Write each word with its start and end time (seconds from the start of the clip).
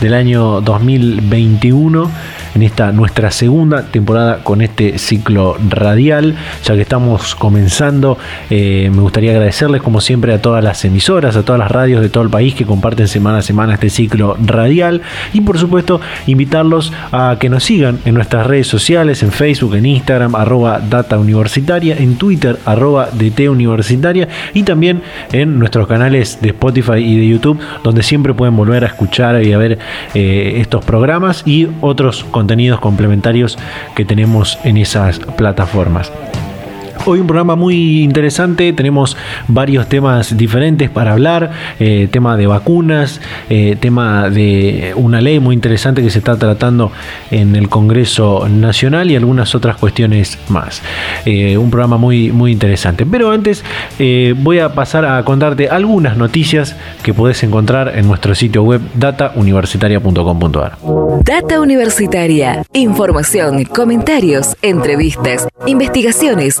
del 0.00 0.14
año 0.14 0.60
2021 0.60 2.10
en 2.54 2.62
esta 2.62 2.92
nuestra 2.92 3.30
segunda 3.30 3.82
temporada 3.82 4.42
con 4.42 4.62
este 4.62 4.98
ciclo 4.98 5.56
radial. 5.68 6.34
Ya 6.64 6.74
que 6.74 6.82
estamos 6.82 7.34
comenzando, 7.34 8.18
eh, 8.50 8.90
me 8.92 9.02
gustaría 9.02 9.32
agradecerles 9.32 9.82
como 9.82 10.00
siempre 10.00 10.32
a 10.32 10.42
todas 10.42 10.62
las 10.62 10.84
emisoras, 10.84 11.36
a 11.36 11.44
todas 11.44 11.58
las 11.58 11.70
radios 11.70 12.00
de 12.00 12.08
todo 12.08 12.24
el 12.24 12.30
país 12.30 12.54
que 12.54 12.64
comparten 12.64 13.08
semana 13.08 13.38
a 13.38 13.42
semana 13.42 13.74
este 13.74 13.90
ciclo 13.90 14.36
radial 14.44 15.02
y 15.32 15.40
por 15.40 15.58
supuesto 15.58 16.00
invitarlos 16.26 16.92
a 17.12 17.36
que 17.38 17.48
nos 17.48 17.64
sigan 17.64 17.98
en 18.04 18.14
nuestras 18.14 18.46
redes 18.46 18.66
sociales, 18.66 19.22
en 19.22 19.32
Facebook, 19.32 19.74
en 19.74 19.86
Instagram, 19.86 20.34
arroba 20.34 20.80
data 20.80 21.18
universitaria, 21.18 21.96
en 21.96 22.16
Twitter, 22.16 22.58
arroba 22.64 23.08
DT 23.12 23.48
universitaria 23.48 24.28
y 24.54 24.62
también 24.62 25.02
en 25.32 25.58
nuestros 25.58 25.86
canales 25.86 26.38
de 26.40 26.48
Spotify 26.48 26.98
y 26.98 27.16
de 27.16 27.26
YouTube 27.26 27.60
donde 27.82 28.02
siempre 28.02 28.34
pueden 28.34 28.56
volver 28.56 28.84
a 28.84 28.88
escuchar 28.88 29.42
y 29.42 29.52
a 29.52 29.58
ver 29.58 29.78
eh, 30.14 30.54
estos 30.56 30.84
programas 30.84 31.42
y 31.46 31.68
otros 31.80 32.24
contenidos 32.24 32.39
complementarios 32.80 33.58
que 33.94 34.04
tenemos 34.04 34.58
en 34.64 34.76
esas 34.76 35.18
plataformas. 35.18 36.10
Hoy 37.06 37.18
un 37.18 37.26
programa 37.26 37.56
muy 37.56 38.02
interesante, 38.02 38.74
tenemos 38.74 39.16
varios 39.48 39.88
temas 39.88 40.36
diferentes 40.36 40.90
para 40.90 41.12
hablar, 41.12 41.50
eh, 41.78 42.08
tema 42.10 42.36
de 42.36 42.46
vacunas, 42.46 43.22
eh, 43.48 43.76
tema 43.80 44.28
de 44.28 44.92
una 44.96 45.22
ley 45.22 45.40
muy 45.40 45.54
interesante 45.54 46.02
que 46.02 46.10
se 46.10 46.18
está 46.18 46.38
tratando 46.38 46.92
en 47.30 47.56
el 47.56 47.70
Congreso 47.70 48.46
Nacional 48.50 49.10
y 49.10 49.16
algunas 49.16 49.54
otras 49.54 49.76
cuestiones 49.76 50.38
más. 50.48 50.82
Eh, 51.24 51.56
un 51.56 51.70
programa 51.70 51.96
muy, 51.96 52.32
muy 52.32 52.52
interesante. 52.52 53.06
Pero 53.06 53.30
antes 53.30 53.64
voy 54.36 54.58
a 54.58 54.74
pasar 54.74 55.06
a 55.06 55.24
contarte 55.24 55.70
algunas 55.70 56.18
noticias 56.18 56.76
que 57.02 57.14
podés 57.14 57.42
encontrar 57.42 57.96
en 57.96 58.06
nuestro 58.06 58.34
sitio 58.34 58.62
web 58.62 58.82
datauniversitaria.com.ar. 58.94 60.76
Data 61.24 61.60
Universitaria, 61.60 62.62
información, 62.74 63.64
comentarios, 63.64 64.56
entrevistas, 64.62 65.48
investigaciones 65.66 66.60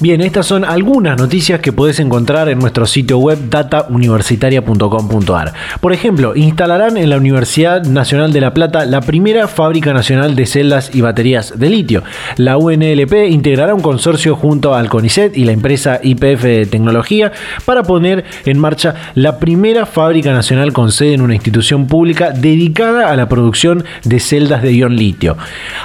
Bien, 0.00 0.20
estas 0.20 0.46
son 0.46 0.64
algunas 0.64 1.18
noticias 1.18 1.60
que 1.60 1.72
puedes 1.72 1.98
encontrar 2.00 2.50
en 2.50 2.58
nuestro 2.58 2.84
sitio 2.86 3.18
web 3.18 3.38
datauniversitaria.com.ar. 3.48 5.54
Por 5.80 5.92
ejemplo, 5.92 6.36
instalarán 6.36 6.98
en 6.98 7.08
la 7.08 7.16
Universidad 7.16 7.84
Nacional 7.84 8.32
de 8.32 8.42
La 8.42 8.52
Plata 8.52 8.84
la 8.84 9.00
primera 9.00 9.48
fábrica 9.48 9.94
nacional 9.94 10.36
de 10.36 10.46
celdas 10.46 10.94
y 10.94 11.00
baterías 11.00 11.58
de 11.58 11.70
litio. 11.70 12.02
La 12.36 12.58
UNLP 12.58 13.30
integrará 13.30 13.74
un 13.74 13.80
consorcio 13.80 14.36
junto 14.36 14.74
al 14.74 14.88
CONICET 14.88 15.36
y 15.36 15.44
la 15.44 15.52
empresa 15.52 16.00
IPF 16.02 16.42
de 16.42 16.66
Tecnología 16.66 17.32
para 17.64 17.82
poner 17.82 18.24
en 18.44 18.58
marcha 18.58 18.94
la 19.14 19.38
primera 19.38 19.86
fábrica 19.86 20.32
nacional 20.32 20.72
con 20.72 20.92
sede 20.92 21.14
en 21.14 21.22
una 21.22 21.34
institución 21.34 21.86
pública 21.86 22.30
dedicada 22.30 23.10
a 23.10 23.16
la 23.16 23.28
producción 23.28 23.84
de 24.04 24.20
celdas 24.20 24.62
de 24.62 24.74
ion 24.74 24.94
litio. 24.94 25.36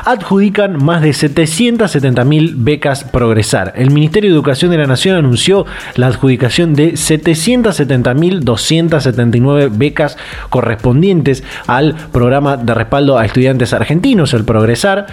Adjudican 0.05 0.83
más 0.83 1.01
de 1.01 1.11
770.000 1.11 2.53
becas 2.57 3.05
Progresar. 3.05 3.70
El 3.75 3.91
Ministerio 3.91 4.29
de 4.29 4.35
Educación 4.35 4.71
de 4.71 4.77
la 4.77 4.87
Nación 4.87 5.15
anunció 5.15 5.65
la 5.95 6.07
adjudicación 6.07 6.73
de 6.73 6.93
770.279 6.93 9.69
becas 9.71 10.17
correspondientes 10.49 11.43
al 11.67 11.95
programa 12.11 12.57
de 12.57 12.73
respaldo 12.73 13.17
a 13.17 13.25
estudiantes 13.25 13.71
argentinos, 13.73 14.33
el 14.33 14.43
Progresar. 14.45 15.07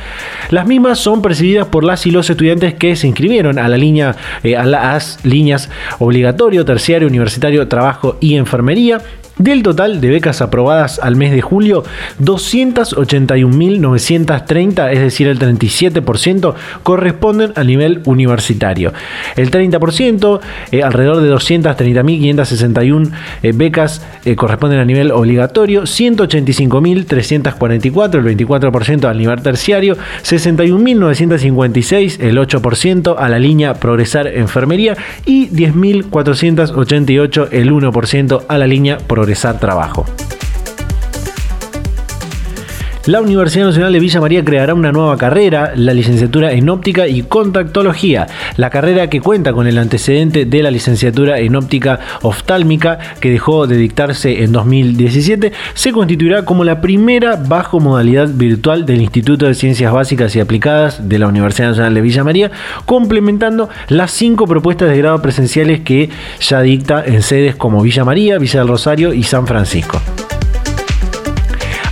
Las 0.51 0.67
mismas 0.67 0.99
son 0.99 1.23
percibidas 1.23 1.69
por 1.69 1.85
las 1.85 2.07
y 2.07 2.11
los 2.11 2.31
estudiantes 2.31 2.75
que 2.75 2.97
se 2.97 3.07
inscribieron 3.07 3.59
a 3.59 3.69
la 3.69 3.77
línea, 3.77 4.17
eh, 4.43 4.57
a 4.57 4.65
las 4.65 5.25
líneas 5.25 5.71
obligatorio, 5.99 6.65
terciario, 6.65 7.09
universitario, 7.09 7.69
trabajo 7.69 8.17
y 8.21 8.37
enfermería 8.37 9.01
del 9.39 9.63
total 9.63 10.01
de 10.01 10.11
becas 10.11 10.43
aprobadas 10.43 10.99
al 10.99 11.15
mes 11.17 11.33
de 11.33 11.41
julio, 11.41 11.85
281.930, 12.21 14.93
es 14.93 15.01
decir, 15.01 15.29
el 15.29 15.39
37%, 15.39 16.55
corresponden 16.83 17.53
al 17.55 17.69
nivel 17.69 18.03
universitario. 18.05 18.93
El 19.37 19.51
30%, 19.51 20.41
eh, 20.73 20.83
alrededor 20.83 21.23
de 21.23 21.33
230.561 21.33 23.13
eh, 23.43 23.53
becas, 23.55 24.05
eh, 24.25 24.35
corresponden 24.37 24.81
al 24.81 24.87
nivel 24.87 25.11
obligatorio, 25.13 25.83
185.344, 25.83 28.19
el 28.19 28.25
24% 28.37 29.05
al 29.05 29.19
nivel 29.19 29.43
terciario, 29.43 29.97
61.956, 30.23 32.21
el 32.21 32.39
8% 32.39 33.17
a 33.19 33.29
la 33.29 33.39
línea 33.39 33.75
Progresar 33.75 34.27
Enfermería 34.27 34.97
y 35.25 35.49
10.488, 35.51 37.49
el 37.53 37.71
1% 37.71 38.43
a 38.49 38.59
la 38.59 38.67
línea 38.67 38.99
Progresar 38.99 39.28
trabajo. 39.59 40.05
La 43.09 43.23
Universidad 43.23 43.65
Nacional 43.65 43.95
de 43.95 44.01
Villa 44.01 44.21
María 44.21 44.45
creará 44.45 44.75
una 44.75 44.93
nueva 44.93 45.17
carrera, 45.17 45.73
la 45.75 45.95
licenciatura 45.95 46.53
en 46.53 46.69
óptica 46.69 47.09
y 47.09 47.23
contactología. 47.23 48.27
La 48.59 48.69
carrera 48.69 49.09
que 49.09 49.23
cuenta 49.23 49.55
con 49.55 49.67
el 49.67 49.79
antecedente 49.79 50.45
de 50.45 50.63
la 50.63 50.71
licenciatura 50.71 51.39
en 51.39 51.57
óptica 51.57 52.01
oftálmica 52.21 52.99
que 53.19 53.31
dejó 53.31 53.67
de 53.67 53.79
dictarse 53.79 54.45
en 54.45 54.53
2017, 54.53 55.53
se 55.73 55.93
constituirá 55.93 56.45
como 56.45 56.65
la 56.65 56.83
primera 56.83 57.37
bajo 57.37 57.81
modalidad 57.81 58.29
virtual 58.29 58.85
del 58.85 59.01
Instituto 59.01 59.47
de 59.47 59.55
Ciencias 59.55 59.91
Básicas 59.91 60.37
y 60.37 60.41
Aplicadas 60.41 61.09
de 61.09 61.19
la 61.19 61.29
Universidad 61.29 61.69
Nacional 61.69 61.95
de 61.95 62.03
Villa 62.03 62.25
María, 62.25 62.51
complementando 62.85 63.71
las 63.89 64.11
cinco 64.11 64.47
propuestas 64.47 64.91
de 64.91 64.99
grado 64.99 65.23
presenciales 65.23 65.81
que 65.81 66.11
ya 66.41 66.61
dicta 66.61 67.03
en 67.07 67.23
sedes 67.23 67.57
como 67.57 67.81
Villa 67.81 68.05
María, 68.05 68.37
Villa 68.37 68.61
del 68.61 68.69
Rosario 68.69 69.15
y 69.15 69.23
San 69.23 69.47
Francisco 69.47 69.99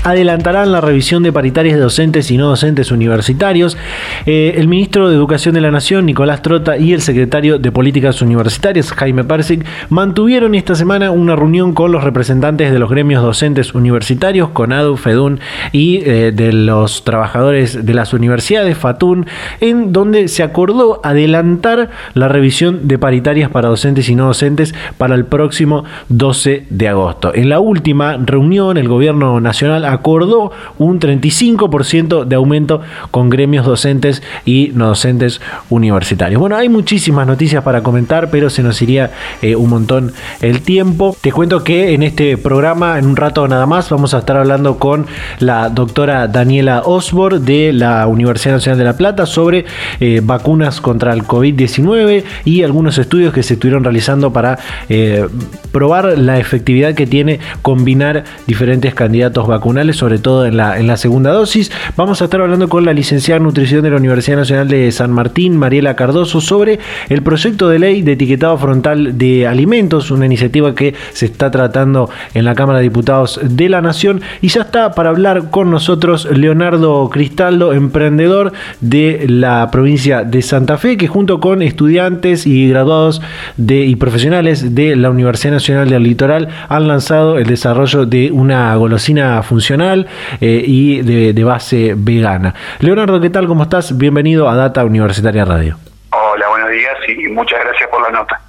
adelantarán 0.07 0.71
la 0.71 0.81
revisión 0.81 1.25
de 1.25 1.33
paritarias 1.33 1.75
de 1.75 1.83
docentes 1.83 2.31
y 2.31 2.37
no 2.37 2.47
docentes 2.47 2.93
universitarios. 2.93 3.77
Eh, 4.25 4.55
el 4.57 4.69
ministro 4.69 5.09
de 5.09 5.17
Educación 5.17 5.53
de 5.55 5.61
la 5.61 5.73
Nación, 5.73 6.07
Nicolás 6.07 6.43
Trota, 6.43 6.79
y 6.79 6.93
el 6.93 7.01
secretario 7.01 7.59
de 7.59 7.73
Políticas 7.73 8.23
Universitarias, 8.23 8.93
Jaime 8.93 9.25
Persic, 9.25 9.67
mantuvieron 9.89 10.55
esta 10.55 10.77
semana 10.77 11.11
una 11.11 11.35
reunión 11.35 11.75
con 11.75 11.91
los 11.91 12.05
representantes 12.05 12.71
de 12.71 12.79
los 12.79 12.89
gremios 12.89 13.21
docentes 13.21 13.75
universitarios, 13.75 14.51
CONADU, 14.51 14.97
FEDUN 14.97 15.41
y 15.73 16.03
eh, 16.05 16.31
de 16.33 16.53
los 16.53 17.03
trabajadores 17.03 17.85
de 17.85 17.95
las 17.95 18.15
universidades, 18.15 18.79
FATUN, 18.79 19.27
en 19.61 19.93
donde 19.93 20.29
se 20.29 20.45
acordó 20.45 21.01
adelantar 21.03 21.91
la 22.15 22.29
revisión 22.29 22.87
de 22.87 22.97
paritarias 22.97 23.51
para 23.51 23.69
docentes 23.69 24.09
y 24.09 24.15
no 24.15 24.27
docentes 24.27 24.73
para 24.99 25.17
el 25.17 25.25
próximo 25.25 25.85
12 26.11 26.67
de 26.71 26.89
agosto. 26.89 27.35
En 27.35 27.49
la 27.49 27.59
última 27.59 28.17
reunión, 28.19 28.77
el 28.77 28.87
gobierno 28.87 29.41
nacional 29.41 29.96
acordó 29.97 30.53
un 30.79 31.01
35% 31.01 32.25
de 32.25 32.37
aumento 32.37 32.81
con 33.11 33.31
gremios 33.31 33.67
docentes 33.67 34.23
y 34.45 34.71
no 34.75 34.89
docentes 34.89 35.41
universitarios. 35.71 36.41
Bueno, 36.41 36.57
hay 36.57 36.69
muchísimas 36.69 37.27
noticias 37.27 37.63
para 37.63 37.83
comentar, 37.83 38.31
pero 38.31 38.51
se 38.51 38.63
nos 38.63 38.81
iría 38.83 39.11
eh, 39.43 39.57
un 39.57 39.71
montón 39.71 40.13
el 40.41 40.63
tiempo. 40.63 41.17
Te 41.21 41.33
cuento 41.33 41.65
que 41.65 41.95
en 41.95 42.03
este 42.03 42.37
programa, 42.37 42.99
en 42.99 43.07
un 43.07 43.17
rato 43.17 43.47
nada 43.49 43.67
más, 43.67 43.91
vamos 43.91 44.15
a 44.15 44.19
estar 44.19 44.37
hablando 44.37 44.79
con 44.79 45.07
la 45.41 45.69
doctora 45.69 46.29
Daniela 46.29 46.83
Osborne 46.85 47.41
de 47.41 47.73
la 47.73 48.07
Universidad 48.07 48.55
Nacional 48.55 48.79
de 48.79 48.85
La 48.85 48.97
Plata 48.97 49.27
sobre 49.27 49.65
eh, 50.01 50.21
vacunas 50.23 50.81
contra 50.81 51.13
el 51.13 51.25
COVID-19 51.25 52.25
y 52.45 52.63
algunos 52.63 52.99
estudios 52.99 53.33
que 53.33 53.43
se 53.43 53.55
estuvieron 53.55 53.85
realizando 53.85 54.33
para 54.33 54.59
eh, 54.89 55.27
probar 55.73 56.19
la 56.19 56.39
efectividad 56.39 56.95
que 56.95 57.07
tiene 57.07 57.41
combinar 57.63 58.25
diferentes 58.47 58.95
candidatos 58.95 59.47
vacunales, 59.47 59.86
sobre 59.93 60.19
todo 60.19 60.47
en 60.47 60.57
la, 60.57 60.79
en 60.79 60.87
la 60.87 60.97
segunda 60.97 61.33
dosis. 61.33 61.71
Vamos 61.97 62.21
a 62.21 62.25
estar 62.25 62.41
hablando 62.41 62.69
con 62.69 62.85
la 62.85 62.93
licenciada 62.93 63.39
en 63.39 63.45
nutrición 63.45 63.83
de 63.83 63.91
la 63.91 63.97
Universidad 63.97 64.39
Nacional 64.39 64.69
de 64.69 64.91
San 64.93 65.11
Martín, 65.13 65.57
Mariela 65.57 65.97
Cardoso, 65.97 66.41
sobre 66.41 66.79
el 67.09 67.23
proyecto 67.23 67.69
de 67.69 67.79
ley 67.79 68.03
de 68.03 68.13
etiquetado 68.13 68.57
frontal 68.59 69.19
de 69.19 69.47
alimentos, 69.47 70.11
una 70.11 70.27
iniciativa 70.27 70.75
que 70.75 70.95
se 71.13 71.27
está 71.27 71.51
tratando 71.51 72.11
en 72.35 72.45
la 72.45 72.55
Cámara 72.55 72.79
de 72.79 72.85
Diputados 72.85 73.41
de 73.43 73.69
la 73.69 73.83
Nación. 73.83 74.23
Y 74.41 74.49
ya 74.49 74.63
está 74.63 74.93
para 74.93 75.11
hablar 75.11 75.51
con 75.51 75.71
nosotros 75.71 76.29
Leonardo 76.31 77.09
Cristaldo, 77.11 77.73
emprendedor 77.73 78.53
de 78.81 79.27
la 79.29 79.69
provincia 79.71 80.25
de 80.25 80.43
Santa 80.43 80.79
Fe, 80.79 80.97
que 80.97 81.09
junto 81.09 81.41
con 81.41 81.63
estudiantes 81.63 82.47
y 82.47 82.69
graduados 82.69 83.23
de, 83.57 83.85
y 83.85 83.97
profesionales 83.97 84.75
de 84.75 84.97
la 84.97 85.11
Universidad 85.11 85.53
Nacional 85.53 85.91
del 85.91 86.03
Litoral 86.03 86.49
han 86.69 86.89
lanzado 86.89 87.39
el 87.39 87.47
desarrollo 87.47 88.07
de 88.07 88.31
una 88.33 88.75
golosina 88.77 89.43
funcional 89.43 89.66
eh, 89.71 90.63
y 90.65 91.03
de, 91.03 91.33
de 91.33 91.45
base 91.45 91.95
vegana. 91.97 92.55
Leonardo, 92.81 93.21
¿qué 93.21 93.31
tal? 93.31 93.47
¿Cómo 93.47 93.65
estás? 93.65 93.97
Bienvenido 93.97 94.49
a 94.49 94.55
Data 94.55 94.85
Universitaria 94.85 95.45
Radio. 95.45 95.77
Hola, 96.11 96.49
buenos 96.49 96.71
días 96.71 96.97
y 97.09 97.29
muchas 97.29 97.59
gracias 97.65 97.89
por 97.91 98.01
la 98.03 98.11
nota. 98.11 98.41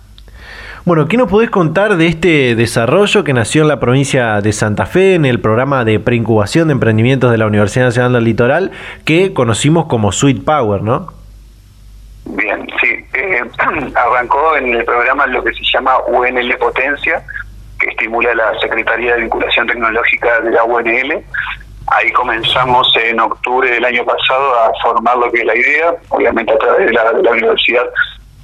Bueno, 0.86 1.08
¿qué 1.08 1.18
nos 1.18 1.30
podés 1.30 1.50
contar 1.50 1.98
de 1.98 2.08
este 2.08 2.56
desarrollo 2.56 3.24
que 3.24 3.34
nació 3.34 3.64
en 3.64 3.68
la 3.68 3.80
provincia 3.80 4.42
de 4.42 4.54
Santa 4.54 4.86
Fe 4.86 5.16
en 5.16 5.26
el 5.26 5.42
programa 5.42 5.84
de 5.84 6.00
preincubación 6.00 6.68
de 6.68 6.74
emprendimientos 6.74 7.32
de 7.32 7.38
la 7.38 7.48
Universidad 7.48 7.86
Nacional 7.86 8.14
del 8.14 8.24
Litoral 8.24 8.72
que 9.04 9.34
conocimos 9.34 9.88
como 9.88 10.12
Sweet 10.12 10.46
Power, 10.46 10.84
¿no? 10.84 11.12
Bien, 12.26 12.68
sí. 12.80 12.88
Eh, 13.14 13.42
arrancó 13.96 14.56
en 14.56 14.76
el 14.76 14.86
programa 14.86 15.26
lo 15.28 15.44
que 15.44 15.52
se 15.54 15.64
llama 15.74 15.98
UNL 16.08 16.58
Potencia, 16.58 17.24
estimula 17.90 18.34
la 18.34 18.58
Secretaría 18.60 19.16
de 19.16 19.22
Vinculación 19.22 19.68
Tecnológica 19.68 20.40
de 20.42 20.52
la 20.52 20.64
UNL. 20.64 21.24
Ahí 21.88 22.12
comenzamos 22.12 22.92
en 23.02 23.20
octubre 23.20 23.70
del 23.70 23.86
año 23.86 24.04
pasado 24.04 24.60
a 24.60 24.72
formar 24.82 25.18
lo 25.18 25.32
que 25.32 25.40
es 25.40 25.46
la 25.46 25.56
idea, 25.56 25.96
obviamente 26.10 26.52
a 26.52 26.58
través 26.58 26.88
de 26.88 26.94
la, 26.94 27.32
universidad 27.32 27.86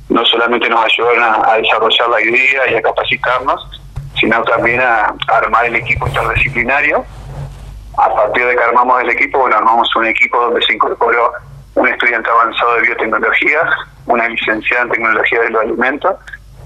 no 0.09 0.23
solamente 0.25 0.69
nos 0.69 0.85
ayudaron 0.85 1.23
a, 1.23 1.57
desarrollar 1.57 2.09
la 2.09 2.21
idea 2.21 2.71
y 2.71 2.75
a 2.75 2.81
capacitarnos, 2.81 3.81
sino 4.19 4.43
también 4.43 4.79
a, 4.81 5.13
armar 5.27 5.65
el 5.65 5.75
equipo 5.75 6.07
interdisciplinario. 6.07 7.03
A 7.97 8.13
partir 8.13 8.45
de 8.45 8.55
que 8.55 8.63
armamos 8.63 9.01
el 9.01 9.09
equipo, 9.09 9.39
bueno, 9.39 9.57
armamos 9.57 9.93
un 9.95 10.05
equipo 10.07 10.39
donde 10.39 10.61
se 10.65 10.73
incorporó 10.73 11.33
un 11.75 11.87
estudiante 11.87 12.29
avanzado 12.29 12.75
de 12.75 12.81
biotecnología, 12.81 13.59
una 14.05 14.27
licenciada 14.27 14.83
en 14.83 14.89
tecnología 14.89 15.41
de 15.41 15.49
los 15.49 15.61
alimentos 15.63 16.15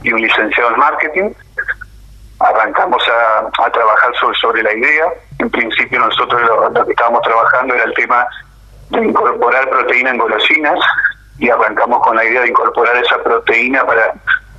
y 0.04 0.12
un 0.12 0.22
licenciado 0.22 0.72
en 0.72 0.78
marketing. 0.78 1.30
Arrancamos 2.40 3.04
a, 3.10 3.70
trabajar 3.72 4.16
sobre, 4.20 4.38
sobre 4.38 4.64
la 4.64 4.74
idea. 4.74 5.06
En 5.40 5.50
principio 5.50 6.00
nosotros 6.00 6.42
lo, 6.74 6.86
que 6.86 6.92
estábamos 6.92 7.22
trabajando 7.22 7.74
era 7.74 7.84
el 7.84 7.94
tema 7.94 8.28
de 8.90 9.06
incorporar 9.06 9.70
proteína 9.70 10.12
en 10.12 10.18
golosinas, 10.18 10.80
y 11.40 11.50
arrancamos 11.50 12.02
con 12.02 12.16
la 12.16 12.26
idea 12.26 12.42
de 12.42 12.50
incorporar 12.50 12.96
esa 12.98 13.22
proteína 13.22 13.86
para, 13.86 14.14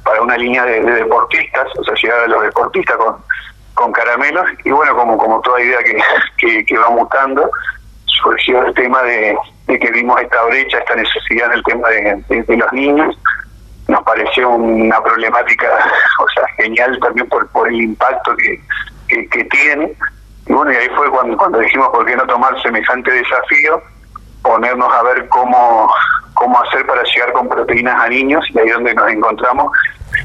para 0.04 0.22
una 0.22 0.36
línea 0.36 0.64
de, 0.64 0.80
deportistas, 0.80 1.66
o 1.76 1.84
sea, 1.84 1.94
llegar 1.94 2.20
a 2.20 2.26
los 2.28 2.42
deportistas 2.42 2.96
con, 2.96 3.16
con 3.74 3.92
caramelos. 3.92 4.46
Y 4.64 4.70
bueno, 4.70 4.94
como, 4.96 5.18
como 5.18 5.40
toda 5.40 5.60
idea 5.60 5.78
que, 6.36 6.64
que, 6.64 6.78
va 6.78 6.90
mutando, 6.90 7.50
surgió 8.04 8.64
el 8.64 8.74
tema 8.74 9.02
de, 9.02 9.36
que 9.66 9.90
vimos 9.90 10.20
esta 10.20 10.42
brecha, 10.44 10.78
esta 10.78 10.94
necesidad 10.94 11.46
en 11.46 11.52
el 11.52 11.64
tema 11.64 11.88
de, 11.88 12.56
los 12.56 12.72
niños. 12.72 13.18
Nos 13.88 14.02
pareció 14.02 14.50
una 14.50 15.02
problemática, 15.02 15.66
o 16.20 16.28
sea, 16.28 16.46
genial 16.56 16.98
también 17.00 17.26
por, 17.28 17.48
por 17.48 17.68
el 17.68 17.80
impacto 17.80 18.36
que, 18.36 18.60
que, 19.08 19.44
tiene. 19.44 19.92
Y 20.46 20.52
bueno, 20.52 20.70
y 20.72 20.76
ahí 20.76 20.88
fue 20.94 21.10
cuando, 21.10 21.36
cuando 21.36 21.58
dijimos, 21.58 21.88
¿por 21.88 22.04
qué 22.04 22.14
no 22.14 22.26
tomar 22.26 22.60
semejante 22.62 23.10
desafío? 23.10 23.82
Ponernos 24.42 24.92
a 24.92 25.02
ver 25.04 25.26
cómo, 25.28 25.90
cómo 26.34 26.62
hacer 26.62 26.86
para 26.86 27.02
llegar 27.02 27.32
con 27.32 27.48
proteínas 27.48 27.98
a 27.98 28.08
niños 28.08 28.44
y 28.50 28.58
ahí 28.58 28.68
donde 28.68 28.94
nos 28.94 29.10
encontramos 29.10 29.72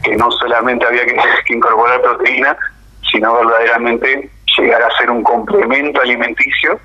que 0.03 0.15
no 0.17 0.29
solamente 0.31 0.85
había 0.85 1.05
que, 1.05 1.17
incorporar 1.53 2.01
proteína, 2.01 2.57
sino 3.11 3.33
verdaderamente 3.33 4.29
llegar 4.57 4.83
a 4.83 4.91
ser 4.97 5.09
un 5.09 5.23
complemento 5.23 6.01
alimenticio 6.01 6.79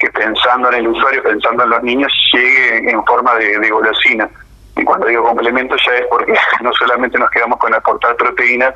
que 0.00 0.10
pensando 0.10 0.68
en 0.68 0.74
el 0.74 0.88
usuario, 0.88 1.22
pensando 1.22 1.62
en 1.62 1.70
los 1.70 1.82
niños, 1.84 2.12
llegue 2.32 2.90
en 2.90 3.04
forma 3.04 3.36
de 3.36 3.70
golosina. 3.70 4.28
Y 4.76 4.84
cuando 4.84 5.06
digo 5.06 5.22
complemento 5.24 5.76
ya 5.76 5.94
es 5.94 6.06
porque 6.08 6.34
no 6.62 6.72
solamente 6.72 7.18
nos 7.18 7.30
quedamos 7.30 7.58
con 7.58 7.74
aportar 7.74 8.16
proteína, 8.16 8.72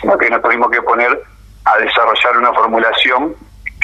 sino 0.00 0.16
que 0.18 0.30
nos 0.30 0.42
tuvimos 0.42 0.70
que 0.70 0.82
poner 0.82 1.22
a 1.64 1.78
desarrollar 1.78 2.38
una 2.38 2.52
formulación 2.52 3.34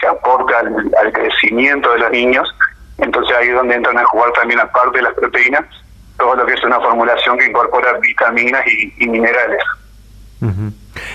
que 0.00 0.06
aporte 0.06 0.54
al 0.54 1.12
crecimiento 1.12 1.90
de 1.92 1.98
los 1.98 2.10
niños 2.10 2.54
entonces 2.98 3.36
ahí 3.36 3.48
es 3.48 3.54
donde 3.54 3.74
entran 3.74 3.98
a 3.98 4.04
jugar 4.04 4.32
también, 4.32 4.60
aparte 4.60 4.98
de 4.98 5.02
las 5.02 5.14
proteínas, 5.14 5.64
todo 6.18 6.34
lo 6.34 6.46
que 6.46 6.54
es 6.54 6.64
una 6.64 6.80
formulación 6.80 7.38
que 7.38 7.46
incorpora 7.46 7.92
vitaminas 7.98 8.64
y, 8.66 9.06
minerales. 9.06 9.62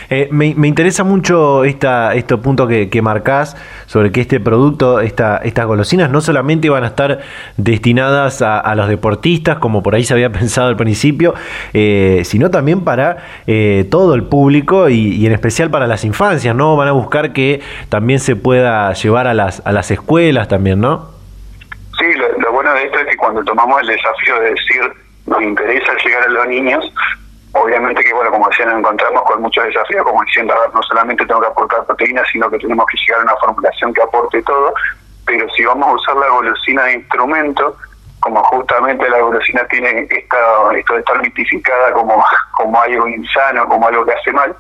Eh, 0.10 0.30
me, 0.32 0.48
interesa 0.48 1.04
mucho 1.04 1.64
esta, 1.64 2.16
este 2.16 2.38
punto 2.38 2.68
que, 2.68 2.90
que, 2.90 3.02
marcás 3.02 3.56
sobre 3.86 4.12
que 4.12 4.22
este 4.22 4.40
producto, 4.40 5.00
esta, 5.00 5.38
estas 5.38 5.66
golosinas, 5.66 6.10
no 6.10 6.22
solamente 6.22 6.70
van 6.70 6.84
a 6.84 6.88
estar 6.88 7.20
destinadas 7.58 8.42
a, 8.42 8.74
los 8.76 8.88
deportistas, 8.88 9.60
como 9.60 9.84
por 9.84 9.94
ahí 9.96 10.04
se 10.04 10.14
había 10.14 10.30
pensado 10.32 10.70
al 10.70 10.76
principio, 10.76 11.36
eh, 11.74 12.22
sino 12.26 12.50
también 12.50 12.84
para 12.84 13.18
eh, 13.48 13.86
todo 13.92 14.16
el 14.16 14.24
público 14.24 14.90
y, 14.90 15.26
en 15.26 15.34
especial 15.34 15.70
para 15.70 15.88
las 15.88 16.04
infancias, 16.04 16.56
¿no? 16.56 16.76
Van 16.76 16.88
a 16.88 16.94
buscar 16.94 17.32
que 17.32 17.62
también 17.90 18.20
se 18.20 18.36
pueda 18.36 18.92
llevar 18.94 19.28
a 19.28 19.34
las, 19.34 19.62
a 19.66 19.72
las 19.72 19.92
escuelas 19.92 20.48
también, 20.48 20.82
¿no? 20.82 21.12
Sí, 22.00 22.06
lo, 22.16 22.52
bueno 22.52 22.74
de 22.74 22.86
esto 22.86 22.98
es 23.00 23.06
que 23.06 23.18
cuando 23.18 23.44
tomamos 23.44 23.80
el 23.82 23.88
desafío 23.88 24.40
de 24.40 24.50
decir 24.50 24.82
nos 25.28 25.42
interesa 25.42 25.92
llegar 26.04 26.24
a 26.24 26.30
los 26.30 26.48
niños, 26.48 26.92
obviamente 27.54 28.04
que, 28.04 28.14
bueno, 28.14 28.32
como 28.32 28.48
decía, 28.50 28.66
nos 28.66 28.80
encontramos 28.80 29.24
con 29.24 29.42
muchos 29.42 29.64
desafíos, 29.66 30.04
como 30.04 30.24
diciendo, 30.24 30.54
no 30.74 30.82
solamente 30.84 31.26
tengo 31.26 31.42
que 31.42 31.48
aportar 31.48 31.86
proteínas, 31.86 32.28
sino 32.32 32.50
que 32.50 32.60
tenemos 32.60 32.86
que 32.86 32.98
llegar 32.98 33.22
a 33.22 33.24
una 33.24 33.36
formulación 33.38 33.94
que 33.94 34.02
aporte 34.02 34.42
todo, 34.44 34.74
pero 35.26 35.48
si 35.50 35.64
vamos 35.64 35.88
a 35.88 35.94
usar 35.94 36.16
la 36.18 36.30
golosina 36.30 36.84
de 36.86 36.94
instrumento, 36.94 37.78
como 38.20 38.44
justamente 38.44 39.10
la 39.10 39.20
golosina 39.20 39.66
tiene 39.66 40.08
esta, 40.10 40.38
esto 40.76 40.94
de 40.94 41.00
estar 41.00 41.22
mitificada 41.22 41.92
como, 41.94 42.24
como 42.58 42.82
algo 42.82 43.08
insano, 43.08 43.68
como 43.68 43.88
algo 43.88 44.06
que 44.06 44.14
hace 44.14 44.32
mal, 44.32 44.56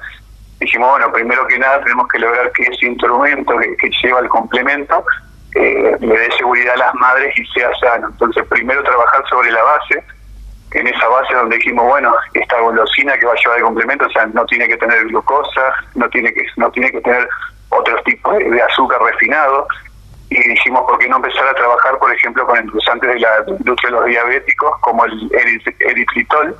dijimos, 0.59 0.89
bueno, 0.89 1.11
primero 1.11 1.47
que 1.47 1.57
nada 1.57 1.81
tenemos 1.81 2.07
que 2.07 2.19
lograr 2.19 2.51
que 2.51 2.63
ese 2.63 2.85
instrumento 2.85 3.57
que, 3.57 3.75
que 3.77 3.89
lleva 4.03 4.19
el 4.19 4.29
complemento 4.29 5.03
eh, 5.55 5.97
le 5.99 6.17
dé 6.17 6.31
seguridad 6.37 6.75
a 6.75 6.77
las 6.77 6.95
madres 6.95 7.37
y 7.37 7.45
sea 7.47 7.69
sano. 7.79 8.07
Entonces, 8.07 8.45
primero 8.47 8.83
trabajar 8.83 9.23
sobre 9.29 9.51
la 9.51 9.61
base, 9.63 10.03
en 10.73 10.87
esa 10.87 11.07
base 11.07 11.33
donde 11.33 11.57
dijimos, 11.57 11.85
bueno, 11.85 12.13
esta 12.33 12.59
golosina 12.59 13.17
que 13.17 13.25
va 13.25 13.33
a 13.33 13.35
llevar 13.35 13.57
de 13.57 13.63
complemento, 13.63 14.05
o 14.05 14.09
sea, 14.09 14.25
no 14.27 14.45
tiene 14.45 14.67
que 14.67 14.77
tener 14.77 15.05
glucosa, 15.05 15.73
no 15.95 16.09
tiene 16.09 16.33
que 16.33 16.45
no 16.55 16.71
tiene 16.71 16.91
que 16.91 17.01
tener 17.01 17.27
otros 17.69 18.03
tipos 18.03 18.37
de, 18.37 18.61
azúcar 18.61 19.01
refinado, 19.01 19.67
y 20.29 20.35
dijimos, 20.49 20.83
¿por 20.87 20.97
qué 20.97 21.09
no 21.09 21.17
empezar 21.17 21.45
a 21.47 21.53
trabajar, 21.53 21.97
por 21.97 22.13
ejemplo, 22.13 22.45
con 22.45 22.57
endulzantes 22.57 23.13
de 23.13 23.19
la 23.19 23.43
industria 23.47 23.91
de 23.91 23.97
los 23.97 24.05
diabéticos, 24.05 24.79
como 24.79 25.03
el 25.03 25.31
eritritol, 25.79 26.55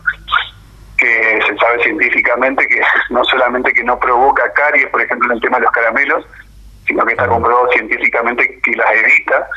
que 0.98 1.39
se 1.48 1.58
sabe 1.58 1.82
científicamente 1.84 2.68
que 2.68 2.82
no 3.10 3.24
solamente 3.24 3.74
que 3.74 3.84
no 3.84 3.98
provoca 4.00 4.51
caries, 4.53 4.88
por 4.88 5.01
ejemplo, 5.01 5.30
en 5.30 5.38
el 5.38 5.41
tema 5.41 5.58
de 5.58 5.63
los 5.63 5.72
caramelos, 5.72 6.25
sino 6.86 7.06
que 7.06 7.13
está 7.13 7.27
comprobado 7.27 7.70
científicamente 7.72 8.60
que 8.62 8.75
las 8.75 8.91
evita. 8.91 9.48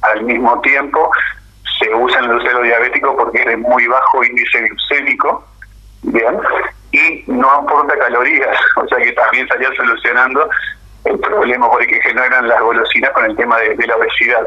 Al 0.00 0.22
mismo 0.22 0.60
tiempo, 0.60 1.10
se 1.78 1.94
usa 1.94 2.18
en 2.20 2.30
el 2.30 2.42
celo 2.42 2.62
diabético 2.62 3.16
porque 3.16 3.40
es 3.40 3.46
de 3.46 3.56
muy 3.56 3.86
bajo 3.86 4.24
índice 4.24 4.60
glucémico, 4.60 5.44
¿bien? 6.02 6.38
Y 6.92 7.24
no 7.26 7.50
aporta 7.50 7.98
calorías, 7.98 8.58
o 8.76 8.86
sea 8.88 8.98
que 8.98 9.12
también 9.12 9.44
estaría 9.44 9.70
solucionando 9.76 10.48
el 11.04 11.18
problema 11.20 11.70
por 11.70 11.82
el 11.82 11.88
que 11.88 12.00
generan 12.00 12.48
las 12.48 12.60
golosinas 12.60 13.10
con 13.12 13.24
el 13.24 13.36
tema 13.36 13.58
de, 13.58 13.86
la 13.86 13.96
obesidad. 13.96 14.46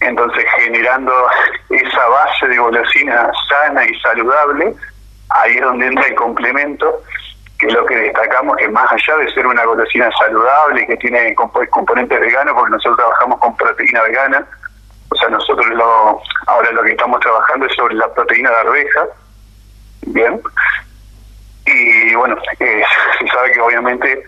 Entonces, 0.00 0.44
generando 0.56 1.12
esa 1.68 2.08
base 2.08 2.48
de 2.48 2.56
golosina 2.56 3.30
sana 3.48 3.84
y 3.84 3.94
saludable, 4.00 4.74
ahí 5.28 5.56
es 5.56 5.60
donde 5.60 5.86
entra 5.86 6.06
el 6.06 6.14
complemento 6.14 7.02
que 7.58 7.66
lo 7.66 7.84
que 7.84 7.94
destacamos 7.94 8.56
que 8.56 8.68
más 8.68 8.90
allá 8.90 9.16
de 9.18 9.30
ser 9.34 9.46
una 9.46 9.64
golosina 9.64 10.10
saludable 10.18 10.82
y 10.82 10.86
que 10.86 10.96
tiene 10.96 11.34
componentes 11.34 12.18
veganos, 12.18 12.54
porque 12.54 12.70
nosotros 12.70 12.96
trabajamos 12.96 13.38
con 13.40 13.54
proteína 13.56 14.02
vegana, 14.02 14.46
o 15.10 15.16
sea, 15.16 15.28
nosotros 15.28 15.66
lo, 15.68 16.22
ahora 16.46 16.72
lo 16.72 16.82
que 16.82 16.92
estamos 16.92 17.20
trabajando 17.20 17.66
es 17.66 17.74
sobre 17.74 17.94
la 17.94 18.12
proteína 18.14 18.50
de 18.50 18.56
arveja, 18.56 19.06
bien, 20.06 20.40
y 21.66 22.14
bueno, 22.14 22.36
eh, 22.58 22.82
se 23.18 23.28
sabe 23.28 23.52
que 23.52 23.60
obviamente 23.60 24.24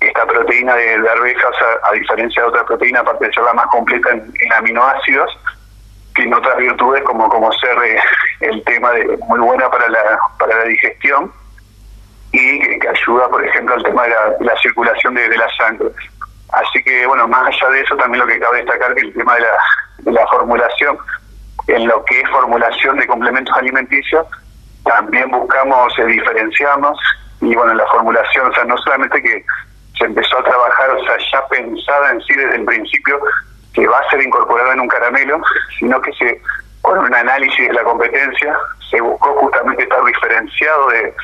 esta 0.00 0.26
proteína 0.26 0.74
de, 0.74 1.08
arveja, 1.08 1.48
o 1.48 1.54
sea, 1.54 1.66
a 1.84 1.92
diferencia 1.92 2.42
de 2.42 2.48
otra 2.48 2.64
proteína, 2.64 3.00
aparte 3.00 3.26
de 3.26 3.32
ser 3.32 3.44
la 3.44 3.54
más 3.54 3.66
completa 3.66 4.10
en, 4.10 4.52
aminoácidos, 4.52 5.38
tiene 6.14 6.34
otras 6.34 6.56
virtudes 6.56 7.02
como 7.02 7.28
como 7.28 7.52
ser 7.52 7.76
eh, 7.84 8.00
el 8.40 8.64
tema 8.64 8.90
de 8.92 9.18
muy 9.28 9.38
buena 9.38 9.70
para 9.70 9.88
la 9.88 10.18
para 10.38 10.56
la 10.56 10.64
digestión 10.64 11.30
y 12.32 12.78
que, 12.78 12.88
ayuda, 12.88 13.28
por 13.28 13.44
ejemplo, 13.44 13.74
al 13.74 13.82
tema 13.82 14.04
de 14.04 14.10
la, 14.40 14.56
circulación 14.60 15.14
de, 15.14 15.36
la 15.36 15.48
sangre. 15.56 15.88
Así 16.52 16.82
que, 16.82 17.06
bueno, 17.06 17.26
más 17.28 17.46
allá 17.46 17.70
de 17.70 17.80
eso, 17.80 17.96
también 17.96 18.24
lo 18.24 18.26
que 18.26 18.38
cabe 18.38 18.58
destacar 18.58 18.94
que 18.94 19.02
el 19.02 19.14
tema 19.14 19.34
de 19.34 19.40
la, 19.40 19.48
la 20.04 20.26
formulación, 20.28 20.98
en 21.66 21.86
lo 21.86 22.04
que 22.04 22.20
es 22.20 22.30
formulación 22.30 22.96
de 22.98 23.06
complementos 23.06 23.56
alimenticios, 23.56 24.26
también 24.84 25.30
buscamos, 25.30 25.92
eh, 25.98 26.06
diferenciamos, 26.06 26.98
y 27.40 27.54
bueno, 27.54 27.72
en 27.72 27.78
la 27.78 27.86
formulación, 27.86 28.50
o 28.50 28.54
sea, 28.54 28.64
no 28.64 28.76
solamente 28.78 29.22
que 29.22 29.44
se 29.98 30.04
empezó 30.04 30.38
a 30.38 30.44
trabajar, 30.44 30.90
o 30.90 31.04
sea, 31.04 31.16
ya 31.32 31.46
pensada 31.48 32.12
en 32.12 32.20
sí 32.22 32.34
desde 32.34 32.56
el 32.56 32.64
principio 32.64 33.18
que 33.74 33.86
va 33.86 33.98
a 33.98 34.10
ser 34.10 34.22
incorporada 34.22 34.72
en 34.72 34.80
un 34.80 34.88
caramelo, 34.88 35.40
sino 35.78 36.00
que 36.00 36.12
se, 36.12 36.40
con 36.82 36.98
un 36.98 37.14
análisis 37.14 37.68
de 37.68 37.74
la 37.74 37.82
competencia, 37.82 38.56
se 38.90 39.00
buscó 39.00 39.34
justamente 39.34 39.82
estar 39.82 40.02
diferenciado 40.04 40.88
de 40.88 41.14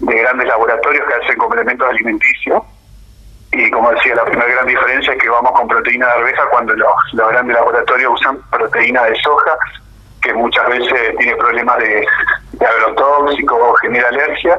grandes 0.00 0.48
laboratorios 0.48 1.06
que 1.06 1.14
hacen 1.14 1.38
complementos 1.38 1.88
alimenticios. 1.88 2.62
Y 3.52 3.70
como 3.70 3.90
decía, 3.90 4.14
la 4.14 4.24
primera 4.24 4.50
gran 4.50 4.66
diferencia 4.66 5.12
es 5.12 5.20
que 5.20 5.28
vamos 5.28 5.52
con 5.52 5.68
proteína 5.68 6.06
de 6.06 6.12
arveja 6.12 6.46
cuando 6.50 6.74
los, 6.74 6.92
grandes 7.12 7.54
laboratorios 7.54 8.12
usan 8.14 8.38
proteína 8.50 9.04
de 9.04 9.14
soja, 9.16 9.56
que 10.22 10.32
muchas 10.32 10.66
veces 10.68 11.16
tiene 11.18 11.36
problemas 11.36 11.78
de, 11.78 12.06
agrotóxico 12.58 13.56
o 13.56 13.74
genera 13.74 14.08
alergia. 14.08 14.58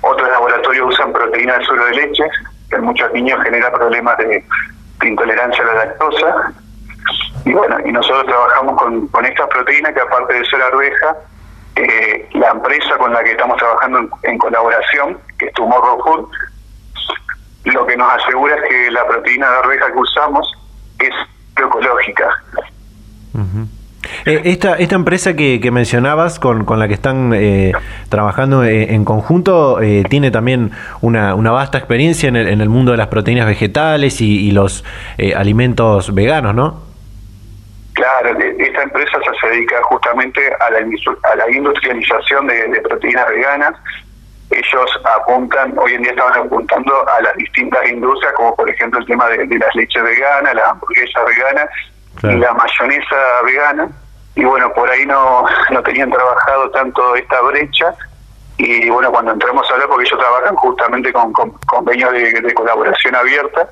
Otros 0.00 0.28
laboratorios 0.30 0.88
usan 0.88 1.12
proteína 1.12 1.58
de 1.58 1.64
suero 1.64 1.84
de 1.84 1.92
leche, 1.92 2.24
que 2.70 2.76
en 2.76 2.84
muchos 2.84 3.12
niños 3.12 3.42
genera 3.42 3.70
problemas 3.70 4.16
de, 4.18 4.44
intolerancia 5.04 5.62
a 5.64 5.66
la 5.66 5.74
lactosa. 5.84 6.52
Y 7.44 7.52
bueno, 7.52 7.76
y 7.84 7.92
nosotros 7.92 8.24
trabajamos 8.26 8.80
con, 8.80 9.08
con 9.08 9.26
estas 9.26 9.48
proteínas 9.48 9.92
que 9.92 10.00
aparte 10.00 10.34
de 10.34 10.44
ser 10.46 10.62
arveja, 10.62 11.16
eh, 11.74 12.28
la 12.34 12.50
empresa 12.50 12.96
con 12.98 13.12
la 13.12 13.24
que 13.24 13.32
estamos 13.32 13.56
trabajando 13.56 14.08
en, 14.22 14.38
colaboración, 14.38 15.18
que 15.38 15.46
es 15.46 15.52
Tomorrow 15.54 16.02
Food, 16.04 16.28
lo 17.64 17.86
que 17.86 17.96
nos 17.96 18.12
asegura 18.12 18.56
es 18.56 18.62
que 18.68 18.90
la 18.90 19.06
proteína 19.06 19.50
de 19.50 19.56
arveja 19.58 19.92
que 19.92 19.98
usamos 19.98 20.52
es 20.98 21.10
ecológica. 21.56 22.28
Eh, 24.24 24.42
esta, 24.44 24.74
esta 24.74 24.94
empresa 24.94 25.34
que, 25.34 25.70
mencionabas, 25.72 26.38
con, 26.38 26.64
con, 26.64 26.78
la 26.78 26.88
que 26.88 26.94
están 26.94 27.32
eh, 27.34 27.72
trabajando 28.08 28.64
en 28.64 29.04
conjunto, 29.04 29.78
tiene 30.08 30.30
también 30.30 30.72
una, 31.00 31.34
una 31.34 31.50
vasta 31.50 31.78
experiencia 31.78 32.28
en 32.28 32.36
el, 32.36 32.48
en 32.48 32.60
el, 32.60 32.68
mundo 32.68 32.92
de 32.92 32.98
las 32.98 33.08
proteínas 33.08 33.46
vegetales 33.46 34.20
y, 34.20 34.48
y 34.48 34.50
los 34.50 34.84
alimentos 35.34 36.14
veganos, 36.14 36.54
¿no? 36.54 36.92
Claro, 37.94 38.38
esta 38.58 38.82
empresa 38.82 39.18
se 39.40 39.48
dedica 39.48 39.82
justamente 39.82 40.40
a 40.60 40.70
la, 40.70 40.78
a 40.78 41.36
la 41.36 41.50
industrialización 41.50 42.46
de, 42.46 42.80
proteínas 42.80 43.28
veganas. 43.28 43.74
Ellos 44.52 45.00
apuntan, 45.04 45.76
hoy 45.78 45.94
en 45.94 46.02
día 46.02 46.12
estaban 46.12 46.46
apuntando 46.46 47.08
a 47.08 47.20
las 47.22 47.34
distintas 47.36 47.88
industrias, 47.88 48.32
como 48.34 48.54
por 48.54 48.68
ejemplo 48.68 49.00
el 49.00 49.06
tema 49.06 49.28
de, 49.28 49.46
las 49.46 49.74
leches 49.74 50.02
veganas, 50.02 50.54
las 50.54 50.68
hamburguesas 50.68 51.24
veganas 51.26 51.68
y 52.22 52.36
la 52.36 52.52
mayonesa 52.52 53.42
vegana. 53.44 53.88
Y 54.34 54.44
bueno, 54.44 54.72
por 54.72 54.88
ahí 54.88 55.06
no, 55.06 55.44
no 55.70 55.82
tenían 55.82 56.10
trabajado 56.10 56.70
tanto 56.70 57.14
esta 57.16 57.40
brecha. 57.42 57.94
Y 58.58 58.88
bueno, 58.90 59.10
cuando 59.10 59.32
entramos 59.32 59.68
a 59.68 59.74
hablar, 59.74 59.88
porque 59.88 60.06
ellos 60.06 60.18
trabajan 60.18 60.54
justamente 60.56 61.12
con, 61.12 61.32
convenios 61.32 62.12
de 62.12 62.54
colaboración 62.54 63.16
abierta, 63.16 63.68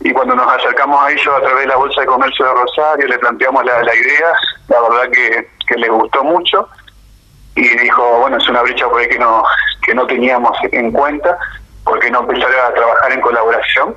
y 0.00 0.12
cuando 0.12 0.34
nos 0.34 0.50
acercamos 0.50 1.02
a 1.02 1.10
ellos 1.10 1.28
a 1.28 1.40
través 1.40 1.60
de 1.60 1.66
la 1.66 1.76
Bolsa 1.76 2.00
de 2.00 2.06
Comercio 2.06 2.46
de 2.46 2.52
Rosario, 2.52 3.06
le 3.06 3.18
planteamos 3.18 3.64
la, 3.64 3.94
idea, 3.94 4.32
la 4.68 4.80
verdad 4.80 5.10
que, 5.12 5.48
que 5.66 5.74
les 5.76 5.90
gustó 5.90 6.24
mucho 6.24 6.66
y 7.54 7.68
dijo, 7.68 8.18
bueno, 8.20 8.38
es 8.38 8.48
una 8.48 8.62
brecha 8.62 8.88
por 8.88 9.00
ahí 9.00 9.08
que 9.08 9.18
no, 9.18 9.42
que 9.90 9.94
no 9.96 10.06
teníamos 10.06 10.56
en 10.70 10.92
cuenta, 10.92 11.36
porque 11.82 12.12
no 12.12 12.20
empezar 12.20 12.48
a 12.48 12.72
trabajar 12.72 13.10
en 13.12 13.20
colaboración. 13.20 13.96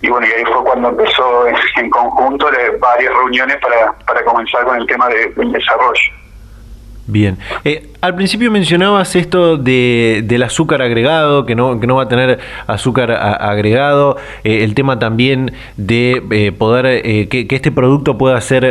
Y 0.00 0.08
bueno, 0.08 0.26
y 0.26 0.30
ahí 0.30 0.44
fue 0.46 0.64
cuando 0.64 0.88
empezó 0.88 1.46
en, 1.46 1.90
conjunto 1.90 2.48
varias 2.80 3.12
reuniones 3.12 3.58
para, 3.58 3.92
para 4.06 4.24
comenzar 4.24 4.64
con 4.64 4.78
el 4.78 4.86
tema 4.86 5.08
de, 5.08 5.26
del 5.36 5.52
desarrollo. 5.52 6.12
Bien. 7.06 7.36
Eh, 7.64 7.90
al 8.00 8.14
principio 8.14 8.50
mencionabas 8.50 9.14
esto 9.14 9.58
de, 9.58 10.22
del 10.24 10.42
azúcar 10.42 10.80
agregado, 10.80 11.44
que 11.44 11.54
no, 11.54 11.78
que 11.80 11.86
no 11.86 11.96
va 11.96 12.04
a 12.04 12.08
tener 12.08 12.40
azúcar 12.66 13.10
agregado, 13.12 14.16
eh, 14.42 14.64
el 14.64 14.74
tema 14.74 14.98
también 14.98 15.52
de 15.76 16.22
eh, 16.30 16.52
poder 16.52 17.02
que, 17.28 17.46
que, 17.46 17.56
este 17.56 17.70
producto 17.70 18.16
pueda 18.16 18.40
ser 18.40 18.64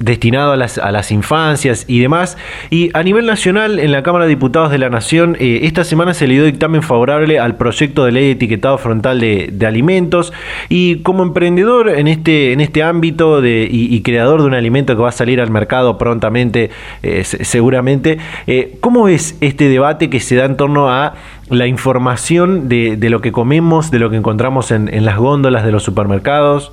destinado 0.00 0.52
a 0.52 0.56
las, 0.56 0.78
a 0.78 0.90
las 0.90 1.12
infancias 1.12 1.84
y 1.86 2.00
demás. 2.00 2.36
Y 2.70 2.90
a 2.94 3.02
nivel 3.02 3.26
nacional, 3.26 3.78
en 3.78 3.92
la 3.92 4.02
Cámara 4.02 4.24
de 4.24 4.30
Diputados 4.30 4.70
de 4.70 4.78
la 4.78 4.88
Nación, 4.88 5.36
eh, 5.38 5.60
esta 5.64 5.84
semana 5.84 6.14
se 6.14 6.26
le 6.26 6.34
dio 6.34 6.44
dictamen 6.44 6.82
favorable 6.82 7.38
al 7.38 7.56
proyecto 7.56 8.04
de 8.06 8.12
ley 8.12 8.24
de 8.24 8.30
etiquetado 8.32 8.78
frontal 8.78 9.20
de, 9.20 9.66
alimentos. 9.66 10.32
Y 10.68 10.96
como 11.00 11.22
emprendedor 11.22 11.90
en 11.90 12.08
este, 12.08 12.52
en 12.52 12.60
este 12.60 12.82
ámbito 12.82 13.40
de, 13.40 13.68
y, 13.70 14.00
creador 14.00 14.40
de 14.40 14.46
un 14.46 14.54
alimento 14.54 14.96
que 14.96 15.02
va 15.02 15.10
a 15.10 15.12
salir 15.12 15.40
al 15.40 15.50
mercado 15.50 15.98
prontamente, 15.98 16.70
eh, 17.02 17.22
seguramente, 17.24 18.18
eh, 18.46 18.78
¿cómo 18.80 19.04
ves 19.04 19.36
este 19.42 19.68
debate 19.68 20.08
que 20.08 20.18
se 20.18 20.34
da 20.34 20.46
en 20.46 20.56
torno 20.56 20.90
a 20.90 21.14
la 21.50 21.66
información 21.66 22.68
de, 22.68 22.96
de 22.96 23.10
lo 23.10 23.20
que 23.20 23.32
comemos, 23.32 23.90
de 23.90 23.98
lo 23.98 24.08
que 24.08 24.16
encontramos 24.16 24.70
en, 24.70 24.92
en 24.92 25.04
las 25.04 25.18
góndolas 25.18 25.64
de 25.64 25.72
los 25.72 25.82
supermercados? 25.82 26.72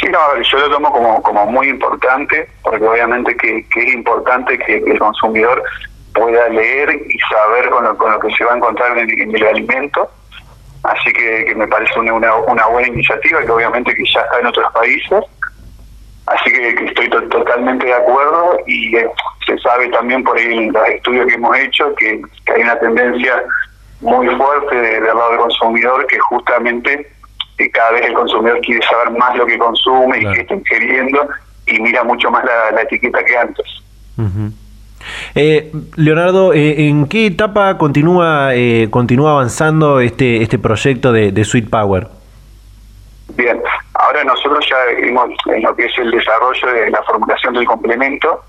Sí, 0.00 0.08
no, 0.10 0.42
yo 0.42 0.58
lo 0.58 0.70
tomo 0.70 0.92
como, 0.92 1.22
como 1.22 1.46
muy 1.46 1.68
importante, 1.68 2.48
porque 2.62 2.84
obviamente 2.84 3.34
que, 3.36 3.64
es 3.74 3.94
importante 3.94 4.58
que, 4.58 4.76
el 4.76 4.98
consumidor 4.98 5.62
pueda 6.14 6.48
leer 6.48 6.90
y 7.08 7.18
saber 7.30 7.70
con 7.70 7.84
lo, 7.84 7.96
con 7.96 8.12
lo 8.12 8.20
que 8.20 8.30
se 8.34 8.44
va 8.44 8.52
a 8.52 8.56
encontrar 8.56 8.98
en, 8.98 9.34
el 9.34 9.46
alimento. 9.46 10.10
Así 10.82 11.12
que, 11.12 11.54
me 11.56 11.66
parece 11.66 11.98
una, 11.98 12.14
una, 12.14 12.66
buena 12.66 12.88
iniciativa 12.88 13.40
que 13.42 13.50
obviamente 13.50 13.94
que 13.94 14.04
ya 14.04 14.20
está 14.20 14.40
en 14.40 14.46
otros 14.46 14.70
países. 14.72 15.24
Así 16.26 16.52
que, 16.52 16.68
estoy 16.84 17.08
totalmente 17.08 17.86
de 17.86 17.94
acuerdo 17.94 18.58
y 18.66 18.96
eh, 18.96 19.08
se 19.46 19.56
sabe 19.58 19.88
también 19.88 20.22
por 20.24 20.36
ahí 20.36 20.58
en 20.58 20.72
los 20.72 20.88
estudios 20.88 21.26
que 21.26 21.34
hemos 21.34 21.56
hecho 21.56 21.94
que, 21.94 22.20
hay 22.54 22.62
una 22.62 22.78
tendencia 22.80 23.42
muy 24.00 24.28
fuerte 24.36 24.76
del 24.76 25.04
lado 25.04 25.30
del 25.30 25.38
consumidor 25.38 26.06
que 26.06 26.18
justamente 26.18 27.10
que 27.56 27.70
cada 27.70 27.92
vez 27.92 28.06
el 28.06 28.12
consumidor 28.14 28.60
quiere 28.60 28.84
saber 28.86 29.18
más 29.18 29.36
lo 29.36 29.46
que 29.46 29.58
consume 29.58 30.18
y 30.18 30.32
qué 30.32 30.40
está 30.40 30.54
ingiriendo 30.54 31.28
y 31.66 31.80
mira 31.80 32.04
mucho 32.04 32.30
más 32.30 32.44
la, 32.44 32.82
etiqueta 32.82 33.24
que 33.24 33.36
antes. 33.36 33.66
Eh, 35.34 35.72
Leonardo, 35.96 36.52
eh, 36.52 36.88
¿en 36.88 37.06
qué 37.06 37.26
etapa 37.26 37.76
continúa 37.78 38.54
eh, 38.54 38.88
continúa 38.90 39.32
avanzando 39.32 40.00
este 40.00 40.42
este 40.42 40.58
proyecto 40.58 41.12
de, 41.12 41.32
de 41.32 41.44
Sweet 41.44 41.70
Power? 41.70 42.08
Bien, 43.36 43.60
ahora 43.94 44.24
nosotros 44.24 44.64
ya 44.68 45.06
hemos, 45.06 45.30
en 45.46 45.62
lo 45.62 45.74
que 45.76 45.84
es 45.84 45.98
el 45.98 46.10
desarrollo 46.10 46.72
de 46.72 46.90
la 46.90 47.02
formulación 47.02 47.54
del 47.54 47.66
complemento, 47.66 48.42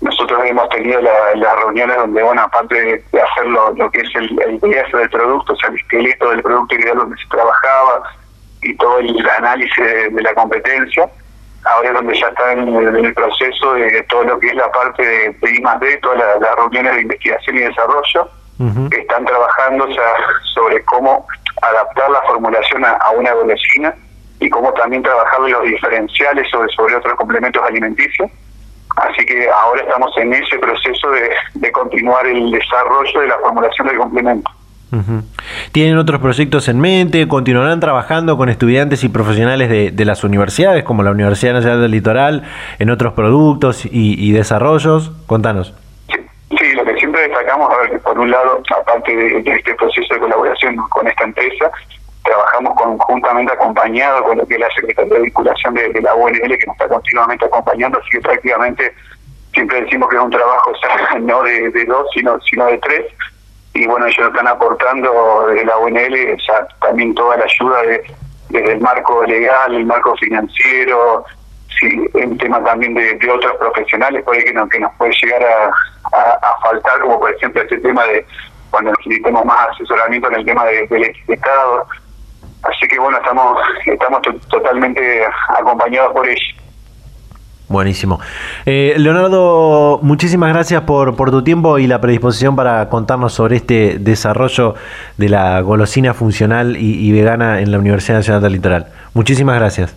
nosotros 0.00 0.40
hemos 0.44 0.68
tenido 0.70 1.00
las 1.00 1.56
reuniones 1.60 1.96
donde, 1.96 2.22
bueno, 2.22 2.42
aparte 2.42 2.74
de, 2.74 3.20
hacer 3.20 3.46
lo, 3.46 3.90
que 3.90 4.00
es 4.00 4.14
el, 4.16 4.38
el 4.42 4.60
del 4.60 5.10
producto, 5.10 5.52
o 5.52 5.56
sea, 5.56 5.70
el 5.70 5.76
esqueleto 5.76 6.30
del 6.30 6.42
producto 6.42 6.76
que 6.76 6.94
donde 6.94 7.16
se 7.16 7.28
trabajaba, 7.28 8.02
y 8.64 8.74
todo 8.76 8.98
el 8.98 9.30
análisis 9.30 9.76
de, 9.76 10.22
la 10.22 10.34
competencia. 10.34 11.08
Ahora 11.64 11.88
es 11.88 11.94
donde 11.94 12.18
ya 12.18 12.28
está 12.28 12.52
en, 12.52 12.68
el 12.68 13.14
proceso 13.14 13.74
de 13.74 14.02
todo 14.04 14.24
lo 14.24 14.38
que 14.38 14.48
es 14.48 14.54
la 14.54 14.70
parte 14.72 15.02
de, 15.02 15.30
de 15.30 15.50
I 15.50 15.62
D, 15.80 15.96
todas 15.98 16.18
las, 16.18 16.56
reuniones 16.56 16.94
de 16.94 17.02
investigación 17.02 17.56
y 17.56 17.60
desarrollo, 17.60 18.28
están 18.90 19.24
trabajando 19.24 19.88
sobre 20.54 20.82
cómo 20.84 21.26
adaptar 21.62 22.10
la 22.10 22.22
formulación 22.22 22.84
a, 22.84 23.10
una 23.16 23.32
golosina 23.32 23.94
y 24.40 24.50
cómo 24.50 24.72
también 24.74 25.02
trabajar 25.02 25.40
los 25.40 25.64
diferenciales 25.64 26.48
sobre, 26.50 26.68
sobre 26.74 26.96
otros 26.96 27.14
complementos 27.14 27.62
alimenticios. 27.66 28.30
Así 28.96 29.26
que 29.26 29.48
ahora 29.48 29.82
estamos 29.82 30.16
en 30.18 30.34
ese 30.34 30.58
proceso 30.58 31.10
de, 31.10 31.30
de 31.54 31.72
continuar 31.72 32.26
el 32.26 32.50
desarrollo 32.50 33.20
de 33.20 33.28
la 33.28 33.38
formulación 33.38 33.88
del 33.88 33.98
complemento. 33.98 34.50
¿Tienen 35.72 35.98
otros 35.98 36.20
proyectos 36.20 36.68
en 36.68 36.80
mente? 36.80 37.26
¿Continuarán 37.26 37.80
trabajando 37.80 38.36
con 38.36 38.48
estudiantes 38.48 39.02
y 39.04 39.08
profesionales 39.08 39.68
de, 39.68 40.04
las 40.04 40.24
universidades, 40.24 40.84
como 40.84 41.02
la 41.02 41.10
Universidad 41.10 41.54
Nacional 41.54 41.80
del 41.80 41.90
Litoral, 41.90 42.44
en 42.78 42.90
otros 42.90 43.14
productos 43.14 43.84
y, 43.90 44.32
desarrollos? 44.32 45.10
Contanos. 45.26 45.74
Sí, 46.08 46.72
lo 46.74 46.84
que 46.84 46.94
siempre 46.96 47.22
destacamos 47.22 47.72
a 47.72 47.78
ver, 47.78 47.90
que 47.90 47.98
por 47.98 48.18
un 48.18 48.30
lado, 48.30 48.62
aparte 48.80 49.16
de, 49.16 49.38
este 49.38 49.74
proceso 49.74 50.14
de 50.14 50.20
colaboración 50.20 50.76
con 50.76 51.06
esta 51.08 51.24
empresa, 51.24 51.70
trabajamos 52.22 52.74
conjuntamente 52.74 53.52
acompañado 53.52 54.22
con 54.24 54.38
lo 54.38 54.46
que 54.46 54.54
es 54.54 54.60
la 54.60 54.70
Secretaría 54.70 55.14
de 55.14 55.20
Vinculación 55.22 55.74
de, 55.74 56.00
la 56.00 56.14
UNL, 56.14 56.58
que 56.58 56.66
nos 56.66 56.74
está 56.74 56.88
continuamente 56.88 57.44
acompañando, 57.44 57.98
así 57.98 58.10
que 58.10 58.20
prácticamente 58.20 58.94
siempre 59.52 59.82
decimos 59.82 60.08
que 60.08 60.16
es 60.16 60.22
un 60.22 60.30
trabajo 60.30 60.72
no 61.20 61.42
de, 61.42 61.84
dos, 61.86 62.06
sino, 62.14 62.38
sino 62.40 62.66
de 62.66 62.78
tres. 62.78 63.06
Y 63.74 63.86
bueno, 63.86 64.06
ellos 64.06 64.28
están 64.28 64.46
aportando 64.46 65.46
de 65.48 65.64
la 65.64 65.76
UNL 65.78 66.36
ya 66.46 66.66
también 66.80 67.14
toda 67.14 67.36
la 67.36 67.44
ayuda 67.44 67.82
de, 67.82 68.04
desde 68.50 68.72
el 68.72 68.80
marco 68.80 69.24
legal, 69.24 69.74
el 69.74 69.84
marco 69.84 70.14
financiero, 70.16 71.24
sí, 71.80 72.06
el 72.14 72.38
tema 72.38 72.62
también 72.62 72.94
de, 72.94 73.18
otros 73.30 73.52
profesionales 73.58 74.22
por 74.22 74.36
ahí 74.36 74.44
que, 74.44 74.52
nos 74.52 74.94
puede 74.94 75.12
llegar 75.20 75.42
a, 75.42 76.60
faltar, 76.62 77.00
como 77.00 77.18
por 77.18 77.34
ejemplo 77.34 77.62
este 77.62 77.78
tema 77.78 78.04
de 78.06 78.24
cuando 78.70 78.92
necesitemos 78.92 79.44
más 79.44 79.68
asesoramiento 79.70 80.28
en 80.28 80.34
el 80.36 80.44
tema 80.44 80.64
de, 80.66 80.86
del 80.86 81.04
etiquetado. 81.04 81.86
Así 82.62 82.86
que 82.88 82.98
bueno, 82.98 83.18
estamos 83.18 83.58
estamos 83.84 84.22
totalmente 84.48 85.26
acompañados 85.48 86.12
por 86.12 86.28
ellos. 86.28 86.63
Buenísimo. 87.68 88.20
Eh, 88.66 88.94
Leonardo, 88.98 89.98
muchísimas 90.02 90.52
gracias 90.52 90.82
por, 90.82 91.16
tu 91.16 91.42
tiempo 91.42 91.78
y 91.78 91.86
la 91.86 92.00
predisposición 92.00 92.56
para 92.56 92.88
contarnos 92.88 93.32
sobre 93.32 93.56
este 93.56 93.98
desarrollo 93.98 94.74
de 95.16 95.28
la 95.30 95.60
golosina 95.60 96.12
funcional 96.12 96.76
y, 96.76 97.06
y 97.06 97.12
vegana 97.12 97.60
en 97.60 97.72
la 97.72 97.78
Universidad 97.78 98.18
Nacional 98.18 98.42
del 98.42 98.52
Litoral. 98.52 98.86
Muchísimas 99.14 99.56
gracias. 99.58 99.96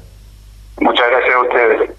Muchas 0.79 1.05
gracias 1.09 1.35
a 1.35 1.41
ustedes. 1.41 1.96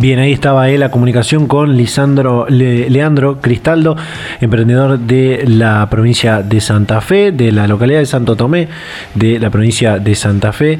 Bien, 0.00 0.20
ahí 0.20 0.30
estaba 0.30 0.70
él, 0.70 0.78
la 0.78 0.92
comunicación 0.92 1.48
con 1.48 1.76
Lisandro, 1.76 2.46
Leandro 2.48 3.40
Cristaldo, 3.40 3.96
emprendedor 4.40 4.96
de 4.96 5.42
la 5.44 5.90
provincia 5.90 6.40
de 6.40 6.60
Santa 6.60 7.00
Fe, 7.00 7.32
de 7.32 7.50
la 7.50 7.66
localidad 7.66 7.98
de 7.98 8.06
Santo 8.06 8.36
Tomé, 8.36 8.68
de 9.16 9.40
la 9.40 9.50
provincia 9.50 9.98
de 9.98 10.14
Santa 10.14 10.52
Fe, 10.52 10.78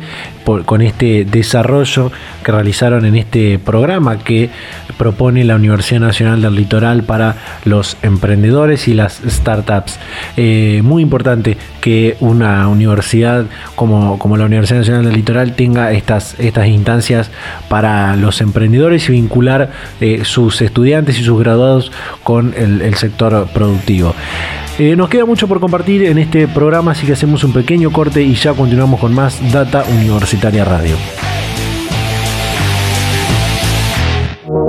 con 0.64 0.82
este 0.82 1.25
desarrollo 1.25 2.12
que 2.44 2.52
realizaron 2.52 3.04
en 3.04 3.16
este 3.16 3.58
programa 3.58 4.18
que 4.18 4.50
propone 4.96 5.44
la 5.44 5.56
Universidad 5.56 6.00
Nacional 6.00 6.40
del 6.40 6.54
Litoral 6.54 7.02
para 7.02 7.34
los 7.64 7.96
emprendedores 8.02 8.87
y 8.87 8.94
las 8.94 9.20
startups. 9.26 9.98
Eh, 10.37 10.80
muy 10.84 11.02
importante 11.02 11.58
que 11.80 12.16
una 12.20 12.68
universidad 12.68 13.46
como, 13.75 14.18
como 14.18 14.37
la 14.37 14.46
Universidad 14.46 14.78
Nacional 14.78 15.04
del 15.04 15.14
Litoral 15.14 15.54
tenga 15.54 15.92
estas, 15.92 16.38
estas 16.38 16.68
instancias 16.68 17.30
para 17.68 18.16
los 18.16 18.40
emprendedores 18.40 19.08
vincular 19.12 19.71
eh, 20.00 20.25
sus 20.25 20.61
estudiantes 20.61 21.19
y 21.19 21.25
sus 21.25 21.38
graduados 21.38 21.93
con 22.23 22.55
el, 22.57 22.95
sector 22.97 23.49
productivo. 23.53 24.15
Eh, 24.79 24.97
nos 24.97 25.09
queda 25.09 25.25
mucho 25.25 25.47
por 25.49 25.61
compartir 25.61 26.05
en 26.05 26.19
este 26.19 26.49
programa, 26.49 26.93
así 26.93 27.07
que 27.07 27.12
hacemos 27.12 27.45
un 27.45 27.53
pequeño 27.53 27.93
corte 27.93 28.23
y 28.23 28.35
ya 28.35 28.53
continuamos 28.55 29.00
con 29.00 29.15
más 29.15 29.41
Data 29.53 29.85
Universitaria 29.91 30.65
Radio. 30.65 30.97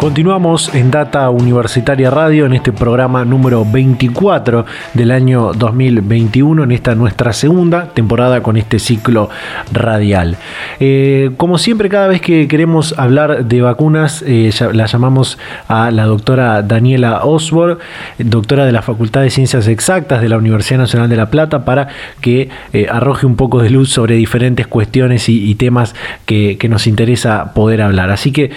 Continuamos 0.00 0.74
en 0.74 0.90
Data 0.90 1.28
Universitaria 1.28 2.08
Radio 2.08 2.46
en 2.46 2.54
este 2.54 2.72
programa 2.72 3.26
número 3.26 3.66
24 3.70 4.64
del 4.94 5.10
año 5.10 5.52
2021, 5.52 6.64
en 6.64 6.72
esta 6.72 6.94
nuestra 6.94 7.34
segunda 7.34 7.92
temporada 7.92 8.42
con 8.42 8.56
este 8.56 8.78
ciclo 8.78 9.28
radial. 9.70 10.38
Eh, 10.80 11.32
como 11.36 11.58
siempre, 11.58 11.90
cada 11.90 12.08
vez 12.08 12.22
que 12.22 12.48
queremos 12.48 12.98
hablar 12.98 13.44
de 13.44 13.60
vacunas, 13.60 14.24
eh, 14.26 14.50
la 14.72 14.86
llamamos 14.86 15.36
a 15.68 15.90
la 15.90 16.06
doctora 16.06 16.62
Daniela 16.62 17.22
Osborne, 17.24 17.76
doctora 18.16 18.64
de 18.64 18.72
la 18.72 18.80
Facultad 18.80 19.20
de 19.20 19.28
Ciencias 19.28 19.68
Exactas 19.68 20.22
de 20.22 20.30
la 20.30 20.38
Universidad 20.38 20.78
Nacional 20.78 21.10
de 21.10 21.16
La 21.16 21.28
Plata, 21.28 21.66
para 21.66 21.88
que 22.22 22.48
eh, 22.72 22.86
arroje 22.90 23.26
un 23.26 23.36
poco 23.36 23.62
de 23.62 23.68
luz 23.68 23.90
sobre 23.90 24.14
diferentes 24.14 24.66
cuestiones 24.66 25.28
y, 25.28 25.54
temas 25.56 25.94
que, 26.24 26.56
que, 26.58 26.70
nos 26.70 26.86
interesa 26.86 27.52
poder 27.52 27.82
hablar. 27.82 28.08
Así 28.08 28.32
que 28.32 28.50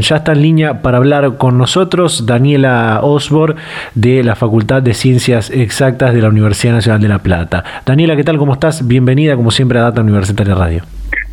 ya 0.00 0.16
están 0.16 0.37
línea 0.38 0.80
para 0.80 0.96
hablar 0.96 1.36
con 1.36 1.58
nosotros 1.58 2.24
Daniela 2.24 3.00
Osbor 3.02 3.56
de 3.94 4.24
la 4.24 4.36
Facultad 4.36 4.80
de 4.80 4.94
Ciencias 4.94 5.50
Exactas 5.50 6.14
de 6.14 6.22
la 6.22 6.28
Universidad 6.28 6.72
Nacional 6.72 7.02
de 7.02 7.08
La 7.08 7.18
Plata. 7.18 7.64
Daniela, 7.84 8.16
¿qué 8.16 8.24
tal? 8.24 8.38
¿Cómo 8.38 8.54
estás? 8.54 8.86
Bienvenida 8.86 9.36
como 9.36 9.50
siempre 9.50 9.78
a 9.78 9.82
Data 9.82 10.00
Universitaria 10.00 10.54
Radio. 10.54 10.82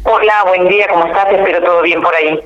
Hola, 0.04 0.34
buen 0.48 0.68
día, 0.68 0.88
¿cómo 0.92 1.06
estás? 1.06 1.28
Espero 1.32 1.64
todo 1.64 1.82
bien 1.82 2.02
por 2.02 2.14
ahí. 2.14 2.40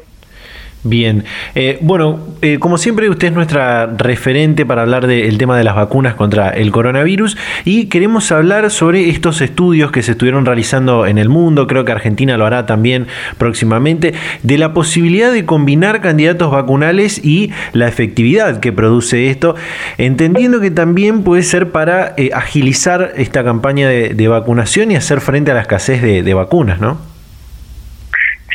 Bien, 0.83 1.25
eh, 1.55 1.77
bueno, 1.81 2.19
eh, 2.41 2.57
como 2.57 2.77
siempre 2.77 3.09
usted 3.09 3.27
es 3.27 3.33
nuestra 3.33 3.85
referente 3.85 4.65
para 4.65 4.83
hablar 4.83 5.07
del 5.07 5.37
tema 5.37 5.57
de 5.57 5.65
las 5.65 5.75
vacunas 5.75 6.15
contra 6.15 6.51
el 6.51 6.71
coronavirus 6.71 7.35
y 7.65 7.87
queremos 7.87 8.31
hablar 8.31 8.71
sobre 8.71 9.09
estos 9.09 9.41
estudios 9.41 9.91
que 9.91 10.03
se 10.03 10.11
estuvieron 10.11 10.45
realizando 10.45 11.05
en 11.05 11.17
el 11.17 11.27
mundo, 11.27 11.67
creo 11.67 11.83
que 11.83 11.91
Argentina 11.91 12.37
lo 12.37 12.45
hará 12.45 12.65
también 12.65 13.07
próximamente, 13.37 14.13
de 14.43 14.57
la 14.57 14.71
posibilidad 14.73 15.33
de 15.33 15.43
combinar 15.43 15.99
candidatos 15.99 16.49
vacunales 16.49 17.19
y 17.25 17.51
la 17.73 17.89
efectividad 17.89 18.61
que 18.61 18.71
produce 18.71 19.29
esto, 19.29 19.55
entendiendo 19.97 20.61
que 20.61 20.71
también 20.71 21.23
puede 21.23 21.43
ser 21.43 21.71
para 21.71 22.13
eh, 22.15 22.29
agilizar 22.33 23.11
esta 23.17 23.43
campaña 23.43 23.89
de, 23.89 24.27
vacunación 24.29 24.91
y 24.91 24.95
hacer 24.95 25.19
frente 25.19 25.51
a 25.51 25.55
la 25.55 25.61
escasez 25.61 26.01
de, 26.01 26.23
de 26.23 26.33
vacunas, 26.33 26.79
¿no? 26.79 27.08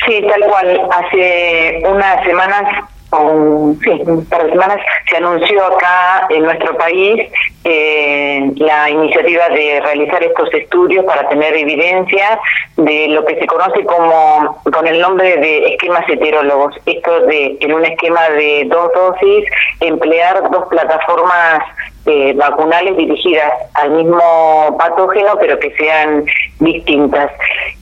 Sí, 0.05 0.25
tal 0.27 0.41
cual. 0.41 0.81
Hace 0.91 1.81
unas 1.85 2.23
semanas, 2.23 2.83
o 3.11 3.73
sí, 3.83 4.01
un 4.05 4.25
par 4.25 4.43
de 4.43 4.51
semanas, 4.51 4.77
se 5.09 5.17
anunció 5.17 5.65
acá 5.65 6.27
en 6.29 6.43
nuestro 6.43 6.77
país 6.77 7.29
eh, 7.67 8.51
la 8.57 8.89
iniciativa 8.91 9.49
de 9.49 9.81
realizar 9.81 10.23
estos 10.23 10.53
estudios 10.53 11.03
para 11.03 11.27
tener 11.29 11.57
evidencia 11.57 12.39
de 12.77 13.07
lo 13.07 13.25
que 13.25 13.39
se 13.39 13.47
conoce 13.47 13.83
como 13.85 14.61
con 14.71 14.85
el 14.85 15.01
nombre 15.01 15.35
de 15.37 15.73
esquemas 15.73 16.07
heterólogos. 16.07 16.75
Esto 16.85 17.21
de 17.21 17.57
en 17.59 17.73
un 17.73 17.83
esquema 17.83 18.29
de 18.29 18.65
dos 18.69 18.91
dosis 18.93 19.45
emplear 19.79 20.47
dos 20.51 20.65
plataformas 20.69 21.63
eh, 22.05 22.33
vacunales 22.35 22.97
dirigidas 22.97 23.51
al 23.73 23.89
mismo 23.91 24.77
patógeno, 24.77 25.35
pero 25.39 25.57
que 25.57 25.71
sean 25.71 26.23
distintas. 26.59 27.31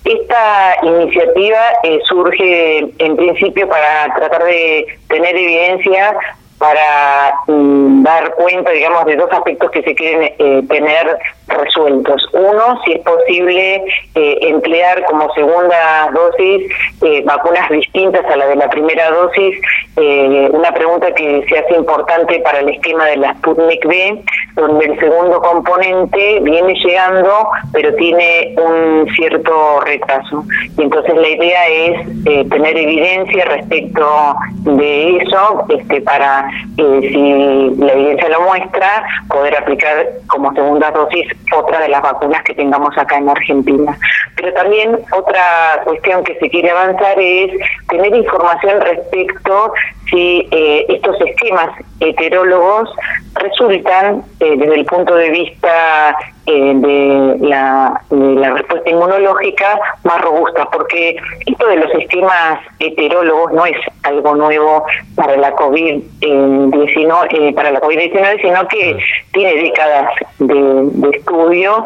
Esta 0.06 0.78
iniciativa 0.82 1.60
eh, 1.84 2.00
surge 2.08 2.88
en 3.00 3.16
principio 3.18 3.68
para 3.68 4.14
tratar 4.16 4.46
de 4.46 4.86
tener 5.10 5.36
evidencia 5.36 6.16
para 6.64 7.34
mm, 7.48 8.04
dar 8.04 8.32
cuenta, 8.36 8.72
digamos, 8.72 9.04
de 9.06 9.18
dos 9.18 9.30
aspectos 9.34 9.70
que 9.72 9.84
se 9.84 9.94
quieren 9.94 10.34
eh, 10.40 10.64
tener 10.70 11.20
resueltos. 11.48 12.22
Uno, 12.34 12.82
si 12.86 12.94
es 12.94 13.00
posible 13.00 13.84
eh, 14.16 14.38
emplear 14.42 15.04
como 15.06 15.32
segunda 15.34 16.10
dosis 16.14 16.72
eh, 17.02 17.22
vacunas 17.26 17.70
distintas 17.70 18.26
a 18.26 18.36
la 18.38 18.48
de 18.48 18.56
la 18.56 18.70
primera 18.70 19.10
dosis. 19.12 19.60
Eh, 19.98 20.50
una 20.52 20.72
pregunta 20.72 21.14
que 21.14 21.46
se 21.48 21.60
hace 21.60 21.76
importante 21.76 22.40
para 22.40 22.60
el 22.60 22.70
esquema 22.70 23.06
de 23.06 23.18
la 23.18 23.34
Sputnik 23.36 23.86
B, 23.86 24.22
donde 24.56 24.86
el 24.86 25.00
segundo 25.00 25.42
componente 25.42 26.40
viene 26.42 26.74
llegando, 26.74 27.50
pero 27.72 27.94
tiene 27.96 28.56
un 28.58 29.08
cierto 29.16 29.82
retraso. 29.82 30.44
Y 30.78 30.84
entonces 30.84 31.14
la 31.16 31.28
idea 31.28 31.68
es 31.68 32.50
tener 32.50 32.78
evidencia 32.78 33.46
respecto 33.46 34.36
de 34.64 35.18
eso, 35.18 35.66
este, 35.70 36.02
para 36.02 36.50
si 36.76 37.72
la 37.78 37.94
evidencia 37.94 38.30
lo 38.30 38.42
muestra, 38.42 39.06
poder 39.28 39.56
aplicar 39.58 40.08
como 40.28 40.54
segunda 40.54 40.92
dosis 40.92 41.33
otra 41.56 41.80
de 41.80 41.90
las 41.90 42.02
vacunas 42.02 42.44
que 42.44 42.54
tengamos 42.54 42.98
acá 42.98 43.18
en 43.18 43.30
Argentina. 43.30 43.98
Pero 44.36 44.54
también 44.54 45.00
otra 45.12 45.82
cuestión 45.84 46.24
que 46.24 46.36
se 46.40 46.50
quiere 46.50 46.72
avanzar 46.72 47.20
es 47.20 47.52
tener 47.90 48.16
información 48.16 48.82
respecto 48.82 49.74
si 50.10 50.48
eh, 50.52 50.86
estos 50.90 51.20
esquemas 51.22 51.70
heterólogos 52.00 52.90
resultan 53.36 54.24
eh, 54.40 54.56
desde 54.58 54.76
el 54.76 54.86
punto 54.86 55.16
de 55.16 55.30
vista 55.30 56.16
eh, 56.46 56.74
de, 56.76 57.38
la, 57.48 58.02
respuesta 58.10 58.90
inmunológica 58.90 59.80
más 60.04 60.22
robusta, 60.22 60.68
porque 60.72 61.16
esto 61.46 61.68
de 61.68 61.78
los 61.78 61.92
esquemas 61.96 62.60
heterólogos 62.80 63.54
no 63.54 63.66
es 63.66 63.78
algo 64.04 64.36
nuevo 64.36 64.84
para 65.16 65.38
la 65.38 65.56
COVID-19, 65.56 67.28
eh, 67.32 67.54
para 67.54 67.72
la 67.72 67.80
COVID-19, 67.80 68.42
sino 68.42 68.68
que 68.68 68.98
tiene 69.32 69.56
décadas 69.56 70.10
de, 70.40 71.10
estudio. 71.18 71.86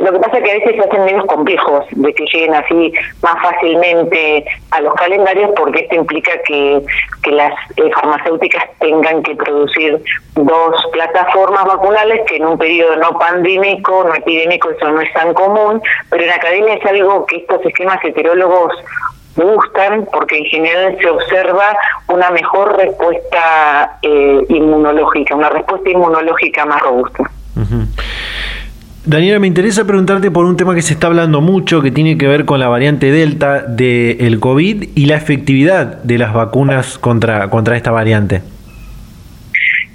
Lo 0.00 0.12
que 0.12 0.18
pasa 0.18 0.38
es 0.38 0.44
que 0.44 0.50
a 0.50 0.54
veces 0.54 0.74
se 0.74 0.80
hacen 0.80 1.04
menos 1.06 1.26
complejos 1.26 1.86
de 1.92 2.12
que 2.12 2.24
lleguen 2.32 2.54
así 2.54 2.92
más 3.22 3.42
fácilmente 3.42 4.44
a 4.70 4.80
los 4.82 4.92
calendarios, 4.94 5.50
porque 5.56 5.80
esto 5.80 5.94
implica 5.94 6.32
que, 6.46 6.82
que 7.22 7.30
las 7.30 7.54
farmacéuticas 7.94 8.64
tengan 8.80 9.22
que 9.22 9.34
producir 9.36 10.02
dos 10.34 10.74
plataformas 10.92 11.64
vacunales 11.64 12.20
que 12.26 12.36
en 12.36 12.46
un 12.46 12.58
periodo 12.58 12.96
no 12.96 13.18
pandémico, 13.18 13.93
epidémico, 14.14 14.70
eso 14.70 14.90
no 14.90 15.00
es 15.00 15.12
tan 15.12 15.32
común, 15.34 15.80
pero 16.10 16.24
en 16.24 16.30
academia 16.30 16.74
es 16.74 16.86
algo 16.86 17.26
que 17.26 17.36
estos 17.36 17.64
esquemas 17.64 18.04
heterólogos 18.04 18.72
gustan 19.36 20.06
porque 20.12 20.38
en 20.38 20.44
general 20.44 20.96
se 21.00 21.10
observa 21.10 21.76
una 22.08 22.30
mejor 22.30 22.76
respuesta 22.76 23.98
eh, 24.02 24.40
inmunológica, 24.48 25.34
una 25.34 25.50
respuesta 25.50 25.90
inmunológica 25.90 26.64
más 26.64 26.80
robusta. 26.82 27.30
Daniela, 29.06 29.38
me 29.38 29.46
interesa 29.46 29.84
preguntarte 29.84 30.30
por 30.30 30.46
un 30.46 30.56
tema 30.56 30.74
que 30.74 30.80
se 30.80 30.94
está 30.94 31.08
hablando 31.08 31.42
mucho, 31.42 31.82
que 31.82 31.90
tiene 31.90 32.16
que 32.16 32.26
ver 32.26 32.46
con 32.46 32.58
la 32.58 32.68
variante 32.68 33.10
Delta 33.10 33.60
del 33.60 34.40
COVID 34.40 34.88
y 34.94 35.06
la 35.06 35.16
efectividad 35.16 36.02
de 36.02 36.16
las 36.16 36.32
vacunas 36.32 36.98
contra, 36.98 37.50
contra 37.50 37.76
esta 37.76 37.90
variante. 37.90 38.42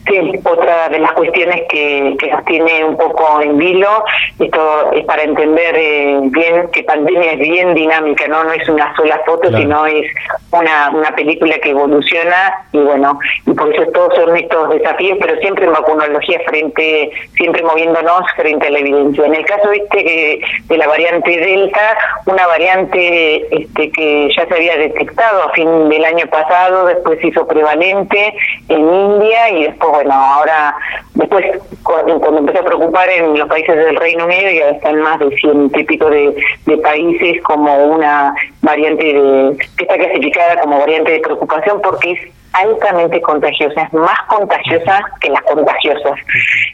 Sí, 0.09 0.17
otra 0.43 0.89
de 0.89 0.97
las 0.97 1.11
cuestiones 1.11 1.61
que, 1.69 2.17
nos 2.31 2.45
tiene 2.45 2.83
un 2.83 2.97
poco 2.97 3.41
en 3.41 3.57
vilo, 3.59 4.03
esto 4.39 4.91
es 4.91 5.05
para 5.05 5.21
entender 5.21 5.75
eh, 5.77 6.19
bien 6.23 6.67
que 6.71 6.83
pandemia 6.83 7.33
es 7.33 7.39
bien 7.39 7.75
dinámica, 7.75 8.27
no 8.27 8.43
no 8.43 8.51
es 8.51 8.67
una 8.67 8.95
sola 8.95 9.21
foto, 9.23 9.55
sino 9.55 9.85
es 9.85 10.07
una, 10.51 10.89
una 10.95 11.11
película 11.11 11.59
que 11.59 11.69
evoluciona 11.69 12.65
y 12.71 12.79
bueno, 12.79 13.19
y 13.45 13.51
por 13.51 13.71
eso 13.71 13.91
todos 13.91 14.15
son 14.15 14.35
estos 14.35 14.69
desafíos, 14.71 15.19
pero 15.21 15.39
siempre 15.41 15.65
en 15.65 15.73
vacunología 15.73 16.39
frente, 16.47 17.11
siempre 17.35 17.61
moviéndonos 17.61 18.23
frente 18.35 18.65
a 18.65 18.71
la 18.71 18.79
evidencia. 18.79 19.25
En 19.25 19.35
el 19.35 19.45
caso 19.45 19.71
este 19.71 20.41
de 20.67 20.77
la 20.77 20.87
variante 20.87 21.37
Delta, 21.37 21.97
una 22.25 22.47
variante 22.47 23.55
este 23.55 23.91
que 23.91 24.29
ya 24.35 24.47
se 24.47 24.55
había 24.55 24.75
detectado 24.75 25.43
a 25.43 25.51
fin 25.51 25.89
del 25.89 26.03
año 26.03 26.25
pasado, 26.31 26.87
después 26.87 27.19
se 27.19 27.27
hizo 27.27 27.47
prevalente 27.47 28.33
en 28.69 28.79
India 28.79 29.49
y 29.51 29.63
después 29.65 29.98
bueno, 30.03 30.13
ahora, 30.13 30.75
después, 31.15 31.45
cuando, 31.83 32.37
empezó 32.37 32.59
a 32.59 32.65
preocupar 32.65 33.09
en 33.09 33.37
los 33.37 33.49
países 33.49 33.75
del 33.75 33.97
Reino 33.97 34.25
Unido, 34.25 34.49
ya 34.49 34.69
están 34.69 35.01
más 35.01 35.19
de 35.19 35.29
cien 35.37 35.69
típicos 35.71 36.09
de, 36.09 36.35
de 36.65 36.77
países 36.77 37.41
como 37.43 37.75
una 37.85 38.33
variante 38.61 39.03
de, 39.03 39.57
que 39.77 39.83
está 39.83 39.97
clasificada 39.97 40.61
como 40.61 40.79
variante 40.79 41.11
de 41.11 41.19
preocupación 41.19 41.81
porque 41.81 42.11
es 42.11 42.19
altamente 42.53 43.21
contagiosa, 43.21 43.83
es 43.83 43.93
más 43.93 44.21
contagiosa 44.27 45.01
que 45.21 45.29
las 45.29 45.41
contagiosas. 45.43 46.19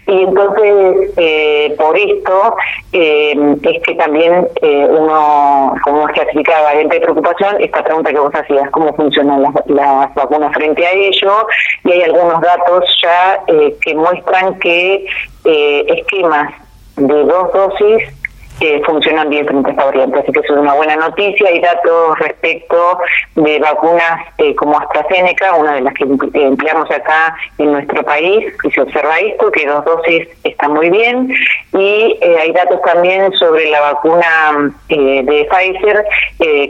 Y 0.08 0.24
entonces, 0.24 1.14
eh, 1.18 1.76
por 1.78 1.98
esto, 1.98 2.56
eh, 2.94 3.56
es 3.64 3.84
que 3.84 3.96
también 3.96 4.48
eh, 4.62 4.88
uno, 4.90 5.76
como 5.84 6.08
es 6.08 6.14
clasificada 6.14 6.64
variante 6.64 6.96
de 6.96 7.02
preocupación, 7.02 7.62
esta 7.62 7.84
pregunta 7.84 8.12
que 8.12 8.20
vos 8.20 8.34
hacías, 8.34 8.70
cómo 8.72 8.94
funcionan 8.96 9.44
las, 9.44 9.54
las 9.68 10.14
vacunas 10.16 10.54
frente 10.54 10.86
a 10.86 10.92
ello, 10.92 11.48
y 11.84 11.92
hay 11.92 12.04
algunos 12.04 12.42
datos 12.42 12.84
ya 13.02 13.42
que 13.46 13.96
muestran 13.96 14.58
que 14.60 15.06
esquemas 15.44 16.54
de 16.96 17.24
dos 17.24 17.54
dosis 17.54 18.25
que 18.60 18.82
funcionan 18.86 19.30
bien 19.30 19.46
frente 19.46 19.70
a 19.70 19.72
esta 19.72 19.86
variante. 19.86 20.20
Así 20.20 20.32
que 20.32 20.40
eso 20.40 20.54
es 20.54 20.60
una 20.60 20.74
buena 20.74 20.96
noticia. 20.96 21.48
Hay 21.48 21.60
datos 21.60 22.20
respecto 22.20 23.00
de 23.36 23.60
vacunas 23.60 24.22
eh, 24.38 24.56
como 24.56 24.80
AstraZeneca, 24.80 25.56
una 25.56 25.74
de 25.76 25.82
las 25.82 25.94
que 25.94 26.06
empleamos 26.34 26.90
acá 26.92 27.36
en 27.58 27.72
nuestro 27.74 28.04
país, 28.04 28.54
y 28.64 28.72
se 28.72 28.82
observa 28.82 29.20
esto, 29.20 29.52
que 29.52 29.66
dos 29.66 29.84
dosis 29.86 30.28
están 30.44 30.74
muy 30.74 30.90
bien. 30.90 31.34
Y 31.74 32.18
eh, 32.22 32.38
hay 32.42 32.52
datos 32.52 32.82
también 32.82 33.32
sobre 33.34 33.70
la 33.70 33.82
vacuna 33.82 34.74
eh, 34.90 35.22
de 35.24 35.48
Pfizer 35.50 36.06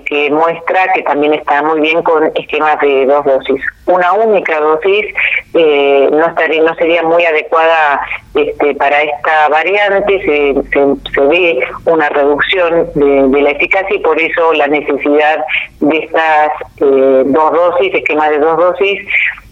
que 0.06 0.30
muestra 0.32 0.92
que 0.94 1.02
también 1.04 1.34
está 1.34 1.62
muy 1.62 1.82
bien 1.82 2.02
con 2.04 2.32
esquemas 2.36 2.80
de 2.82 3.06
dos 3.06 3.26
dosis. 3.26 3.62
Una 3.88 4.14
única 4.14 4.60
dosis 4.60 5.06
no, 5.54 6.26
estaría, 6.28 6.62
no 6.64 6.74
sería 6.76 7.04
muy 7.04 7.24
adecuada 7.26 8.02
este, 8.34 8.76
para 8.76 9.02
esta 9.02 9.50
variante, 9.50 10.22
se, 10.26 11.12
se 11.12 11.22
ve 11.22 11.68
una 11.86 12.10
reducción 12.10 12.90
de, 12.96 13.42
la 13.42 13.52
eficacia 13.52 13.96
y 13.96 14.00
por 14.00 14.20
eso 14.20 14.54
la 14.54 14.68
necesidad 14.68 15.44
de 15.80 15.98
estas 15.98 16.52
eh, 16.82 17.24
dos 17.26 17.52
dosis, 17.54 17.94
esquema 17.94 18.30
de 18.30 18.40
dos 18.40 18.58
dosis, 18.58 19.08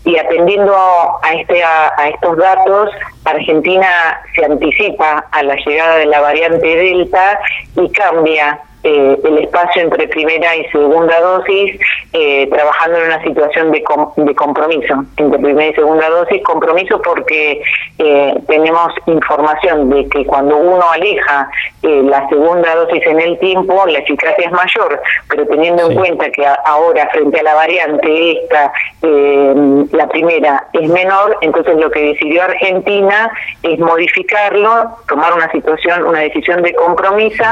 y 0.06 0.18
atendiendo 0.18 0.76
a, 0.76 1.34
este, 1.34 1.64
a, 1.64 2.10
estos 2.10 2.38
datos, 2.38 2.90
Argentina 3.24 4.22
se 4.36 4.46
anticipa 4.46 5.26
a 5.32 5.44
la 5.44 5.56
llegada 5.56 5.98
de 5.98 6.06
la 6.08 6.20
variante 6.20 6.68
Delta 6.68 7.40
y 7.76 7.90
cambia 7.92 8.60
eh, 8.86 9.17
el 9.24 9.38
espacio 9.38 9.82
entre 9.82 10.10
primera 10.10 10.58
y 10.58 10.65
segunda 10.65 11.17
dosis, 11.22 11.80
eh, 12.12 12.50
trabajando 12.52 12.98
en 12.98 13.06
una 13.06 13.24
situación 13.24 13.72
de, 13.72 13.82
de 14.17 14.36
compromiso 14.36 15.06
entre 15.15 15.39
primera 15.39 15.69
y 15.69 15.74
segunda 15.74 16.10
dosis, 16.10 16.43
compromiso 16.43 17.02
porque 17.02 17.62
eh, 17.98 18.36
tenemos 18.46 18.93
información 19.06 19.89
de 19.89 20.10
que 20.10 20.26
cuando 20.26 20.58
uno 20.58 20.84
aleja 20.91 21.50
la 21.82 22.28
segunda 22.30 22.76
dosis 22.76 23.06
en 23.06 23.19
el 23.19 23.38
tiempo, 23.39 23.86
la 23.88 24.00
eficacia 24.00 24.46
es 24.46 24.52
mayor, 24.52 25.02
pero 25.30 25.46
teniendo 25.48 25.89
en 25.89 25.98
cuenta 25.98 26.30
que 26.30 26.46
ahora 26.65 27.10
frente 27.12 27.39
a 27.39 27.43
la 27.43 27.54
variante 27.56 28.32
esta, 28.32 28.72
la 29.02 30.08
primera 30.08 30.65
es 30.72 30.89
menor, 30.89 31.38
entonces 31.41 31.76
lo 31.76 31.91
que 31.91 32.13
decidió 32.13 32.43
Argentina 32.43 33.32
es 33.63 33.80
modificarlo, 33.80 34.96
tomar 35.10 35.34
una 35.34 35.52
situación, 35.52 36.06
una 36.06 36.19
decisión 36.19 36.62
de 36.62 36.74
compromiso 36.74 37.43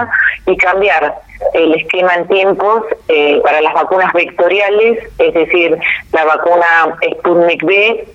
y 0.45 0.55
cambiar 0.55 1.20
el 1.53 1.73
esquema 1.75 2.15
en 2.15 2.27
tiempos 2.27 2.83
eh, 3.07 3.39
para 3.43 3.61
las 3.61 3.73
vacunas 3.73 4.11
vectoriales, 4.13 4.99
es 5.17 5.33
decir, 5.33 5.77
la 6.13 6.25
vacuna 6.25 6.97
Sputnik 7.17 7.63
B 7.63 8.05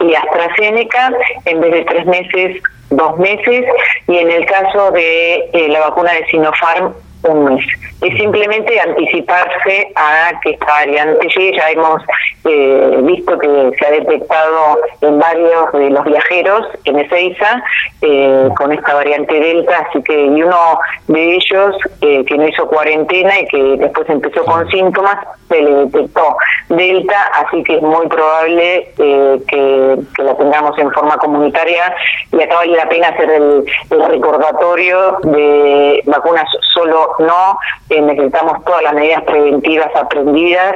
y 0.00 0.14
AstraZeneca, 0.14 1.12
en 1.44 1.60
vez 1.60 1.72
de 1.72 1.84
tres 1.84 2.06
meses, 2.06 2.62
dos 2.90 3.18
meses, 3.18 3.64
y 4.08 4.18
en 4.18 4.30
el 4.30 4.46
caso 4.46 4.90
de 4.90 5.50
eh, 5.52 5.68
la 5.68 5.80
vacuna 5.80 6.12
de 6.12 6.26
Sinopharm, 6.26 6.94
un 7.24 7.44
mes. 7.44 7.64
Es 8.00 8.16
simplemente 8.16 8.80
anticiparse 8.80 9.92
a 9.94 10.32
que 10.42 10.50
esta 10.50 10.66
variante 10.66 11.28
llegue. 11.28 11.56
Ya 11.56 11.70
hemos 11.70 12.02
eh, 12.44 12.98
visto 13.02 13.38
que 13.38 13.70
se 13.78 13.86
ha 13.86 13.90
detectado 13.90 14.78
en 15.00 15.18
varios 15.18 15.72
de 15.72 15.90
los 15.90 16.04
viajeros 16.04 16.66
en 16.84 16.98
Ezeiza 16.98 17.62
eh, 18.00 18.48
con 18.56 18.72
esta 18.72 18.94
variante 18.94 19.32
Delta, 19.32 19.86
así 19.88 20.02
que 20.02 20.26
y 20.26 20.42
uno 20.42 20.78
de 21.08 21.34
ellos 21.34 21.76
eh, 22.00 22.24
que 22.24 22.36
no 22.36 22.48
hizo 22.48 22.66
cuarentena 22.66 23.40
y 23.40 23.46
que 23.46 23.76
después 23.78 24.08
empezó 24.08 24.44
con 24.44 24.68
síntomas, 24.70 25.16
se 25.48 25.62
le 25.62 25.70
detectó 25.86 26.36
Delta, 26.68 27.30
así 27.34 27.62
que 27.62 27.76
es 27.76 27.82
muy 27.82 28.08
probable 28.08 28.92
eh, 28.98 29.42
que, 29.46 29.98
que, 30.16 30.22
la 30.22 30.36
tengamos 30.36 30.76
en 30.78 30.90
forma 30.92 31.16
comunitaria 31.18 31.94
y 32.32 32.42
acá 32.42 32.56
vale 32.56 32.76
la 32.76 32.88
pena 32.88 33.08
hacer 33.08 33.30
el, 33.30 33.64
el 33.90 34.04
recordatorio 34.06 35.18
de 35.22 36.02
vacunas 36.06 36.48
solo 36.74 37.11
no, 37.18 37.58
necesitamos 37.88 38.64
todas 38.64 38.82
las 38.82 38.94
medidas 38.94 39.22
preventivas 39.24 39.90
aprendidas 39.94 40.74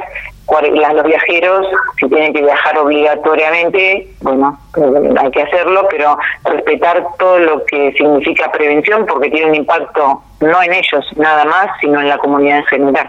los 0.93 1.03
viajeros, 1.03 1.67
si 1.99 2.07
tienen 2.07 2.33
que 2.33 2.41
viajar 2.41 2.77
obligatoriamente, 2.77 4.07
bueno, 4.21 4.57
eh, 4.77 5.13
hay 5.19 5.31
que 5.31 5.41
hacerlo, 5.41 5.87
pero 5.89 6.17
respetar 6.45 7.05
todo 7.19 7.39
lo 7.39 7.65
que 7.65 7.91
significa 7.93 8.51
prevención 8.51 9.05
porque 9.05 9.29
tiene 9.29 9.49
un 9.49 9.55
impacto 9.55 10.23
no 10.39 10.63
en 10.63 10.73
ellos 10.73 11.05
nada 11.15 11.45
más, 11.45 11.67
sino 11.81 11.99
en 11.99 12.09
la 12.09 12.17
comunidad 12.17 12.59
en 12.59 12.65
general. 12.65 13.07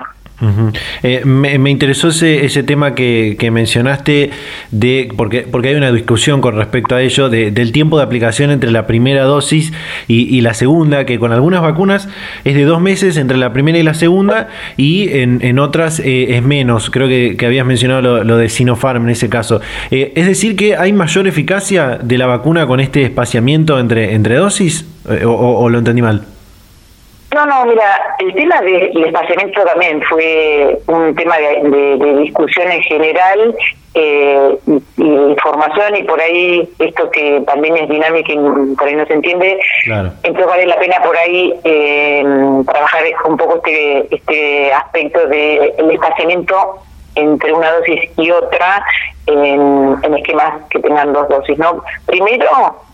Eh, 1.02 1.24
me, 1.24 1.70
interesó 1.70 2.08
ese, 2.08 2.44
ese 2.44 2.62
tema 2.62 2.94
que, 2.94 3.50
mencionaste, 3.52 4.30
de 4.70 5.08
porque, 5.16 5.42
porque 5.42 5.68
hay 5.68 5.74
una 5.74 5.90
discusión 5.90 6.40
con 6.40 6.56
respecto 6.56 6.94
a 6.94 7.02
ello, 7.02 7.28
de, 7.28 7.50
del 7.50 7.72
tiempo 7.72 7.98
de 7.98 8.04
aplicación 8.04 8.50
entre 8.50 8.70
la 8.70 8.86
primera 8.86 9.24
dosis 9.24 9.72
y, 10.06 10.40
la 10.40 10.54
segunda, 10.54 11.04
que 11.04 11.18
con 11.18 11.32
algunas 11.32 11.62
vacunas 11.62 12.08
es 12.44 12.54
de 12.54 12.64
dos 12.64 12.80
meses 12.80 13.16
entre 13.16 13.36
la 13.36 13.52
primera 13.52 13.78
y 13.78 13.82
la 13.82 13.94
segunda, 13.94 14.48
y 14.76 15.08
en, 15.10 15.58
otras 15.58 15.98
eh, 16.00 16.36
es 16.36 16.42
menos. 16.42 16.90
Creo 16.90 17.08
que, 17.08 17.36
habías 17.44 17.66
mencionado 17.66 18.22
lo, 18.22 18.36
de 18.36 18.48
Sinopharm 18.48 19.04
en 19.04 19.10
ese 19.10 19.28
caso. 19.28 19.60
Eh, 19.90 20.12
es 20.14 20.26
decir, 20.26 20.54
que 20.54 20.76
hay 20.76 20.92
mayor 20.92 21.26
eficacia 21.26 21.98
de 22.00 22.18
la 22.18 22.26
vacuna 22.26 22.66
con 22.66 22.80
este 22.80 23.02
espaciamiento 23.02 23.78
entre, 23.80 24.14
entre 24.14 24.36
dosis, 24.36 24.86
o 25.24 25.68
lo 25.68 25.78
entendí 25.78 26.02
mal. 26.02 26.37
No, 27.34 27.44
no, 27.44 27.66
mira, 27.66 28.16
el 28.20 28.34
tema 28.34 28.60
del 28.62 29.04
espaciamiento 29.04 29.62
también 29.64 30.00
fue 30.02 30.78
un 30.86 31.14
tema 31.14 31.36
de, 31.36 32.16
discusión 32.20 32.70
en 32.70 32.80
general, 32.82 33.54
eh, 33.94 34.56
y, 34.96 35.02
información 35.02 35.96
y 35.96 36.04
por 36.04 36.20
ahí 36.20 36.68
esto 36.78 37.10
que 37.10 37.42
también 37.46 37.76
es 37.76 37.88
dinámica 37.88 38.32
y 38.32 38.74
por 38.74 38.88
ahí 38.88 38.94
no 38.94 39.04
se 39.06 39.12
entiende, 39.12 39.60
entonces 40.22 40.46
vale 40.46 40.66
la 40.66 40.78
pena 40.78 41.02
por 41.02 41.16
ahí 41.16 41.54
eh, 41.64 42.24
trabajar 42.66 43.04
un 43.26 43.36
poco 43.36 43.56
este, 43.56 44.14
este 44.14 44.72
aspecto 44.72 45.20
del 45.26 45.76
de 45.76 45.94
espaciamiento 45.94 46.78
entre 47.14 47.52
una 47.52 47.72
dosis 47.72 48.10
y 48.16 48.30
otra 48.30 48.82
en, 49.26 49.96
en 50.02 50.14
esquemas 50.14 50.62
que 50.70 50.78
tengan 50.78 51.12
dos 51.12 51.28
dosis. 51.28 51.58
no 51.58 51.82
Primero, 52.06 52.46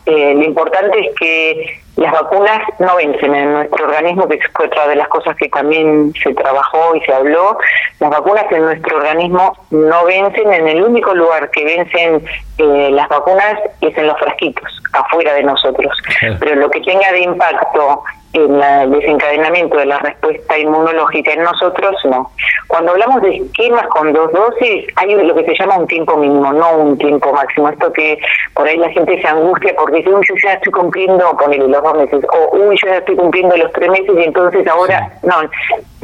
eh, 0.06 0.34
lo 0.34 0.44
importante 0.44 0.98
es 0.98 1.14
que 1.16 1.83
las 1.96 2.12
vacunas 2.12 2.60
no 2.80 2.96
vencen 2.96 3.34
en 3.34 3.52
nuestro 3.52 3.86
organismo, 3.86 4.26
que 4.26 4.38
fue 4.52 4.66
otra 4.66 4.88
de 4.88 4.96
las 4.96 5.08
cosas 5.08 5.36
que 5.36 5.48
también 5.48 6.12
se 6.20 6.34
trabajó 6.34 6.96
y 6.96 7.00
se 7.02 7.12
habló. 7.12 7.56
Las 8.00 8.10
vacunas 8.10 8.46
en 8.50 8.62
nuestro 8.62 8.96
organismo 8.96 9.56
no 9.70 10.04
vencen, 10.04 10.52
en 10.52 10.68
el 10.68 10.82
único 10.82 11.14
lugar 11.14 11.50
que 11.50 11.64
vencen 11.64 12.24
eh, 12.58 12.90
las 12.90 13.08
vacunas 13.08 13.60
es 13.80 13.96
en 13.96 14.08
los 14.08 14.18
frasquitos, 14.18 14.82
afuera 14.92 15.34
de 15.34 15.44
nosotros. 15.44 15.96
Pero 16.40 16.56
lo 16.56 16.70
que 16.70 16.80
tenga 16.80 17.12
de 17.12 17.20
impacto 17.20 18.02
el 18.34 18.90
desencadenamiento 18.90 19.76
de 19.78 19.86
la 19.86 19.98
respuesta 19.98 20.58
inmunológica 20.58 21.32
en 21.32 21.42
nosotros, 21.42 21.96
no. 22.04 22.30
Cuando 22.66 22.92
hablamos 22.92 23.22
de 23.22 23.36
esquemas 23.36 23.86
con 23.88 24.12
dos 24.12 24.32
dosis, 24.32 24.86
hay 24.96 25.14
lo 25.14 25.34
que 25.34 25.44
se 25.44 25.54
llama 25.58 25.78
un 25.78 25.86
tiempo 25.86 26.16
mínimo, 26.16 26.52
no 26.52 26.76
un 26.78 26.98
tiempo 26.98 27.32
máximo. 27.32 27.68
Esto 27.68 27.92
que 27.92 28.18
por 28.54 28.66
ahí 28.66 28.76
la 28.76 28.90
gente 28.90 29.20
se 29.20 29.28
angustia 29.28 29.74
porque 29.76 29.98
dice, 29.98 30.10
uy, 30.10 30.26
yo 30.28 30.34
ya 30.42 30.54
estoy 30.54 30.72
cumpliendo, 30.72 31.36
ponerle 31.36 31.68
los 31.68 31.82
dos 31.82 31.94
meses, 31.94 32.24
o 32.32 32.56
uy, 32.56 32.76
yo 32.82 32.88
ya 32.88 32.98
estoy 32.98 33.16
cumpliendo 33.16 33.56
los 33.56 33.72
tres 33.72 33.90
meses 33.90 34.10
y 34.16 34.22
entonces 34.24 34.66
ahora, 34.66 35.12
no, 35.22 35.42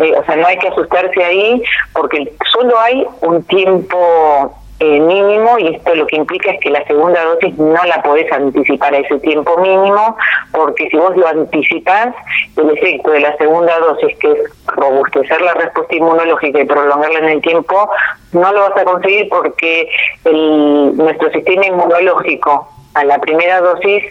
eh, 0.05 0.15
o 0.17 0.25
sea, 0.25 0.37
no 0.37 0.47
hay 0.47 0.59
que 0.59 0.69
asustarse 0.69 1.25
ahí 1.25 1.63
porque 1.93 2.33
solo 2.53 2.79
hay 2.79 3.07
un 3.23 3.43
tiempo 3.45 4.55
eh, 4.81 4.99
mínimo 4.99 5.59
y 5.59 5.75
esto 5.75 5.95
lo 5.95 6.07
que 6.07 6.17
implica 6.17 6.53
es 6.53 6.61
que 6.61 6.71
la 6.71 6.83
segunda 6.87 7.23
dosis 7.25 7.57
no 7.59 7.85
la 7.85 8.03
podés 8.03 8.33
anticipar 8.33 8.95
a 8.95 8.99
ese 8.99 9.19
tiempo 9.19 9.59
mínimo 9.59 10.17
porque 10.53 10.89
si 10.89 10.97
vos 10.97 11.15
lo 11.19 11.29
anticipás 11.29 12.15
el 12.57 12.71
efecto 12.71 13.11
de 13.11 13.21
la 13.21 13.37
segunda 13.37 13.79
dosis 13.79 14.17
que 14.19 14.33
es 14.33 14.39
robustecer 14.69 15.39
la 15.43 15.53
respuesta 15.53 15.95
inmunológica 15.95 16.61
y 16.61 16.65
prolongarla 16.65 17.19
en 17.19 17.29
el 17.29 17.43
tiempo 17.43 17.91
no 18.33 18.53
lo 18.53 18.71
vas 18.71 18.77
a 18.79 18.85
conseguir 18.85 19.29
porque 19.29 19.87
el, 20.25 20.97
nuestro 20.97 21.31
sistema 21.31 21.67
inmunológico 21.67 22.67
a 22.95 23.05
la 23.05 23.19
primera 23.19 23.61
dosis 23.61 24.03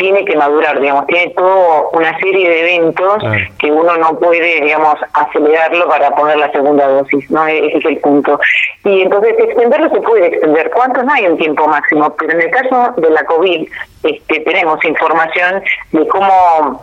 tiene 0.00 0.24
que 0.24 0.34
madurar, 0.34 0.80
digamos, 0.80 1.06
tiene 1.08 1.30
toda 1.36 1.90
una 1.92 2.18
serie 2.18 2.48
de 2.48 2.60
eventos 2.60 3.22
que 3.58 3.70
uno 3.70 3.98
no 3.98 4.18
puede, 4.18 4.62
digamos, 4.62 4.94
acelerarlo 5.12 5.86
para 5.88 6.10
poner 6.16 6.38
la 6.38 6.50
segunda 6.52 6.88
dosis, 6.88 7.30
¿no? 7.30 7.46
E-, 7.46 7.66
ese 7.66 7.78
es 7.78 7.84
el 7.84 7.98
punto. 7.98 8.40
Y 8.84 9.02
entonces 9.02 9.34
extenderlo 9.38 9.90
se 9.90 10.00
puede 10.00 10.28
extender. 10.28 10.70
¿Cuántos? 10.70 11.04
No 11.04 11.12
hay 11.12 11.26
un 11.26 11.36
tiempo 11.36 11.68
máximo, 11.68 12.16
pero 12.18 12.32
en 12.32 12.40
el 12.40 12.50
caso 12.50 12.94
de 12.96 13.10
la 13.10 13.22
COVID 13.24 13.68
este, 14.04 14.40
tenemos 14.40 14.82
información 14.86 15.62
de 15.92 16.08
cómo 16.08 16.82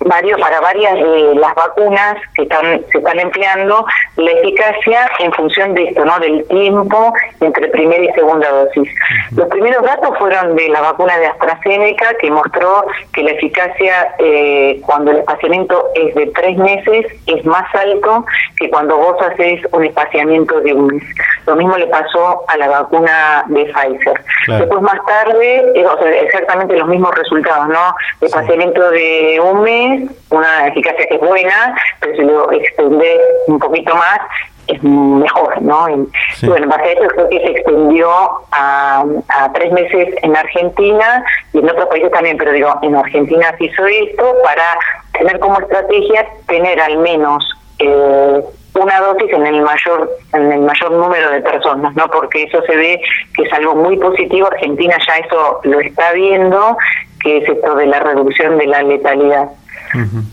varios 0.00 0.40
para 0.40 0.60
varias 0.60 0.94
de 0.94 1.34
las 1.36 1.54
vacunas 1.54 2.16
que 2.34 2.42
están 2.42 2.82
se 2.92 2.98
están 2.98 3.18
empleando 3.18 3.84
la 4.16 4.30
eficacia 4.30 5.10
en 5.18 5.32
función 5.32 5.74
de 5.74 5.84
esto 5.84 6.04
no 6.04 6.18
del 6.18 6.46
tiempo 6.48 7.12
entre 7.40 7.68
primera 7.68 8.04
y 8.04 8.12
segunda 8.12 8.48
dosis. 8.50 8.88
Los 9.34 9.48
primeros 9.48 9.82
datos 9.82 10.16
fueron 10.18 10.54
de 10.56 10.68
la 10.68 10.80
vacuna 10.80 11.18
de 11.18 11.26
AstraZeneca 11.26 12.14
que 12.20 12.30
mostró 12.30 12.84
que 13.12 13.22
la 13.22 13.30
eficacia 13.32 14.14
eh, 14.18 14.80
cuando 14.84 15.10
el 15.10 15.18
espaciamiento 15.18 15.88
es 15.94 16.14
de 16.14 16.26
tres 16.28 16.56
meses 16.58 17.06
es 17.26 17.44
más 17.44 17.72
alto 17.74 18.24
que 18.58 18.68
cuando 18.70 18.96
vos 18.96 19.16
haces 19.22 19.60
un 19.72 19.84
espaciamiento 19.84 20.60
de 20.60 20.74
un 20.74 20.86
mes. 20.86 21.02
Lo 21.46 21.56
mismo 21.56 21.76
le 21.76 21.86
pasó 21.86 22.44
a 22.48 22.56
la 22.56 22.68
vacuna 22.68 23.44
de 23.48 23.64
Pfizer. 23.66 24.20
Después 24.46 24.82
más 24.82 25.04
tarde 25.06 25.72
eh, 25.74 25.86
o 25.86 25.98
sea, 25.98 26.10
exactamente 26.10 26.76
los 26.76 26.88
mismos 26.88 27.14
resultados 27.14 27.68
no 27.68 27.94
espaciamiento 28.20 28.90
de 28.90 29.40
un 29.40 29.62
mes 29.62 29.85
una 30.30 30.68
eficacia 30.68 31.06
que 31.06 31.14
es 31.14 31.20
buena, 31.20 31.76
pero 32.00 32.16
si 32.16 32.22
lo 32.22 32.52
extende 32.52 33.20
un 33.46 33.58
poquito 33.58 33.94
más, 33.94 34.20
es 34.68 34.82
mejor, 34.82 35.62
¿no? 35.62 35.88
Y, 35.88 36.46
bueno, 36.46 36.66
base 36.68 36.82
a 36.82 36.92
eso 36.92 37.08
creo 37.08 37.28
que 37.28 37.38
se 37.38 37.50
extendió 37.52 38.10
a, 38.52 39.04
a, 39.28 39.52
tres 39.52 39.72
meses 39.72 40.14
en 40.22 40.36
Argentina 40.36 41.24
y 41.52 41.58
en 41.58 41.70
otros 41.70 41.86
países 41.86 42.10
también, 42.10 42.36
pero 42.36 42.52
digo, 42.52 42.74
en 42.82 42.96
Argentina 42.96 43.54
se 43.58 43.64
hizo 43.64 43.86
esto 43.86 44.34
para 44.42 44.78
tener 45.12 45.38
como 45.38 45.60
estrategia 45.60 46.26
tener 46.46 46.80
al 46.80 46.98
menos 46.98 47.44
eh, 47.78 48.40
una 48.74 49.00
dosis 49.00 49.32
en 49.32 49.46
el 49.46 49.62
mayor 49.62 50.10
en 50.34 50.52
el 50.52 50.60
mayor 50.60 50.90
número 50.92 51.30
de 51.30 51.40
personas, 51.40 51.94
¿no? 51.94 52.08
Porque 52.08 52.42
eso 52.42 52.60
se 52.62 52.76
ve 52.76 53.00
que 53.34 53.42
es 53.44 53.52
algo 53.52 53.74
muy 53.74 53.96
positivo. 53.96 54.48
Argentina 54.48 54.96
ya 55.06 55.14
eso 55.24 55.60
lo 55.64 55.80
está 55.80 56.12
viendo, 56.12 56.76
que 57.22 57.38
es 57.38 57.48
esto 57.48 57.74
de 57.74 57.86
la 57.86 58.00
reducción 58.00 58.58
de 58.58 58.66
la 58.66 58.82
letalidad 58.82 59.48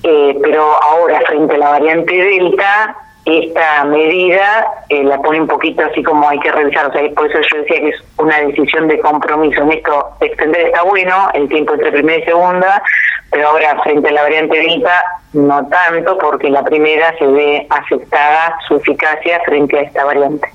eh, 0.03 0.37
pero 0.41 0.81
ahora 0.81 1.21
frente 1.27 1.55
a 1.55 1.57
la 1.57 1.69
variante 1.69 2.13
Delta, 2.13 2.95
esta 3.25 3.85
medida 3.85 4.65
eh, 4.89 5.03
la 5.03 5.21
pone 5.21 5.39
un 5.41 5.47
poquito 5.47 5.83
así 5.85 6.03
como 6.03 6.27
hay 6.27 6.39
que 6.39 6.51
revisar, 6.51 6.87
o 6.87 6.91
sea, 6.91 7.09
por 7.15 7.29
eso 7.29 7.39
yo 7.51 7.61
decía 7.61 7.79
que 7.79 7.89
es 7.89 8.03
una 8.17 8.37
decisión 8.39 8.87
de 8.89 8.99
compromiso. 8.99 9.61
En 9.61 9.71
esto, 9.71 10.09
extender 10.19 10.67
está 10.67 10.83
bueno, 10.83 11.29
el 11.33 11.47
tiempo 11.47 11.73
entre 11.73 11.91
primera 11.91 12.19
y 12.19 12.25
segunda, 12.25 12.83
pero 13.31 13.49
ahora 13.49 13.81
frente 13.83 14.09
a 14.09 14.11
la 14.11 14.23
variante 14.23 14.57
Delta, 14.57 15.03
no 15.33 15.65
tanto, 15.67 16.17
porque 16.17 16.49
la 16.49 16.63
primera 16.63 17.17
se 17.17 17.25
ve 17.25 17.65
afectada 17.69 18.57
su 18.67 18.75
eficacia 18.75 19.39
frente 19.45 19.79
a 19.79 19.81
esta 19.83 20.03
variante. 20.03 20.47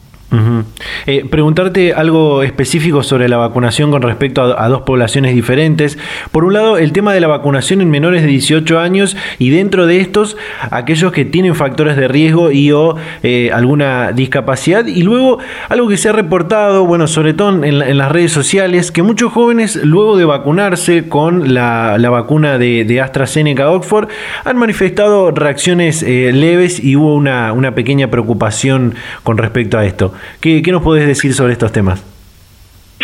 Eh, 1.06 1.24
preguntarte 1.30 1.94
algo 1.94 2.42
específico 2.42 3.02
sobre 3.02 3.30
la 3.30 3.38
vacunación 3.38 3.90
con 3.90 4.02
respecto 4.02 4.42
a, 4.58 4.68
dos 4.68 4.82
poblaciones 4.82 5.34
diferentes. 5.34 5.96
Por 6.32 6.44
un 6.44 6.52
lado, 6.52 6.76
el 6.76 6.92
tema 6.92 7.14
de 7.14 7.20
la 7.20 7.28
vacunación 7.28 7.80
en 7.80 7.88
menores 7.88 8.22
de 8.22 8.28
18 8.28 8.78
años 8.78 9.16
y 9.38 9.48
dentro 9.48 9.86
de 9.86 10.00
estos, 10.00 10.36
aquellos 10.70 11.12
que 11.12 11.24
tienen 11.24 11.54
factores 11.54 11.96
de 11.96 12.08
riesgo 12.08 12.50
y 12.50 12.72
o 12.72 12.96
eh, 13.22 13.50
alguna 13.54 14.12
discapacidad. 14.12 14.86
Y 14.86 15.02
luego, 15.02 15.38
algo 15.70 15.88
que 15.88 15.96
se 15.96 16.10
ha 16.10 16.12
reportado, 16.12 16.84
bueno, 16.84 17.06
sobre 17.06 17.32
todo 17.32 17.64
en, 17.64 17.78
las 17.96 18.12
redes 18.12 18.32
sociales, 18.32 18.92
que 18.92 19.02
muchos 19.02 19.32
jóvenes, 19.32 19.76
luego 19.82 20.18
de 20.18 20.26
vacunarse 20.26 21.08
con 21.08 21.54
la, 21.54 21.96
vacuna 22.10 22.58
de, 22.58 23.00
AstraZeneca 23.00 23.70
Oxford, 23.70 24.08
han 24.44 24.58
manifestado 24.58 25.30
reacciones 25.30 26.02
eh, 26.02 26.32
leves 26.34 26.82
y 26.82 26.96
hubo 26.96 27.14
una 27.14 27.74
pequeña 27.74 28.08
preocupación 28.08 28.94
con 29.22 29.38
respecto 29.38 29.78
a 29.78 29.86
esto. 29.86 30.12
¿Qué, 30.40 30.62
nos 30.72 30.83
puedes 30.83 31.07
decir 31.07 31.35
sobre 31.35 31.52
estos 31.52 31.72
temas? 31.72 32.04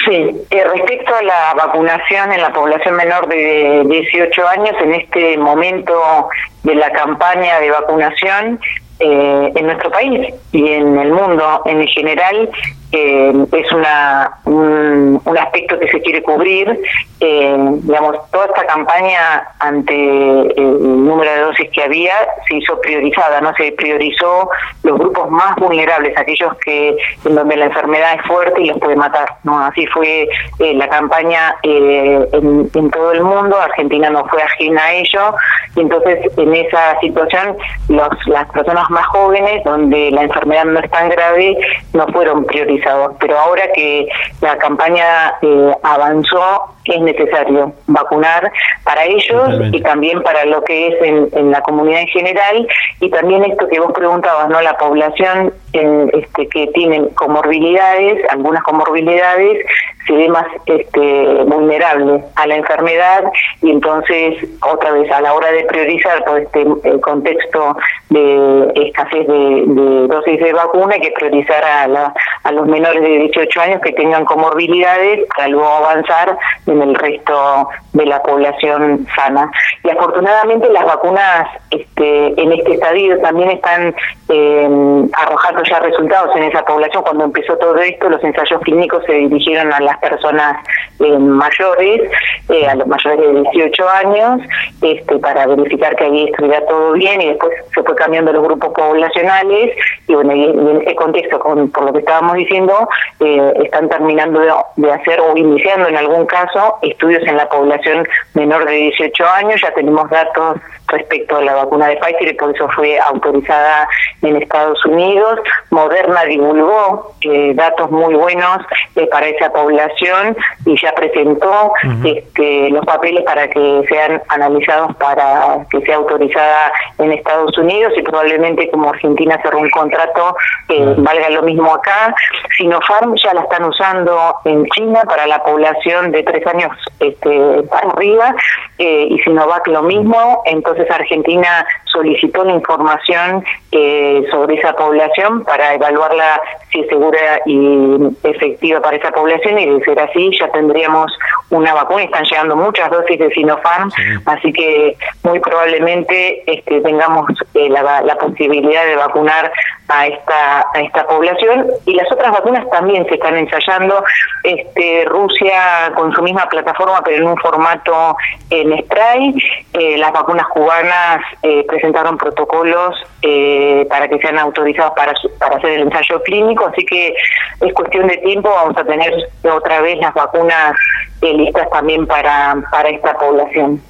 Sí, 0.04 0.30
eh, 0.50 0.64
respecto 0.74 1.14
a 1.14 1.22
la 1.22 1.54
vacunación 1.54 2.32
en 2.32 2.40
la 2.40 2.52
población 2.52 2.96
menor 2.96 3.28
de 3.28 3.84
18 3.86 4.48
años, 4.48 4.74
en 4.80 4.94
este 4.94 5.38
momento 5.38 6.28
de 6.62 6.74
la 6.74 6.90
campaña 6.90 7.60
de 7.60 7.70
vacunación, 7.70 8.60
eh, 9.00 9.52
en 9.56 9.66
nuestro 9.66 9.90
país 9.90 10.32
y 10.52 10.68
en 10.68 10.96
el 10.96 11.10
mundo 11.10 11.62
en 11.64 11.84
general 11.88 12.48
eh, 12.92 13.32
es 13.50 13.72
una 13.72 14.30
un, 14.44 15.20
aspecto 15.36 15.76
que 15.80 15.88
se 15.88 16.00
quiere 16.00 16.22
cubrir. 16.22 16.80
Eh, 17.18 17.56
digamos 17.82 18.30
toda 18.30 18.46
esta 18.46 18.64
campaña 18.66 19.48
ante 19.58 19.94
el 19.94 21.04
número 21.04 21.28
de 21.28 21.40
dosis 21.40 21.70
que 21.70 21.82
había 21.82 22.14
se 22.46 22.56
hizo 22.56 22.80
priorizada 22.82 23.40
no 23.40 23.52
se 23.56 23.72
priorizó 23.72 24.48
los 24.84 24.98
grupos 24.98 25.28
más 25.30 25.56
vulnerables 25.56 26.16
aquellos 26.16 26.54
que 26.64 26.96
en 27.24 27.34
donde 27.34 27.56
la 27.56 27.66
enfermedad 27.66 28.14
es 28.14 28.22
fuerte 28.26 28.62
y 28.62 28.66
los 28.66 28.78
puede 28.78 28.94
matar 28.94 29.28
no 29.42 29.58
así 29.58 29.86
fue 29.86 30.28
la 30.58 30.88
campaña 30.88 31.56
en, 31.62 32.70
en 32.72 32.90
todo 32.90 33.12
el 33.12 33.22
mundo. 33.22 33.58
Argentina 33.58 34.08
no 34.10 34.24
fue 34.26 34.40
ajena 34.40 34.84
a 34.84 34.92
ello 34.92 35.34
entonces 35.76 36.18
en 36.36 36.54
esa 36.54 36.98
situación 37.00 37.56
los, 37.88 38.08
las 38.26 38.48
personas 38.50 38.88
más 38.90 39.06
jóvenes, 39.08 39.62
donde 39.64 40.10
la 40.10 40.22
enfermedad 40.22 40.64
no 40.64 40.80
es 40.80 40.90
tan 40.90 41.08
grave, 41.08 41.56
no 41.92 42.06
fueron 42.08 42.44
priorizados. 42.44 43.12
Pero 43.20 43.38
ahora 43.38 43.64
que 43.74 44.06
la 44.40 44.56
campaña 44.58 45.34
eh, 45.42 45.72
avanzó, 45.82 46.62
es 46.92 47.00
necesario 47.00 47.72
vacunar 47.86 48.52
para 48.84 49.04
ellos 49.04 49.48
y 49.72 49.80
también 49.80 50.22
para 50.22 50.44
lo 50.44 50.62
que 50.64 50.88
es 50.88 51.02
en, 51.02 51.28
en, 51.32 51.50
la 51.50 51.60
comunidad 51.62 52.00
en 52.00 52.08
general 52.08 52.68
y 53.00 53.10
también 53.10 53.44
esto 53.44 53.68
que 53.68 53.80
vos 53.80 53.92
preguntabas, 53.92 54.48
¿no? 54.48 54.60
La 54.60 54.76
población 54.76 55.52
en, 55.72 56.10
este, 56.12 56.48
que 56.48 56.66
tienen 56.68 57.08
comorbilidades, 57.10 58.20
algunas 58.30 58.62
comorbilidades, 58.62 59.64
se 60.06 60.12
ve 60.12 60.28
más 60.28 60.46
este, 60.66 61.24
vulnerable 61.44 62.22
a 62.36 62.46
la 62.46 62.56
enfermedad 62.56 63.24
y 63.62 63.70
entonces 63.70 64.36
otra 64.60 64.92
vez 64.92 65.10
a 65.10 65.20
la 65.20 65.32
hora 65.32 65.50
de 65.50 65.64
priorizar 65.64 66.22
todo 66.24 66.36
este 66.36 66.66
contexto 67.00 67.76
de 68.10 68.72
escasez 68.74 69.26
de, 69.26 70.06
dosis 70.08 70.40
de 70.40 70.52
vacuna 70.52 70.94
hay 70.94 71.00
que 71.00 71.10
priorizar 71.12 71.64
a, 71.64 71.88
la, 71.88 72.14
a 72.42 72.52
los 72.52 72.66
menores 72.66 73.02
de 73.02 73.18
18 73.18 73.60
años 73.60 73.80
que 73.82 73.92
tengan 73.92 74.24
comorbilidades 74.26 75.26
para 75.34 75.48
luego 75.48 75.68
avanzar 75.68 76.36
en 76.66 76.73
el 76.82 76.94
resto 76.94 77.68
de 77.92 78.06
la 78.06 78.22
población 78.22 79.06
sana. 79.16 79.50
Y 79.82 79.90
afortunadamente 79.90 80.68
las 80.70 80.84
vacunas 80.84 81.48
este, 81.70 82.40
en 82.40 82.52
este 82.52 82.74
estadio 82.74 83.18
también 83.20 83.50
están 83.50 83.94
eh, 84.28 84.68
arrojando 85.12 85.62
ya 85.64 85.80
resultados 85.80 86.34
en 86.36 86.44
esa 86.44 86.64
población. 86.64 87.02
Cuando 87.02 87.24
empezó 87.24 87.56
todo 87.58 87.76
esto, 87.76 88.08
los 88.08 88.22
ensayos 88.24 88.60
clínicos 88.62 89.04
se 89.06 89.12
dirigieron 89.12 89.72
a 89.72 89.80
las 89.80 89.98
personas 89.98 90.56
eh, 91.00 91.18
mayores, 91.18 92.02
eh, 92.48 92.66
a 92.66 92.74
los 92.74 92.86
mayores 92.86 93.20
de 93.20 93.40
18 93.52 93.88
años, 93.88 94.40
este, 94.82 95.18
para 95.18 95.46
verificar 95.46 95.96
que 95.96 96.04
ahí 96.04 96.24
estuviera 96.24 96.64
todo 96.66 96.92
bien 96.92 97.20
y 97.20 97.28
después 97.28 97.52
se 97.74 97.82
fue 97.82 97.94
cambiando 97.94 98.32
los 98.32 98.42
grupos 98.42 98.72
poblacionales 98.74 99.76
y 100.06 100.14
bueno, 100.14 100.32
en 100.32 100.82
ese 100.82 100.94
contexto, 100.94 101.38
con, 101.38 101.70
por 101.70 101.84
lo 101.84 101.92
que 101.92 102.00
estábamos 102.00 102.34
diciendo, 102.36 102.88
eh, 103.20 103.52
están 103.64 103.88
terminando 103.88 104.40
de, 104.76 104.92
hacer 104.92 105.20
o 105.20 105.36
iniciando 105.36 105.88
en 105.88 105.96
algún 105.96 106.26
caso 106.26 106.63
estudios 106.82 107.22
en 107.26 107.36
la 107.36 107.48
población 107.48 108.06
menor 108.34 108.64
de 108.64 108.72
18 108.72 109.26
años, 109.26 109.60
ya 109.60 109.72
tenemos 109.74 110.08
datos 110.10 110.58
respecto 110.88 111.36
a 111.36 111.42
la 111.42 111.54
vacuna 111.54 111.88
de 111.88 111.96
Pfizer 111.96 112.28
y 112.28 112.34
por 112.34 112.54
eso 112.54 112.68
fue 112.70 112.98
autorizada 112.98 113.88
en 114.22 114.36
Estados 114.36 114.84
Unidos. 114.84 115.40
Moderna 115.70 116.24
divulgó 116.24 117.14
eh, 117.22 117.52
datos 117.54 117.90
muy 117.90 118.14
buenos 118.14 118.58
eh, 118.96 119.06
para 119.06 119.26
esa 119.26 119.50
población 119.50 120.36
y 120.66 120.80
ya 120.80 120.92
presentó 120.92 121.72
este, 122.04 122.70
los 122.70 122.84
papeles 122.84 123.24
para 123.24 123.48
que 123.48 123.84
sean 123.88 124.22
analizados 124.28 124.94
para 124.96 125.66
que 125.70 125.80
sea 125.82 125.96
autorizada 125.96 126.72
en 126.98 127.12
Estados 127.12 127.56
Unidos 127.58 127.92
y 127.96 128.02
probablemente 128.02 128.70
como 128.70 128.90
Argentina 128.90 129.38
cerró 129.42 129.58
un 129.58 129.70
contrato 129.70 130.36
que 130.68 130.78
valga 130.98 131.30
lo 131.30 131.42
mismo 131.42 131.74
acá. 131.74 132.14
Sinopharm 132.56 133.14
ya 133.16 133.34
la 133.34 133.42
están 133.42 133.64
usando 133.64 134.36
en 134.44 134.64
China 134.66 135.02
para 135.06 135.26
la 135.26 135.42
población 135.42 136.12
de 136.12 136.22
tres 136.22 136.46
años 136.46 136.76
este, 137.00 137.62
para 137.64 137.90
arriba 137.90 138.34
eh, 138.78 139.08
y 139.10 139.18
Sinovac 139.20 139.66
lo 139.68 139.82
mismo. 139.82 140.42
Entonces 140.46 140.90
Argentina 140.90 141.66
solicitó 141.92 142.44
la 142.44 142.52
información 142.52 143.44
eh, 143.70 144.24
sobre 144.30 144.56
esa 144.56 144.74
población 144.74 145.44
para 145.44 145.74
evaluarla 145.74 146.40
si 146.72 146.80
es 146.80 146.88
segura 146.88 147.40
y 147.46 147.96
efectiva 148.24 148.80
para 148.80 148.96
esa 148.96 149.12
población 149.12 149.58
y 149.58 149.66
de 149.66 149.84
ser 149.84 150.00
así 150.00 150.30
ya 150.38 150.50
tendríamos 150.50 151.12
una 151.50 151.72
vacuna. 151.72 152.02
Están 152.04 152.24
llegando 152.24 152.56
muchas 152.56 152.90
dosis 152.90 153.18
de 153.18 153.30
Sinopharm, 153.30 153.90
así 154.26 154.52
que 154.52 154.96
muy 155.22 155.38
probablemente 155.38 156.42
este, 156.50 156.80
tengamos 156.80 157.30
eh, 157.54 157.68
la, 157.68 158.02
la 158.02 158.16
posibilidad 158.16 158.84
de 158.86 158.96
vacunar 158.96 159.52
a 159.88 160.06
esta 160.06 160.66
a 160.72 160.80
esta 160.80 161.06
población. 161.06 161.66
Y 161.86 161.94
las 161.94 162.10
otras 162.10 162.32
vacunas 162.32 162.68
también 162.70 163.04
se 163.06 163.14
están 163.14 163.36
ensayando. 163.36 164.02
Este 164.42 165.04
Rusia 165.06 165.92
con 165.94 166.12
su 166.12 166.22
misma 166.22 166.48
plataforma 166.48 167.02
pero 167.04 167.22
en 167.22 167.28
un 167.28 167.36
formato 167.38 168.16
en 168.50 168.78
spray. 168.84 169.34
Eh, 169.72 169.98
las 169.98 170.12
vacunas 170.12 170.46
cubanas 170.48 171.20
eh, 171.42 171.64
presentaron 171.66 172.16
protocolos 172.16 172.96
eh, 173.22 173.86
para 173.88 174.08
que 174.08 174.18
sean 174.18 174.38
autorizados 174.38 174.92
para 174.94 175.14
para 175.38 175.56
hacer 175.56 175.70
el 175.70 175.82
ensayo 175.82 176.22
clínico. 176.22 176.66
Así 176.66 176.84
que 176.86 177.14
es 177.60 177.72
cuestión 177.74 178.06
de 178.08 178.16
tiempo. 178.18 178.50
Vamos 178.50 178.76
a 178.76 178.84
tener 178.84 179.12
otra 179.42 179.80
vez 179.80 179.98
las 179.98 180.14
vacunas 180.14 180.74
listas 181.20 181.70
también 181.70 182.06
para 182.06 182.56
para 182.70 182.90
esta 182.90 183.16
población 183.16 183.80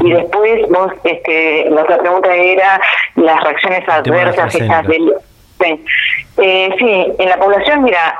y 0.00 0.12
después, 0.12 0.68
vos, 0.68 0.92
este, 1.04 1.68
la 1.70 1.82
otra 1.82 1.98
pregunta 1.98 2.34
era 2.34 2.80
las 3.16 3.42
reacciones 3.42 3.88
adversas 3.88 4.54
estas 4.54 4.86
del... 4.86 5.12
Sí. 5.62 5.84
Eh, 6.38 6.70
sí, 6.78 7.12
en 7.18 7.28
la 7.28 7.36
población, 7.36 7.82
mira, 7.82 8.18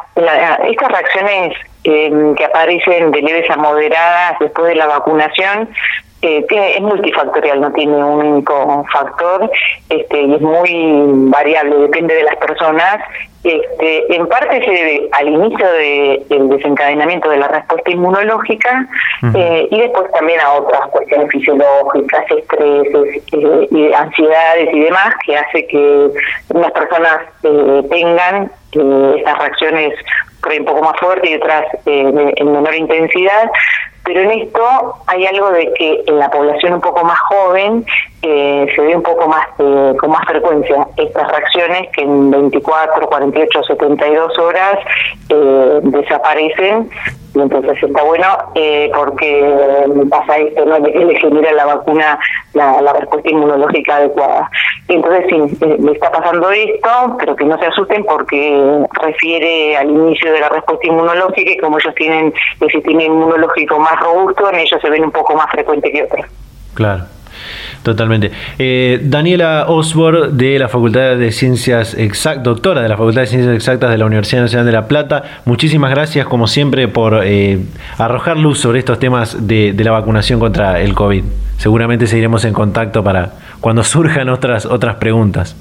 estas 0.69 0.89
reacciones 0.93 1.57
em, 1.85 2.35
que 2.35 2.45
aparecen 2.45 3.11
de 3.13 3.23
leves 3.23 3.49
a 3.49 3.57
moderadas 3.57 4.39
después 4.41 4.69
de 4.69 4.75
la 4.75 4.87
vacunación 4.87 5.71
eh, 6.23 6.45
es 6.51 6.83
multifactorial, 6.83 7.63
no 7.63 7.73
tiene 7.73 7.97
un 7.97 8.27
único 8.27 8.85
factor 8.93 9.51
este, 9.89 10.21
y 10.21 10.35
es 10.35 10.41
muy 10.43 11.31
variable, 11.31 11.77
depende 11.77 12.15
de 12.15 12.25
las 12.25 12.37
personas. 12.37 12.99
Este, 13.43 14.15
en 14.15 14.27
parte 14.27 14.63
se 14.63 14.71
debe 14.71 15.09
al 15.13 15.29
inicio 15.29 15.67
del 16.29 16.49
desencadenamiento 16.51 17.31
de 17.31 17.39
la 17.39 17.49
respuesta 17.49 17.91
inmunológica 17.91 18.87
eh, 19.35 19.67
y 19.71 19.81
después 19.81 20.13
también 20.13 20.41
a 20.41 20.53
otras 20.53 20.83
cuestiones 20.91 21.31
fisiológicas, 21.31 22.25
estreses, 22.31 23.23
eh, 23.33 23.69
y 23.71 23.93
ansiedades 23.95 24.69
y 24.75 24.81
demás, 24.81 25.15
que 25.25 25.39
hace 25.39 25.67
que 25.69 26.11
unas 26.51 26.73
personas 26.73 27.21
eh, 27.43 27.83
tengan 27.91 28.53
estas 28.73 29.39
reacciones 29.39 29.95
un 30.59 30.65
poco 30.65 30.83
más 30.83 30.99
fuertes 31.01 31.31
y 31.31 31.35
otras 31.37 31.65
en 31.87 32.53
menor 32.53 32.75
intensidad, 32.75 33.51
pero 34.13 34.23
en 34.23 34.41
esto 34.41 34.61
hay 35.07 35.25
algo 35.25 35.53
de 35.53 35.73
que 35.75 36.03
en 36.05 36.19
la 36.19 36.29
población 36.29 36.75
un 36.75 36.81
poco 36.81 37.05
más 37.05 37.19
joven 37.29 37.85
eh, 38.23 38.67
se 38.75 38.83
ve 38.83 38.97
un 38.97 39.05
poco 39.05 39.29
más 39.29 39.47
eh, 39.61 39.95
con 40.01 40.11
más 40.11 40.27
frecuencia 40.27 40.85
estas 40.97 41.31
reacciones 41.31 41.89
que 41.93 42.03
en 42.03 42.29
24, 42.33 43.07
48, 43.07 43.63
72 43.69 44.39
horas 44.41 44.79
eh, 45.29 45.79
desaparecen 45.83 46.91
y 47.37 47.41
entonces 47.41 47.81
está 47.81 48.03
bueno 48.03 48.27
eh, 48.57 48.91
porque 48.97 49.97
pasa 50.11 50.39
esto, 50.39 50.65
¿no? 50.67 50.83
Que 50.83 50.91
le 50.91 51.21
genera 51.21 51.53
la 51.53 51.67
vacuna 51.67 52.19
la 52.55 52.93
respuesta 52.93 53.31
inmunológica 53.31 53.95
adecuada. 53.95 54.51
Entonces 54.91 55.25
sí, 55.29 55.67
le 55.79 55.93
está 55.93 56.11
pasando 56.11 56.51
esto, 56.51 57.17
pero 57.19 57.37
que 57.37 57.45
no 57.45 57.57
se 57.59 57.67
asusten 57.67 58.05
porque 58.05 58.85
refiere 59.01 59.77
al 59.77 59.89
inicio 59.89 60.33
de 60.33 60.41
la 60.41 60.49
respuesta 60.49 60.87
inmunológica 60.87 61.53
y 61.53 61.59
como 61.59 61.79
ellos 61.79 61.95
tienen 61.95 62.35
el 62.61 62.71
sistema 62.71 63.05
inmunológico 63.05 63.79
más 63.79 63.99
robusto, 64.01 64.51
en 64.51 64.59
ellos 64.59 64.81
se 64.81 64.91
ven 64.91 65.05
un 65.05 65.13
poco 65.13 65.37
más 65.37 65.49
frecuente 65.53 65.93
que 65.93 66.03
otros. 66.03 66.27
Claro. 66.75 67.05
Totalmente. 67.83 68.31
Eh, 68.59 69.01
Daniela 69.03 69.65
Osborne, 69.69 70.29
de 70.33 70.59
la 70.59 70.69
Facultad 70.69 71.17
de 71.17 71.33
Ciencias 71.33 71.95
Exactas, 71.95 72.45
doctora 72.45 72.83
de 72.83 72.89
la 72.89 72.97
Facultad 72.97 73.23
de 73.23 73.27
Ciencias 73.27 73.55
Exactas 73.55 73.91
de 73.91 73.97
la 73.97 74.05
Universidad 74.05 74.43
Nacional 74.43 74.67
de 74.67 74.73
La 74.73 74.87
Plata, 74.87 75.41
muchísimas 75.47 75.91
gracias 75.91 76.27
como 76.27 76.47
siempre 76.47 76.89
por 76.89 77.23
eh, 77.25 77.59
arrojar 77.97 78.37
luz 78.37 78.61
sobre 78.61 78.81
estos 78.81 78.99
temas 78.99 79.47
de, 79.47 79.73
de, 79.73 79.85
la 79.85 79.93
vacunación 79.93 80.39
contra 80.41 80.81
el 80.81 80.95
COVID. 80.95 81.25
Seguramente 81.57 82.07
seguiremos 82.07 82.45
en 82.45 82.53
contacto 82.53 83.03
para 83.03 83.33
cuando 83.61 83.83
surjan 83.83 84.29
otras, 84.29 84.67
otras 84.67 84.97
preguntas. 84.97 85.57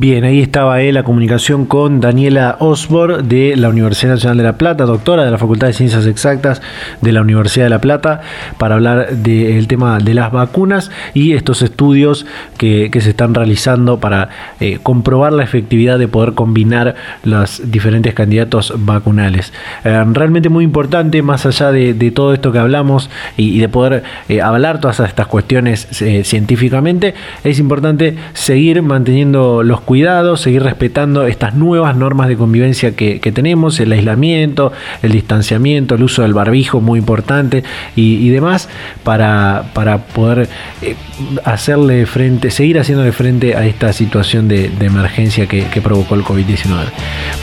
Bien, 0.00 0.24
ahí 0.24 0.40
estaba 0.40 0.80
eh, 0.80 0.92
la 0.92 1.02
comunicación 1.02 1.66
con 1.66 2.00
Daniela 2.00 2.56
Osbor 2.60 3.24
de 3.24 3.54
la 3.56 3.68
Universidad 3.68 4.12
Nacional 4.12 4.38
de 4.38 4.44
La 4.44 4.56
Plata, 4.56 4.86
doctora 4.86 5.24
de 5.24 5.30
la 5.30 5.36
Facultad 5.36 5.66
de 5.66 5.74
Ciencias 5.74 6.06
Exactas 6.06 6.62
de 7.02 7.12
la 7.12 7.20
Universidad 7.20 7.66
de 7.66 7.70
La 7.70 7.82
Plata, 7.82 8.22
para 8.56 8.76
hablar 8.76 9.16
del 9.16 9.68
tema 9.68 9.98
de 9.98 10.14
las 10.14 10.32
vacunas 10.32 10.90
y 11.12 11.32
estos 11.32 11.60
estudios 11.60 12.24
que, 12.56 12.90
se 13.00 13.10
están 13.10 13.34
realizando 13.34 14.00
para 14.00 14.28
eh, 14.60 14.78
comprobar 14.82 15.32
la 15.32 15.42
efectividad 15.42 15.98
de 15.98 16.08
poder 16.08 16.32
combinar 16.34 16.94
los 17.22 17.70
diferentes 17.70 18.14
candidatos 18.14 18.72
vacunales. 18.78 19.52
Eh, 19.84 20.04
realmente 20.12 20.48
muy 20.48 20.64
importante, 20.64 21.22
más 21.22 21.46
allá 21.46 21.72
de, 21.72 22.10
todo 22.10 22.32
esto 22.32 22.52
que 22.52 22.58
hablamos 22.58 23.10
y, 23.36 23.58
de 23.60 23.68
poder 23.68 24.02
eh, 24.28 24.40
hablar 24.40 24.80
todas 24.80 25.00
estas 25.00 25.26
cuestiones 25.26 25.88
científicamente, 26.24 27.14
es 27.44 27.58
importante 27.58 28.16
seguir 28.32 28.79
manteniendo 28.82 29.62
los 29.62 29.80
cuidados, 29.80 30.40
seguir 30.40 30.62
respetando 30.62 31.26
estas 31.26 31.54
nuevas 31.54 31.96
normas 31.96 32.28
de 32.28 32.36
convivencia 32.36 32.94
que, 32.96 33.18
tenemos, 33.32 33.78
el 33.80 33.92
aislamiento, 33.92 34.72
el 35.02 35.12
distanciamiento, 35.12 35.94
el 35.94 36.02
uso 36.02 36.22
del 36.22 36.34
barbijo, 36.34 36.80
muy 36.80 36.98
importante, 36.98 37.64
y, 37.96 38.28
demás, 38.30 38.68
para, 39.04 39.64
para 39.72 39.98
poder 39.98 40.48
eh, 40.82 40.96
hacerle 41.44 42.06
frente, 42.06 42.50
seguir 42.50 42.78
haciéndole 42.78 43.12
frente 43.12 43.56
a 43.56 43.66
esta 43.66 43.92
situación 43.92 44.48
de, 44.48 44.70
emergencia 44.80 45.46
que, 45.46 45.66
que 45.66 45.80
provocó 45.80 46.14
el 46.14 46.22
COVID-19. 46.22 46.86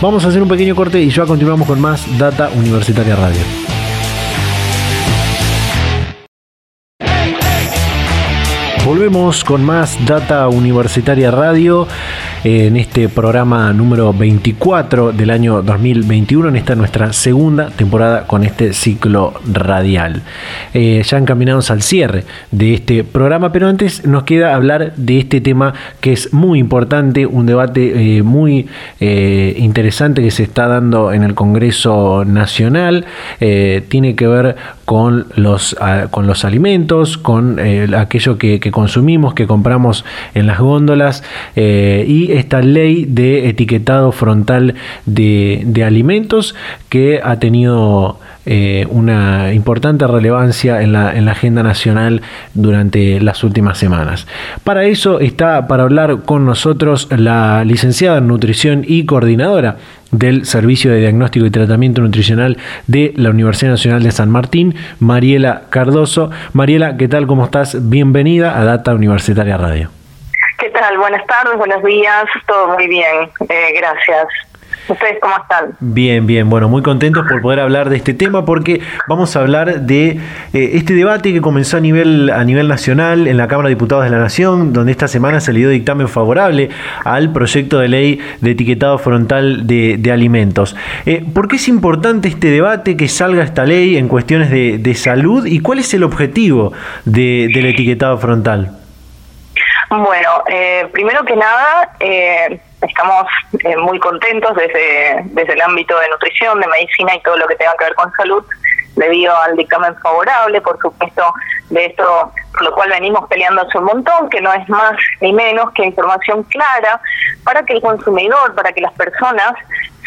Vamos 0.01 0.25
a 0.25 0.29
hacer 0.29 0.41
un 0.41 0.49
pequeño 0.49 0.75
corte 0.75 1.01
y 1.01 1.09
ya 1.09 1.25
continuamos 1.25 1.67
con 1.67 1.79
más 1.79 2.05
Data 2.17 2.49
Universitaria 2.55 3.15
Radio. 3.15 3.76
Volvemos 8.87 9.43
con 9.43 9.65
más 9.65 9.97
Data 10.05 10.47
Universitaria 10.47 11.29
Radio 11.29 11.89
en 12.45 12.77
este 12.77 13.09
programa 13.09 13.73
número 13.73 14.13
24 14.13 15.11
del 15.11 15.31
año 15.31 15.61
2021, 15.61 16.47
en 16.47 16.55
esta 16.55 16.75
nuestra 16.75 17.11
segunda 17.11 17.69
temporada 17.71 18.25
con 18.25 18.45
este 18.45 18.71
ciclo 18.71 19.33
radial. 19.51 20.21
Eh, 20.73 21.01
ya 21.05 21.17
encaminados 21.17 21.71
al 21.71 21.81
cierre 21.81 22.23
de 22.51 22.75
este 22.75 23.03
programa, 23.03 23.51
pero 23.51 23.67
antes 23.67 24.05
nos 24.05 24.23
queda 24.23 24.55
hablar 24.55 24.95
de 24.95 25.19
este 25.19 25.41
tema 25.41 25.73
que 25.99 26.13
es 26.13 26.31
muy 26.31 26.59
importante, 26.59 27.25
un 27.25 27.45
debate 27.45 28.17
eh, 28.17 28.23
muy 28.23 28.67
eh, 29.01 29.55
interesante 29.57 30.21
que 30.21 30.31
se 30.31 30.43
está 30.43 30.67
dando 30.67 31.11
en 31.11 31.23
el 31.23 31.33
Congreso 31.33 32.23
Nacional, 32.25 33.05
tiene 33.39 34.15
que 34.15 34.27
ver 34.27 34.55
con 34.85 35.27
los, 35.35 35.75
con 36.11 36.27
los 36.27 36.45
alimentos, 36.45 37.17
con 37.17 37.59
aquello 37.93 38.37
que, 38.37 38.59
que, 38.59 38.71
consumimos, 38.77 39.33
que 39.33 39.47
compramos 39.47 40.05
en 40.35 40.45
las 40.45 40.59
góndolas 40.59 41.23
y 41.55 42.31
esta 42.31 42.61
ley 42.61 43.05
de 43.05 43.49
etiquetado 43.49 44.11
frontal 44.11 44.75
de, 45.07 45.83
alimentos 45.83 46.53
que 46.89 47.19
ha 47.23 47.39
tenido 47.39 48.19
eh, 48.49 48.87
una 48.89 49.53
importante 49.53 50.07
relevancia 50.07 50.81
en 50.81 50.93
la, 50.93 51.13
en 51.15 51.25
la, 51.25 51.33
agenda 51.33 51.63
nacional 51.63 52.21
durante 52.53 53.19
las 53.19 53.43
últimas 53.43 53.77
semanas. 53.77 54.25
Para 54.63 54.85
eso 54.85 55.19
está 55.19 55.67
para 55.67 55.83
hablar 55.83 56.23
con 56.23 56.45
nosotros 56.45 57.09
la 57.11 57.65
licenciada 57.65 58.19
en 58.19 58.27
nutrición 58.27 58.85
y 58.87 59.05
coordinadora 59.05 59.75
del 60.11 60.45
Servicio 60.45 60.91
de 60.91 61.01
Diagnóstico 61.01 61.45
y 61.45 61.51
Tratamiento 61.51 62.01
Nutricional 62.01 62.57
de 62.87 63.13
la 63.17 63.31
Universidad 63.31 63.71
Nacional 63.71 64.01
de 64.01 64.11
San 64.11 64.29
Martín, 64.31 64.75
Mariela 64.99 65.63
Cardoso. 65.69 66.31
Mariela, 66.53 66.95
¿qué 66.95 67.09
tal? 67.09 67.27
¿Cómo 67.27 67.43
estás? 67.43 67.89
Bienvenida 67.89 68.57
a 68.57 68.63
Data 68.63 68.93
Universitaria 68.93 69.57
Radio. 69.57 69.89
¿Qué 70.57 70.69
tal? 70.69 70.97
Buenas 70.97 71.25
tardes, 71.27 71.57
buenos 71.57 71.83
días, 71.83 72.25
todo 72.47 72.69
muy 72.69 72.87
bien, 72.87 73.29
eh, 73.49 73.73
gracias. 73.75 74.46
¿Ustedes 74.89 75.17
cómo 75.21 75.35
están? 75.37 75.75
Bien, 75.79 76.25
bien. 76.25 76.49
Bueno, 76.49 76.69
muy 76.69 76.81
contentos 76.81 77.25
por 77.27 77.41
poder 77.41 77.59
hablar 77.59 77.89
de 77.89 77.97
este 77.97 78.13
tema 78.13 78.45
porque 78.45 78.81
vamos 79.07 79.35
a 79.35 79.39
hablar 79.39 79.81
de 79.81 80.19
eh, 80.53 80.71
este 80.73 80.93
debate 80.93 81.33
que 81.33 81.41
comenzó 81.41 81.77
a 81.77 81.79
nivel, 81.79 82.29
a 82.29 82.43
nivel 82.43 82.67
nacional 82.67 83.27
en 83.27 83.37
la 83.37 83.47
Cámara 83.47 83.69
de 83.69 83.75
Diputados 83.75 84.05
de 84.05 84.09
la 84.09 84.19
Nación, 84.19 84.73
donde 84.73 84.91
esta 84.91 85.07
semana 85.07 85.39
se 85.39 85.53
le 85.53 85.59
dio 85.59 85.69
dictamen 85.69 86.07
favorable 86.07 86.69
al 87.03 87.31
proyecto 87.33 87.79
de 87.79 87.87
ley 87.87 88.19
de 88.41 88.51
etiquetado 88.51 88.97
frontal 88.97 89.67
de, 89.67 90.11
alimentos. 90.11 90.75
Eh, 91.05 91.25
¿Por 91.33 91.47
qué 91.47 91.57
es 91.57 91.67
importante 91.67 92.29
este 92.29 92.49
debate, 92.49 92.95
que 92.95 93.07
salga 93.07 93.43
esta 93.43 93.65
ley 93.65 93.97
en 93.97 94.07
cuestiones 94.07 94.49
de, 94.49 94.95
salud 94.95 95.45
y 95.45 95.59
cuál 95.59 95.79
es 95.79 95.93
el 95.93 96.03
objetivo 96.03 96.73
del 97.05 97.65
etiquetado 97.65 98.17
frontal? 98.17 98.71
Bueno, 99.89 100.29
eh, 100.49 100.87
primero 100.91 101.23
que 101.23 101.35
nada, 101.35 101.91
eh, 101.99 102.59
estamos 102.81 103.25
eh, 103.63 103.77
muy 103.77 103.99
contentos 103.99 104.55
desde, 104.55 105.21
desde 105.25 105.53
el 105.53 105.61
ámbito 105.61 105.97
de 105.99 106.09
nutrición, 106.09 106.59
de 106.59 106.67
medicina 106.67 107.15
y 107.15 107.21
todo 107.21 107.37
lo 107.37 107.47
que 107.47 107.55
tenga 107.55 107.73
que 107.77 107.85
ver 107.85 107.95
con 107.95 108.11
salud, 108.13 108.43
debido 108.95 109.35
al 109.35 109.55
dictamen 109.55 109.95
favorable, 109.97 110.61
por 110.61 110.79
supuesto, 110.79 111.33
de 111.69 111.85
esto, 111.85 112.31
por 112.51 112.63
lo 112.63 112.73
cual 112.73 112.89
venimos 112.89 113.27
peleando 113.27 113.65
un 113.75 113.83
montón, 113.83 114.29
que 114.29 114.41
no 114.41 114.51
es 114.53 114.67
más 114.69 114.93
ni 115.21 115.33
menos 115.33 115.71
que 115.71 115.85
información 115.85 116.43
clara 116.43 116.99
para 117.43 117.63
que 117.63 117.73
el 117.73 117.81
consumidor, 117.81 118.55
para 118.55 118.71
que 118.73 118.81
las 118.81 118.93
personas 118.93 119.53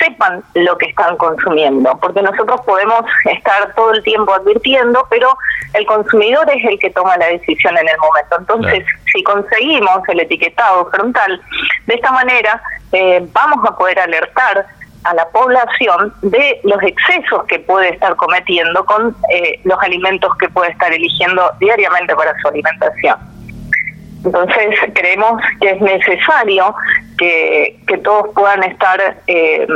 sepan 0.01 0.43
lo 0.55 0.77
que 0.79 0.87
están 0.87 1.17
consumiendo, 1.17 1.97
porque 2.01 2.23
nosotros 2.23 2.61
podemos 2.63 3.05
estar 3.25 3.75
todo 3.75 3.93
el 3.93 4.03
tiempo 4.03 4.33
advirtiendo, 4.35 5.07
pero 5.11 5.37
el 5.75 5.87
consumidor 5.87 6.49
es 6.51 6.65
el 6.65 6.79
que 6.79 6.91
toma 6.91 7.17
la 7.17 7.27
decisión 7.27 7.77
en 7.77 7.89
el 7.89 7.99
momento. 7.99 8.37
Entonces, 8.39 8.85
si 9.13 9.23
conseguimos 9.23 10.01
el 10.09 10.21
etiquetado 10.21 10.91
frontal, 10.91 11.41
de 11.87 11.95
esta 11.95 12.11
manera 12.13 12.61
eh, 12.93 13.27
vamos 13.33 13.65
a 13.69 13.77
poder 13.77 13.99
alertar 14.01 14.67
a 15.05 15.15
la 15.15 15.29
población 15.29 16.13
de 16.23 16.61
los 16.65 16.83
excesos 16.83 17.45
que 17.45 17.59
puede 17.59 17.91
estar 17.91 18.17
cometiendo 18.17 18.85
con 18.85 19.17
eh, 19.33 19.61
los 19.65 19.81
alimentos 19.83 20.37
que 20.37 20.49
puede 20.49 20.73
estar 20.73 20.93
eligiendo 20.93 21.51
diariamente 21.59 22.15
para 22.15 22.39
su 22.41 22.49
alimentación. 22.49 23.30
Entonces 24.25 24.77
creemos 24.95 25.41
que 25.61 25.71
es 25.71 25.81
necesario 25.81 26.75
que, 27.19 27.79
que 27.87 27.99
todos 27.99 28.29
puedan 28.35 28.63
estar 28.65 29.23
eh, 29.27 29.67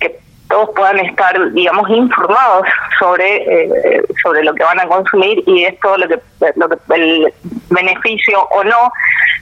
que 0.00 0.18
todos 0.48 0.70
puedan 0.74 0.98
estar 0.98 1.52
digamos 1.52 1.88
informados 1.90 2.66
sobre 2.98 3.36
eh, 3.36 4.02
sobre 4.22 4.44
lo 4.44 4.54
que 4.54 4.64
van 4.64 4.80
a 4.80 4.86
consumir 4.86 5.42
y 5.46 5.64
esto 5.64 5.96
lo 5.96 6.08
que, 6.08 6.20
lo 6.56 6.68
que 6.68 6.76
el 6.94 7.32
beneficio 7.70 8.42
o 8.50 8.64
no 8.64 8.92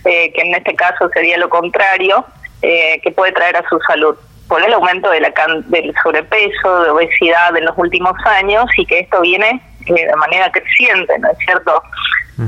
que 0.03 0.33
en 0.35 0.55
este 0.55 0.75
caso 0.75 1.11
sería 1.11 1.37
lo 1.37 1.51
contrario 1.51 2.25
que 2.63 3.13
puede 3.15 3.33
traer 3.33 3.57
a 3.57 3.69
su 3.69 3.79
salud 3.87 4.17
por 4.51 4.63
el 4.63 4.73
aumento 4.73 5.09
de 5.11 5.21
la 5.21 5.33
del 5.69 5.95
sobrepeso, 6.03 6.83
de 6.83 6.91
obesidad 6.91 7.57
en 7.57 7.65
los 7.65 7.79
últimos 7.79 8.15
años 8.27 8.67
y 8.77 8.85
que 8.85 8.99
esto 8.99 9.21
viene 9.21 9.49
eh, 9.49 9.70
de 9.95 10.17
manera 10.17 10.51
creciente, 10.51 11.19
¿no 11.19 11.31
es 11.31 11.39
cierto? 11.39 11.83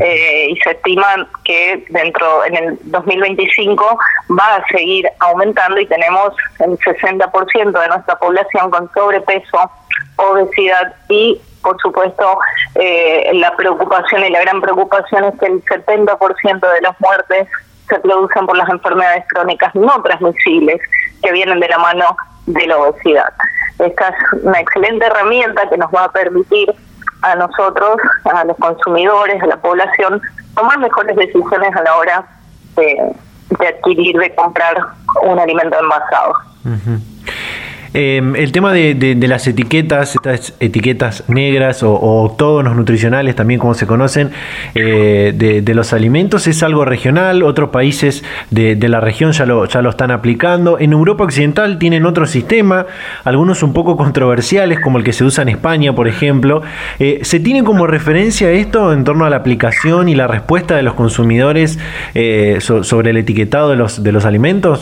Eh, 0.01 0.49
y 0.51 0.57
se 0.61 0.71
estima 0.71 1.29
que 1.45 1.85
dentro 1.91 2.45
en 2.47 2.57
el 2.57 2.79
2025 2.85 3.99
va 4.31 4.57
a 4.57 4.65
seguir 4.69 5.07
aumentando 5.19 5.79
y 5.81 5.87
tenemos 5.87 6.35
el 6.61 6.79
60% 6.79 7.79
de 7.79 7.89
nuestra 7.89 8.19
población 8.19 8.71
con 8.71 8.91
sobrepeso, 8.95 9.71
obesidad 10.17 10.95
y 11.11 11.39
por 11.63 11.79
supuesto 11.81 12.39
eh, 12.75 13.33
la 13.35 13.55
preocupación 13.55 14.25
y 14.25 14.31
la 14.31 14.41
gran 14.41 14.61
preocupación 14.63 15.25
es 15.25 15.39
que 15.39 15.47
el 15.47 15.63
70% 15.65 16.73
de 16.73 16.81
las 16.81 16.99
muertes 17.01 17.49
se 17.89 18.01
producen 18.01 18.47
por 18.47 18.57
las 18.57 18.69
enfermedades 18.71 19.25
crónicas 19.29 19.75
no 19.75 20.03
transmisibles 20.03 20.81
que 21.23 21.33
vienen 21.33 21.61
de 21.61 21.69
la 21.69 21.79
mano 21.79 22.17
de 22.47 22.67
la 22.67 22.79
obesidad. 22.79 23.33
Esta 23.79 24.09
es 24.09 24.43
una 24.43 24.61
excelente 24.61 25.05
herramienta 25.07 25.69
que 25.69 25.77
nos 25.77 25.91
va 25.93 26.05
a 26.05 26.13
permitir 26.13 26.75
a 27.23 27.35
nosotros, 27.37 27.97
a 28.25 28.45
los 28.45 28.57
consumidores, 28.59 29.43
a 29.43 29.47
la 29.47 29.57
población, 29.57 30.21
tomar 30.55 30.79
mejores 30.79 31.17
decisiones 31.17 31.75
a 31.75 31.83
la 31.83 31.97
hora 31.97 32.27
de, 32.77 33.15
adquirir, 33.67 34.17
de 34.19 34.35
comprar 34.35 34.77
un 35.23 35.39
alimento 35.39 35.79
envasado. 35.81 36.35
Em, 37.95 38.35
el 38.37 38.53
tema 38.53 38.73
de, 38.73 39.17
las 39.29 39.47
etiquetas, 39.47 40.15
estas 40.15 40.55
etiquetas 40.61 41.25
negras 41.29 41.83
o, 41.83 41.93
octógonos 41.93 42.75
nutricionales, 42.75 43.37
también 43.37 43.61
como 43.61 43.75
se 43.75 43.87
conocen, 43.87 44.31
eh, 44.75 45.33
de, 45.35 45.75
los 45.75 45.93
alimentos, 45.93 46.47
es 46.47 46.63
algo 46.63 46.85
regional. 46.85 47.43
Otros 47.43 47.71
países 47.71 48.25
de, 48.51 48.77
la 48.89 49.01
región 49.01 49.33
ya 49.33 49.47
lo, 49.47 49.67
ya 49.67 49.83
lo 49.83 49.91
están 49.91 50.11
aplicando. 50.11 50.79
En 50.79 50.93
Europa 50.93 51.25
Occidental 51.25 51.79
tienen 51.79 52.07
otro 52.07 52.27
sistema, 52.27 52.87
algunos 53.25 53.63
un 53.63 53.73
poco 53.73 53.97
controversiales, 53.97 54.81
como 54.81 54.99
el 54.99 55.05
que 55.05 55.13
se 55.13 55.25
usa 55.25 55.43
en 55.43 55.51
España, 55.51 55.95
por 55.95 56.09
ejemplo. 56.09 56.63
Eh, 56.99 57.21
¿Se 57.23 57.41
tiene 57.41 57.63
como 57.63 57.87
referencia 57.87 58.51
esto 58.51 58.93
en 58.93 59.05
torno 59.05 59.25
a 59.25 59.31
la 59.31 59.37
aplicación 59.37 60.09
y 60.09 60.15
la 60.15 60.27
respuesta 60.27 60.77
de 60.77 60.83
los 60.83 60.95
consumidores 60.95 61.79
eh, 62.15 62.59
sobre 62.61 63.11
el 63.11 63.19
etiquetado 63.19 63.71
de 63.71 63.77
los, 63.77 64.03
de 64.03 64.13
los 64.13 64.25
alimentos? 64.25 64.81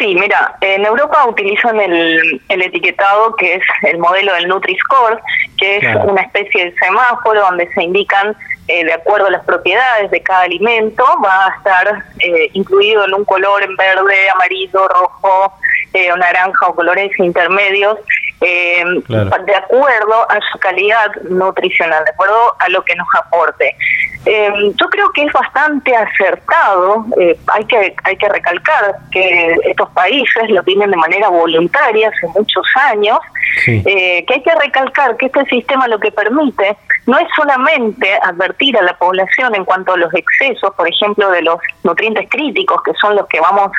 Sí, 0.00 0.14
mira, 0.14 0.56
en 0.62 0.86
Europa 0.86 1.26
utilizan 1.26 1.78
el, 1.78 2.40
el 2.48 2.62
etiquetado 2.62 3.36
que 3.36 3.56
es 3.56 3.62
el 3.82 3.98
modelo 3.98 4.32
del 4.32 4.48
Nutri-Score, 4.48 5.20
que 5.58 5.76
es 5.76 5.84
una 6.06 6.22
especie 6.22 6.64
de 6.64 6.74
semáforo 6.78 7.42
donde 7.42 7.70
se 7.74 7.82
indican 7.82 8.34
eh, 8.66 8.82
de 8.82 8.94
acuerdo 8.94 9.26
a 9.26 9.30
las 9.30 9.44
propiedades 9.44 10.10
de 10.10 10.22
cada 10.22 10.44
alimento, 10.44 11.04
va 11.22 11.48
a 11.48 11.56
estar 11.56 12.04
eh, 12.20 12.48
incluido 12.54 13.04
en 13.04 13.12
un 13.12 13.26
color 13.26 13.62
en 13.62 13.76
verde, 13.76 14.30
amarillo, 14.30 14.88
rojo, 14.88 15.52
eh, 15.92 16.08
naranja 16.16 16.68
o 16.68 16.74
colores 16.74 17.10
intermedios, 17.18 17.98
de 18.40 19.54
acuerdo 19.54 20.30
a 20.30 20.38
su 20.50 20.58
calidad 20.58 21.14
nutricional, 21.28 22.04
de 22.04 22.10
acuerdo 22.10 22.56
a 22.58 22.68
lo 22.70 22.82
que 22.84 22.94
nos 22.96 23.06
aporte. 23.18 23.76
yo 24.24 24.88
creo 24.88 25.12
que 25.12 25.24
es 25.24 25.32
bastante 25.32 25.94
acertado, 25.94 27.04
hay 27.48 27.64
que 27.66 27.94
hay 28.04 28.16
que 28.16 28.28
recalcar 28.28 28.96
que 29.10 29.56
estos 29.64 29.90
países 29.90 30.48
lo 30.48 30.62
tienen 30.62 30.90
de 30.90 30.96
manera 30.96 31.28
voluntaria 31.28 32.08
hace 32.08 32.26
muchos 32.28 32.66
años, 32.90 33.18
que 33.64 34.24
hay 34.26 34.42
que 34.42 34.54
recalcar 34.54 35.16
que 35.16 35.26
este 35.26 35.44
sistema 35.46 35.86
lo 35.88 35.98
que 35.98 36.10
permite 36.10 36.76
no 37.06 37.18
es 37.18 37.26
solamente 37.34 38.14
advertir 38.22 38.76
a 38.76 38.82
la 38.82 38.94
población 38.94 39.54
en 39.54 39.64
cuanto 39.64 39.92
a 39.92 39.96
los 39.96 40.12
excesos, 40.14 40.74
por 40.74 40.88
ejemplo, 40.88 41.30
de 41.30 41.42
los 41.42 41.56
nutrientes 41.82 42.28
críticos, 42.30 42.82
que 42.82 42.92
son 43.00 43.16
los 43.16 43.26
que 43.26 43.40
vamos 43.40 43.72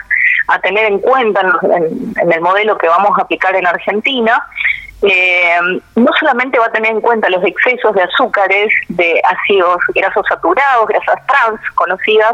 a 0.47 0.59
tener 0.59 0.85
en 0.85 0.99
cuenta 0.99 1.41
en, 1.41 2.31
el 2.31 2.41
modelo 2.41 2.77
que 2.77 2.87
vamos 2.87 3.17
a 3.17 3.23
aplicar 3.23 3.55
en 3.55 3.67
Argentina, 3.67 4.43
eh, 5.03 5.59
no 5.95 6.11
solamente 6.19 6.59
va 6.59 6.67
a 6.67 6.71
tener 6.71 6.91
en 6.91 7.01
cuenta 7.01 7.29
los 7.29 7.43
excesos 7.43 7.93
de 7.95 8.03
azúcares, 8.03 8.71
de 8.89 9.19
ácidos 9.27 9.77
grasos 9.95 10.25
saturados, 10.27 10.87
grasas 10.87 11.25
trans 11.27 11.59
conocidas, 11.75 12.33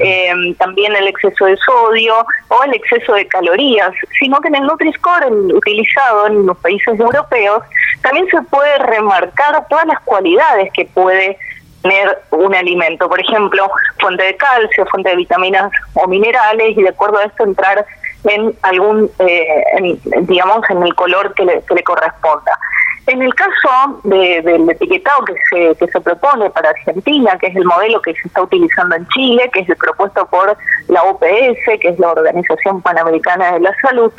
eh, 0.00 0.32
también 0.58 0.94
el 0.96 1.08
exceso 1.08 1.44
de 1.44 1.56
sodio 1.58 2.26
o 2.48 2.64
el 2.64 2.74
exceso 2.74 3.12
de 3.14 3.26
calorías, 3.26 3.92
sino 4.18 4.40
que 4.40 4.48
en 4.48 4.56
el 4.56 4.62
Nutri-Score 4.62 5.30
utilizado 5.54 6.26
en 6.28 6.46
los 6.46 6.56
países 6.58 6.98
europeos 6.98 7.62
también 8.00 8.26
se 8.28 8.40
puede 8.42 8.78
remarcar 8.78 9.66
todas 9.68 9.86
las 9.86 10.00
cualidades 10.00 10.72
que 10.72 10.86
puede 10.86 11.38
tener 11.82 12.18
un 12.30 12.54
alimento, 12.54 13.08
por 13.08 13.20
ejemplo, 13.20 13.70
fuente 14.00 14.24
de 14.24 14.36
calcio, 14.36 14.86
fuente 14.86 15.10
de 15.10 15.16
vitaminas 15.16 15.70
o 15.94 16.08
minerales 16.08 16.76
y 16.76 16.82
de 16.82 16.88
acuerdo 16.88 17.18
a 17.18 17.24
esto 17.24 17.44
entrar 17.44 17.84
en 18.24 18.54
algún, 18.62 19.10
eh, 19.18 19.98
digamos, 20.22 20.68
en 20.70 20.82
el 20.82 20.94
color 20.94 21.34
que 21.34 21.44
le, 21.44 21.82
corresponda. 21.82 22.58
En 23.06 23.22
el 23.22 23.34
caso 23.34 24.00
del 24.04 24.68
etiquetado 24.68 25.24
que 25.24 25.34
se, 25.50 25.76
que 25.76 25.90
se 25.90 26.00
propone 26.00 26.50
para 26.50 26.70
Argentina, 26.70 27.38
que 27.38 27.46
es 27.46 27.56
el 27.56 27.64
modelo 27.64 28.02
que 28.02 28.12
se 28.14 28.28
está 28.28 28.42
utilizando 28.42 28.96
en 28.96 29.08
Chile, 29.08 29.48
que 29.52 29.60
es 29.60 29.68
el 29.68 29.76
propuesto 29.76 30.26
por 30.26 30.56
la 30.88 31.02
OPS, 31.04 31.80
que 31.80 31.88
es 31.88 31.98
la 31.98 32.10
Organización 32.10 32.82
Panamericana 32.82 33.52
de 33.52 33.60
la 33.60 33.74
Salud, 33.80 34.12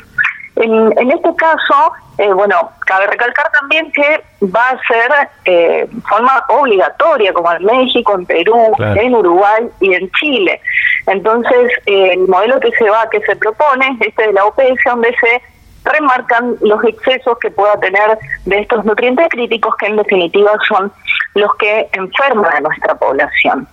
en, 0.55 0.97
en 0.97 1.11
este 1.11 1.35
caso, 1.35 1.93
eh, 2.17 2.31
bueno, 2.33 2.71
cabe 2.85 3.07
recalcar 3.07 3.49
también 3.51 3.91
que 3.91 4.23
va 4.47 4.69
a 4.69 4.79
ser 4.87 5.29
eh, 5.45 5.87
forma 6.09 6.43
obligatoria, 6.49 7.31
como 7.33 7.51
en 7.51 7.63
México, 7.63 8.15
en 8.15 8.25
Perú, 8.25 8.73
en 8.77 9.15
Uruguay 9.15 9.67
y 9.79 9.93
en 9.93 10.11
Chile. 10.19 10.59
Entonces, 11.07 11.71
eh, 11.85 12.11
el 12.13 12.27
modelo 12.27 12.59
que 12.59 12.71
se 12.71 12.89
va, 12.89 13.09
que 13.09 13.21
se 13.21 13.35
propone, 13.35 13.97
este 14.01 14.27
de 14.27 14.33
la 14.33 14.45
OPS, 14.45 14.83
donde 14.85 15.15
se 15.21 15.41
remarcan 15.83 16.55
los 16.61 16.83
excesos 16.83 17.37
que 17.39 17.51
pueda 17.51 17.79
tener 17.79 18.17
de 18.45 18.59
estos 18.59 18.85
nutrientes 18.85 19.27
críticos 19.29 19.75
que 19.77 19.87
en 19.87 19.97
definitiva 19.97 20.51
son 20.67 20.91
los 21.35 21.53
que 21.55 21.87
enferman 21.93 22.53
a 22.53 22.59
nuestra 22.61 22.95
población. 22.95 23.67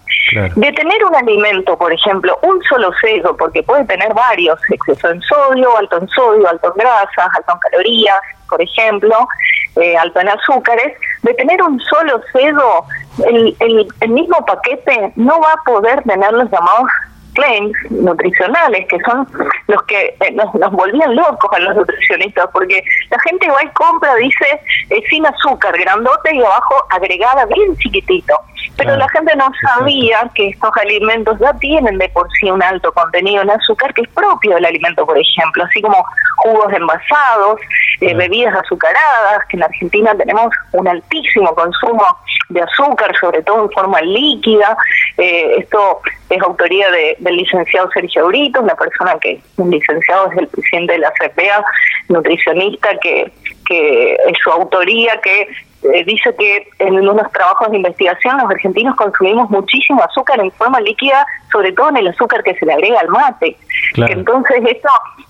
De 0.57 0.73
tener 0.73 1.05
un 1.05 1.15
alimento, 1.15 1.79
por 1.79 1.93
ejemplo, 1.93 2.37
un 2.43 2.61
solo 2.65 2.91
sello, 3.01 3.37
porque 3.37 3.63
puede 3.63 3.85
tener 3.85 4.13
varios, 4.13 4.59
exceso 4.71 5.11
en 5.11 5.21
sodio, 5.23 5.77
alto 5.77 5.99
en 5.99 6.09
sodio, 6.09 6.49
alto 6.49 6.73
en 6.75 6.83
grasas, 6.83 7.31
alto 7.37 7.53
en 7.53 7.59
calorías, 7.59 8.19
por 8.49 8.61
ejemplo, 8.61 9.29
eh, 9.77 9.97
alto 9.97 10.21
en 10.21 10.29
azúcares, 10.29 10.99
de 11.23 11.35
tener 11.35 11.63
un 11.63 11.79
solo 11.81 12.21
sello, 12.33 12.85
el, 13.25 13.57
el, 13.61 13.89
el 14.01 14.11
mismo 14.11 14.45
paquete 14.45 15.13
no 15.17 15.41
va 15.41 15.53
a 15.53 15.63
poder 15.65 16.03
tener 16.03 16.33
los 16.33 16.51
llamados 16.51 16.89
claims 17.37 17.72
nutricionales, 17.91 18.87
que 18.89 18.99
son 19.01 19.26
los 19.68 19.82
que 19.84 20.16
eh, 20.20 20.32
nos, 20.32 20.53
nos, 20.55 20.72
volvían 20.72 21.14
locos 21.14 21.51
a 21.53 21.61
los 21.61 21.76
nutricionistas, 21.76 22.49
porque 22.53 22.82
la 23.11 23.18
gente 23.20 23.49
va 23.49 23.62
y 23.62 23.68
compra, 23.68 24.14
dice, 24.16 24.61
eh, 24.91 25.03
sin 25.09 25.24
azúcar, 25.26 25.78
grandote 25.78 26.34
y 26.34 26.41
abajo 26.41 26.74
agregada 26.91 27.47
bien 27.47 27.76
chiquitito. 27.76 28.34
Pero 28.77 28.97
la 28.97 29.09
gente 29.09 29.35
no 29.37 29.51
sabía 29.62 30.31
que 30.35 30.49
estos 30.49 30.71
alimentos 30.77 31.39
ya 31.39 31.53
tienen 31.55 31.99
de 31.99 32.09
por 32.11 32.29
sí 32.39 32.51
un 32.51 32.62
alto 32.62 32.93
contenido 32.93 33.43
en 33.43 33.51
azúcar 33.51 33.93
que 33.95 34.03
es 34.03 34.09
propio 34.09 34.55
del 34.55 34.64
alimento, 34.64 35.07
por 35.07 35.19
ejemplo, 35.19 35.64
así 35.64 35.81
como 35.81 36.05
jugos 36.37 36.73
envasados, 36.73 37.61
eh, 38.01 38.14
bebidas 38.14 38.55
azucaradas, 38.55 39.45
que 39.49 39.57
en 39.57 39.62
Argentina 39.62 40.14
tenemos 40.17 40.51
un 40.73 40.87
altísimo 40.89 41.55
consumo 41.55 42.05
de 42.49 42.62
azúcar, 42.62 43.14
sobre 43.19 43.43
todo 43.43 43.64
en 43.64 43.71
forma 43.71 44.01
líquida. 44.03 44.77
Eh, 45.17 45.57
esto 45.59 46.01
es 46.31 46.43
autoría 46.43 46.91
del 46.91 47.37
licenciado 47.37 47.91
Sergio 47.93 48.27
Brito, 48.29 48.61
una 48.61 48.75
persona 48.75 49.17
que, 49.21 49.41
un 49.57 49.71
licenciado 49.71 50.31
es 50.31 50.39
el 50.39 50.49
presidente 50.49 50.95
de 50.95 50.99
la 50.99 51.12
CPA, 51.12 51.64
nutricionista, 52.09 52.91
que, 52.99 53.33
que 53.67 54.14
es 54.14 54.39
su 54.43 54.51
autoría, 54.51 55.21
que 55.21 55.49
eh, 55.93 56.05
dice 56.05 56.34
que 56.37 56.68
en 56.78 56.95
unos 57.09 57.30
trabajos 57.32 57.70
de 57.70 57.76
investigación 57.76 58.39
los 58.39 58.51
argentinos 58.51 58.97
consumimos 58.97 59.51
muchísimo 59.51 60.03
azúcar 60.03 60.41
en 60.41 60.51
forma 60.53 60.80
líquida, 60.80 61.26
sobre 61.51 61.72
todo 61.72 61.91
en 61.91 61.99
el 61.99 62.09
azúcar 62.09 62.43
que 62.43 62.55
se 62.55 62.66
le 62.66 62.72
agrega 62.72 63.01
al 63.01 63.09
mate. 63.09 63.57
Entonces 63.97 64.62
esto 64.66 64.89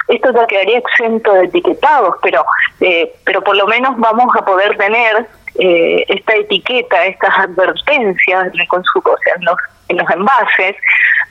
esto 0.09 0.33
ya 0.33 0.47
quedaría 0.47 0.79
exento 0.79 1.33
de 1.33 1.45
etiquetados, 1.47 2.17
pero 2.23 2.45
eh, 2.81 3.13
pero 3.25 3.43
por 3.43 3.57
lo 3.57 3.67
menos 3.67 3.97
vamos 3.99 4.35
a 4.37 4.45
poder 4.45 4.77
tener 4.77 5.27
eh, 5.59 6.05
esta 6.09 6.35
etiqueta, 6.35 7.07
estas 7.07 7.39
advertencias 7.39 8.47
en, 8.53 8.61
o 8.61 9.19
sea, 9.25 9.35
en, 9.37 9.45
los, 9.45 9.57
en 9.89 9.97
los 9.97 10.11
envases, 10.11 10.77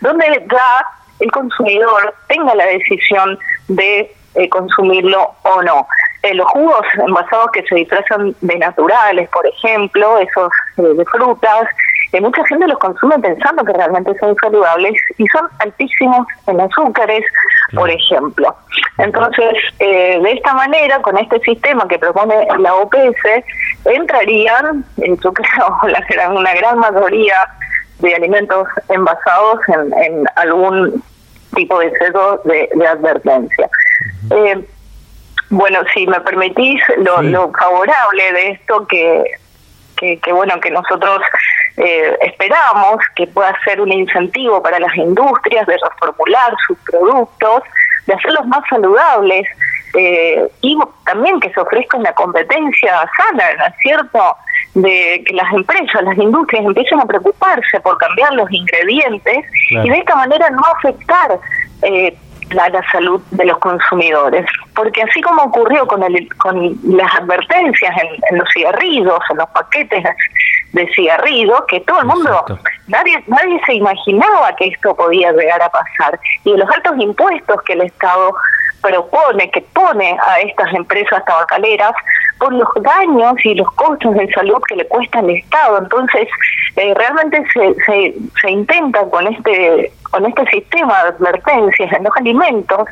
donde 0.01 0.26
ya 0.51 0.86
el 1.19 1.32
consumidor 1.32 2.13
tenga 2.28 2.55
la 2.55 2.65
decisión 2.65 3.38
de 3.67 4.11
consumirlo 4.50 5.34
o 5.44 5.62
no. 5.62 5.88
Eh, 6.26 6.34
los 6.34 6.48
jugos 6.48 6.82
envasados 7.06 7.52
que 7.52 7.62
se 7.64 7.76
disfrazan 7.76 8.36
de 8.42 8.58
naturales, 8.58 9.30
por 9.30 9.46
ejemplo, 9.46 10.18
esos 10.18 10.52
eh, 10.78 10.82
de 10.82 11.06
frutas, 11.06 11.68
eh, 12.14 12.22
mucha 12.22 12.44
gente 12.48 12.68
los 12.68 12.80
consume 12.80 13.20
pensando 13.20 13.64
que 13.64 13.74
realmente 13.74 14.18
son 14.20 14.36
saludables 14.42 14.94
y 15.18 15.28
son 15.28 15.48
altísimos 15.60 16.26
en 16.48 16.62
azúcares, 16.62 17.24
por 17.76 17.92
ejemplo. 17.92 18.56
Entonces, 18.98 19.54
de 19.78 20.32
esta 20.32 20.54
manera, 20.54 21.00
con 21.02 21.16
este 21.18 21.40
sistema 21.42 21.88
que 21.88 22.00
propone 22.00 22.48
la 22.58 22.74
OPS, 22.74 23.44
entrarían, 23.86 24.84
yo 24.98 25.34
creo, 25.34 25.78
la, 25.84 26.30
una 26.32 26.54
gran 26.56 26.80
mayoría 26.80 27.36
de 28.00 28.16
alimentos 28.16 28.68
envasados 28.90 29.60
en, 29.68 30.26
algún 30.38 31.04
tipo 31.56 31.80
de 31.80 31.92
sello 31.98 32.42
de, 32.46 32.88
advertencia. 32.88 33.70
Bueno, 35.49 35.80
si 35.93 36.07
me 36.07 36.19
permitís, 36.21 36.82
lo, 36.97 37.51
favorable 37.51 38.32
de 38.34 38.51
esto 38.51 38.86
que, 38.88 39.23
que, 39.95 40.34
bueno, 40.34 40.59
que 40.59 40.71
nosotros 40.71 41.21
eh, 41.78 42.17
esperamos 42.21 42.97
que 43.15 43.28
pueda 43.28 43.55
ser 43.63 43.80
un 43.80 43.91
incentivo 43.91 44.61
para 44.61 44.80
las 44.80 44.95
industrias 44.95 45.67
de 45.67 45.78
reformular 45.78 46.53
sus 46.67 46.78
productos, 46.80 47.63
de 48.07 48.13
hacerlos 48.13 48.47
más 48.47 48.63
saludables 48.69 49.45
eh, 49.93 50.47
y 50.61 50.78
también 51.05 51.39
que 51.39 51.51
se 51.51 51.59
ofrezca 51.59 51.97
una 51.97 52.13
competencia 52.13 53.09
sana, 53.15 53.45
¿no 53.57 53.65
es 53.65 53.76
cierto? 53.82 54.36
De 54.73 55.23
que 55.26 55.34
las 55.34 55.53
empresas, 55.53 56.03
las 56.03 56.17
industrias 56.17 56.65
empiecen 56.65 56.99
a 56.99 57.05
preocuparse 57.05 57.80
por 57.82 57.97
cambiar 57.97 58.34
los 58.34 58.51
ingredientes 58.51 59.45
y 59.69 59.89
de 59.89 59.97
esta 59.97 60.15
manera 60.15 60.49
no 60.49 60.63
afectar 60.78 61.39
eh, 61.84 62.17
la, 62.52 62.70
la, 62.70 62.82
salud 62.91 63.22
de 63.32 63.46
los 63.46 63.58
consumidores. 63.60 64.46
Porque 64.76 65.02
así 65.02 65.22
como 65.22 65.43
ocurrió 65.43 65.88
con, 65.88 66.04
el, 66.04 66.28
con 66.38 66.78
las 66.84 67.14
advertencias 67.16 67.91
en, 68.30 68.38
los 68.38 68.48
cigarrillos, 68.54 69.20
en 69.30 69.38
los 69.38 69.50
paquetes 69.50 70.04
de 70.74 70.88
cigarrillos, 70.93 71.62
que 71.68 71.80
todo 71.82 72.02
el 72.02 72.08
mundo, 72.08 72.46
nadie, 72.88 73.24
nadie 73.28 73.60
se 73.66 73.76
imaginaba 73.76 74.56
que 74.56 74.68
esto 74.68 74.96
podía 74.96 75.32
llegar 75.32 75.62
a 75.62 75.70
pasar. 75.70 76.20
Y 76.43 76.56
los 76.56 76.70
altos 76.70 76.93
impuestos 77.00 77.62
que 77.64 77.74
el 77.74 77.82
Estado 77.82 78.34
propone, 78.82 79.50
que 79.52 79.62
pone 79.62 80.18
a 80.22 80.39
estas 80.41 80.74
empresas 80.74 81.24
tabacaleras, 81.26 81.93
por 82.40 82.54
los 82.54 82.68
daños 82.82 83.34
y 83.44 83.56
los 83.56 83.72
costos 83.74 84.14
de 84.16 84.28
salud 84.34 84.62
que 84.68 84.76
le 84.76 84.88
cuesta 84.88 85.20
al 85.20 85.30
Estado. 85.30 85.80
Entonces, 85.80 86.28
eh, 86.76 86.94
realmente 86.96 87.44
se, 87.54 87.76
se, 87.86 88.16
se 88.42 88.52
intenta 88.52 89.04
con 89.10 89.28
este 89.28 89.92
con 90.12 90.26
este 90.26 90.46
sistema 90.48 91.04
de 91.04 91.10
advertencias 91.10 91.92
en 91.92 92.04
los 92.04 92.16
alimentos 92.16 92.88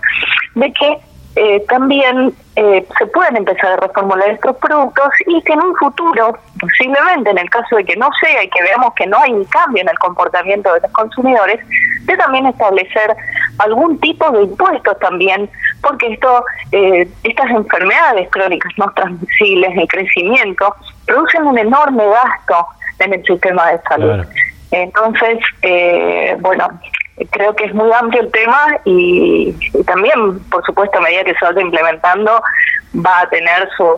de 0.55 0.73
que 0.73 0.97
eh, 1.35 1.63
también 1.67 2.33
eh, 2.55 2.85
se 2.97 3.07
pueden 3.07 3.37
empezar 3.37 3.71
a 3.71 3.77
reformular 3.77 4.29
estos 4.29 4.55
productos 4.57 5.09
y 5.25 5.41
que 5.41 5.53
en 5.53 5.61
un 5.61 5.75
futuro, 5.75 6.37
posiblemente 6.59 7.31
en 7.31 7.39
el 7.39 7.49
caso 7.49 7.75
de 7.75 7.83
que 7.85 7.95
no 7.95 8.07
sea 8.21 8.43
y 8.43 8.49
que 8.49 8.61
veamos 8.61 8.93
que 8.93 9.07
no 9.07 9.17
hay 9.19 9.31
un 9.31 9.45
cambio 9.45 9.81
en 9.81 9.89
el 9.89 9.97
comportamiento 9.97 10.71
de 10.73 10.81
los 10.81 10.91
consumidores, 10.91 11.59
de 12.03 12.17
también 12.17 12.45
establecer 12.45 13.15
algún 13.57 13.99
tipo 13.99 14.29
de 14.31 14.43
impuestos 14.43 14.99
también, 14.99 15.49
porque 15.81 16.13
esto, 16.13 16.45
eh, 16.71 17.07
estas 17.23 17.49
enfermedades 17.49 18.29
crónicas 18.29 18.71
no 18.77 18.91
transmisibles 18.93 19.71
en 19.75 19.87
crecimiento 19.87 20.75
producen 21.07 21.43
un 21.47 21.57
enorme 21.57 22.03
gasto 22.05 22.67
en 22.99 23.13
el 23.13 23.25
sistema 23.25 23.71
de 23.71 23.79
salud. 23.89 24.25
Entonces, 24.71 25.39
eh, 25.63 26.35
bueno, 26.39 26.67
creo 27.31 27.55
que 27.55 27.65
es 27.65 27.73
muy 27.73 27.91
amplio 27.91 28.21
el 28.21 28.31
tema 28.31 28.77
y, 28.85 29.53
también, 29.85 30.39
por 30.49 30.63
supuesto, 30.65 30.97
a 30.97 31.01
medida 31.01 31.23
que 31.23 31.35
se 31.35 31.45
vaya 31.45 31.61
implementando, 31.61 32.41
va 32.95 33.21
a 33.21 33.29
tener 33.29 33.69
sus, 33.77 33.95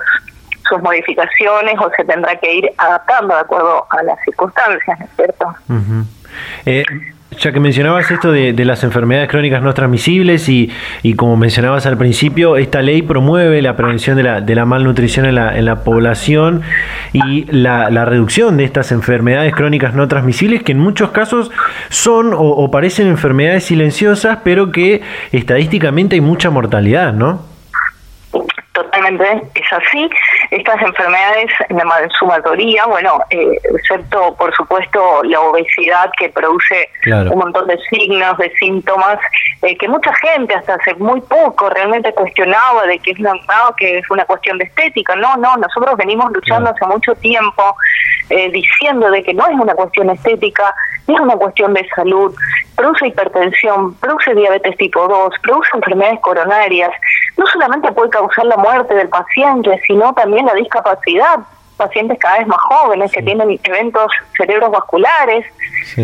sus 0.67 0.81
modificaciones 0.81 1.75
o 1.79 1.91
se 1.95 2.03
tendrá 2.05 2.35
que 2.37 2.53
ir 2.53 2.71
adaptando 2.77 3.35
de 3.35 3.41
acuerdo 3.41 3.85
a 3.89 4.03
las 4.03 4.19
circunstancias, 4.23 4.99
¿no 4.99 5.05
es 5.05 5.11
cierto? 5.15 5.55
Ya 7.39 7.51
que 7.51 7.59
mencionabas 7.59 8.09
esto 8.11 8.31
de, 8.31 8.53
las 8.65 8.83
enfermedades 8.83 9.29
crónicas 9.29 9.61
no 9.61 9.73
transmisibles 9.73 10.49
y, 10.49 10.71
y, 11.03 11.13
como 11.13 11.37
mencionabas 11.37 11.85
al 11.85 11.97
principio, 11.97 12.57
esta 12.57 12.81
ley 12.81 13.01
promueve 13.01 13.61
la 13.61 13.75
prevención 13.75 14.17
de 14.17 14.23
la, 14.23 14.41
de 14.41 14.55
la 14.55 14.65
malnutrición 14.65 15.25
en 15.25 15.35
la, 15.35 15.57
en 15.57 15.65
la 15.65 15.83
población 15.83 16.61
y 17.13 17.45
la, 17.51 17.89
la, 17.89 18.05
reducción 18.05 18.57
de 18.57 18.63
estas 18.63 18.91
enfermedades 18.91 19.53
crónicas 19.53 19.93
no 19.93 20.07
transmisibles 20.07 20.63
que 20.63 20.71
en 20.71 20.79
muchos 20.79 21.11
casos 21.11 21.51
son 21.89 22.31
o 22.33 22.69
parecen 22.71 23.07
enfermedades 23.07 23.65
silenciosas, 23.65 24.39
pero 24.43 24.71
que 24.71 25.01
estadísticamente 25.31 26.15
hay 26.15 26.21
mucha 26.21 26.49
mortalidad, 26.49 27.13
¿no? 27.13 27.54
Es 29.05 29.73
así. 29.73 30.09
Estas 30.51 30.81
enfermedades, 30.81 31.51
en 31.69 32.09
su 32.11 32.25
mayoría, 32.25 32.85
bueno, 32.85 33.19
eh, 33.29 33.57
excepto 33.75 34.35
por 34.35 34.53
supuesto 34.55 35.23
la 35.23 35.39
obesidad 35.41 36.11
que 36.17 36.29
produce 36.29 36.89
un 37.05 37.37
montón 37.37 37.67
de 37.67 37.77
signos, 37.89 38.37
de 38.37 38.51
síntomas, 38.57 39.19
eh, 39.61 39.77
que 39.77 39.87
mucha 39.87 40.13
gente 40.15 40.55
hasta 40.55 40.75
hace 40.75 40.95
muy 40.95 41.21
poco 41.21 41.69
realmente 41.69 42.13
cuestionaba 42.13 42.85
de 42.87 42.99
que 42.99 43.11
es, 43.11 43.17
que 43.77 43.97
es 43.99 44.09
una 44.09 44.25
cuestión 44.25 44.57
de 44.57 44.65
estética. 44.65 45.15
No, 45.15 45.37
no, 45.37 45.55
nosotros 45.57 45.95
venimos 45.97 46.31
luchando 46.31 46.69
hace 46.69 46.85
mucho 46.85 47.15
tiempo 47.15 47.75
eh, 48.29 48.49
diciendo 48.51 49.09
de 49.11 49.23
que 49.23 49.33
no 49.33 49.45
es 49.47 49.53
una 49.53 49.73
cuestión 49.73 50.09
estética, 50.09 50.73
es 51.07 51.19
una 51.19 51.35
cuestión 51.35 51.73
de 51.73 51.87
salud, 51.95 52.35
produce 52.75 53.07
hipertensión, 53.07 53.93
produce 53.95 54.33
diabetes 54.33 54.75
tipo 54.77 55.07
2, 55.07 55.33
produce 55.43 55.69
enfermedades 55.75 56.19
coronarias, 56.21 56.89
no 57.37 57.45
solamente 57.47 57.91
puede 57.91 58.09
causar 58.09 58.45
la 58.45 58.57
muerte 58.57 58.93
del 58.93 59.09
paciente, 59.09 59.81
sino 59.87 60.13
también 60.13 60.45
la 60.45 60.53
discapacidad. 60.53 61.39
Pacientes 61.77 62.17
cada 62.19 62.37
vez 62.37 62.47
más 62.47 62.59
jóvenes 62.61 63.11
que 63.11 63.21
tienen 63.21 63.59
eventos 63.63 64.09
cerebrovasculares, 64.37 65.45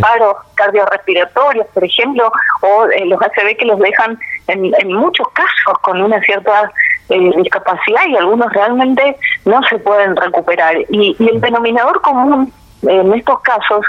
paros 0.02 0.36
cardiorrespiratorios, 0.56 1.66
por 1.68 1.86
ejemplo, 1.86 2.30
o 2.62 2.86
eh, 2.88 3.06
los 3.06 3.22
ACV 3.22 3.56
que 3.58 3.66
los 3.66 3.80
dejan 3.80 4.20
en, 4.48 4.74
en 4.78 4.94
muchos 4.94 5.28
casos 5.30 5.80
con 5.82 6.02
una 6.02 6.20
cierta 6.22 6.70
eh, 7.08 7.32
discapacidad 7.38 8.06
y 8.08 8.18
algunos 8.18 8.52
realmente 8.52 9.16
no 9.46 9.64
se 9.64 9.80
pueden 9.80 10.18
recuperar. 10.18 10.76
Y, 10.90 11.16
y 11.18 11.30
el 11.30 11.40
denominador 11.40 12.02
común 12.02 12.52
en 12.84 13.14
estos 13.14 13.40
casos 13.42 13.86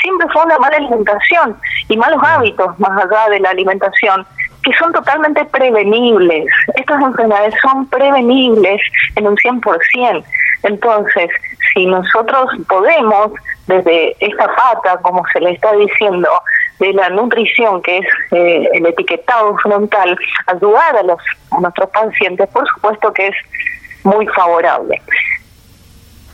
siempre 0.00 0.26
fue 0.32 0.42
una 0.44 0.58
mala 0.58 0.76
alimentación 0.76 1.56
y 1.88 1.96
malos 1.96 2.20
hábitos 2.22 2.78
más 2.78 3.04
allá 3.04 3.28
de 3.30 3.40
la 3.40 3.50
alimentación 3.50 4.26
que 4.66 4.72
son 4.72 4.92
totalmente 4.92 5.44
prevenibles. 5.44 6.46
Estas 6.74 7.00
enfermedades 7.00 7.54
son 7.62 7.86
prevenibles 7.86 8.82
en 9.14 9.28
un 9.28 9.36
100%. 9.36 10.24
Entonces, 10.64 11.30
si 11.72 11.86
nosotros 11.86 12.50
podemos, 12.68 13.30
desde 13.68 14.16
esta 14.18 14.48
pata, 14.56 14.98
como 15.02 15.22
se 15.32 15.38
le 15.38 15.52
está 15.52 15.72
diciendo, 15.76 16.28
de 16.80 16.92
la 16.94 17.08
nutrición, 17.10 17.80
que 17.80 17.98
es 17.98 18.06
eh, 18.32 18.68
el 18.72 18.86
etiquetado 18.86 19.56
frontal, 19.58 20.18
ayudar 20.46 20.96
a, 20.96 21.02
los, 21.04 21.20
a 21.52 21.60
nuestros 21.60 21.88
pacientes, 21.90 22.48
por 22.48 22.66
supuesto 22.68 23.12
que 23.12 23.28
es 23.28 23.36
muy 24.02 24.26
favorable. 24.26 25.00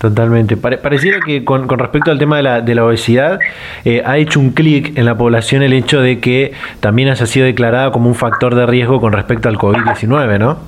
Totalmente. 0.03 0.57
pareciera 0.57 1.21
que 1.21 1.45
con, 1.45 1.69
respecto 1.69 2.11
al 2.11 2.19
tema 2.19 2.39
de 2.39 2.43
la, 2.43 2.61
de 2.61 2.75
la 2.75 2.85
obesidad, 2.85 3.39
eh, 3.85 4.03
ha 4.05 4.17
hecho 4.17 4.41
un 4.41 4.51
clic 4.51 4.99
en 4.99 5.05
la 5.05 5.15
población 5.15 5.63
el 5.63 5.73
hecho 5.73 6.01
de 6.01 6.19
que 6.19 6.55
también 6.81 7.09
haya 7.09 7.25
sido 7.25 7.47
declarada 7.47 7.93
como 7.93 8.09
un 8.09 8.17
factor 8.17 8.57
de 8.57 8.67
riesgo 8.67 9.01
con 9.01 9.13
respecto 9.13 9.49
al 9.49 9.59
COVID-19, 9.59 10.41
¿no? 10.41 10.59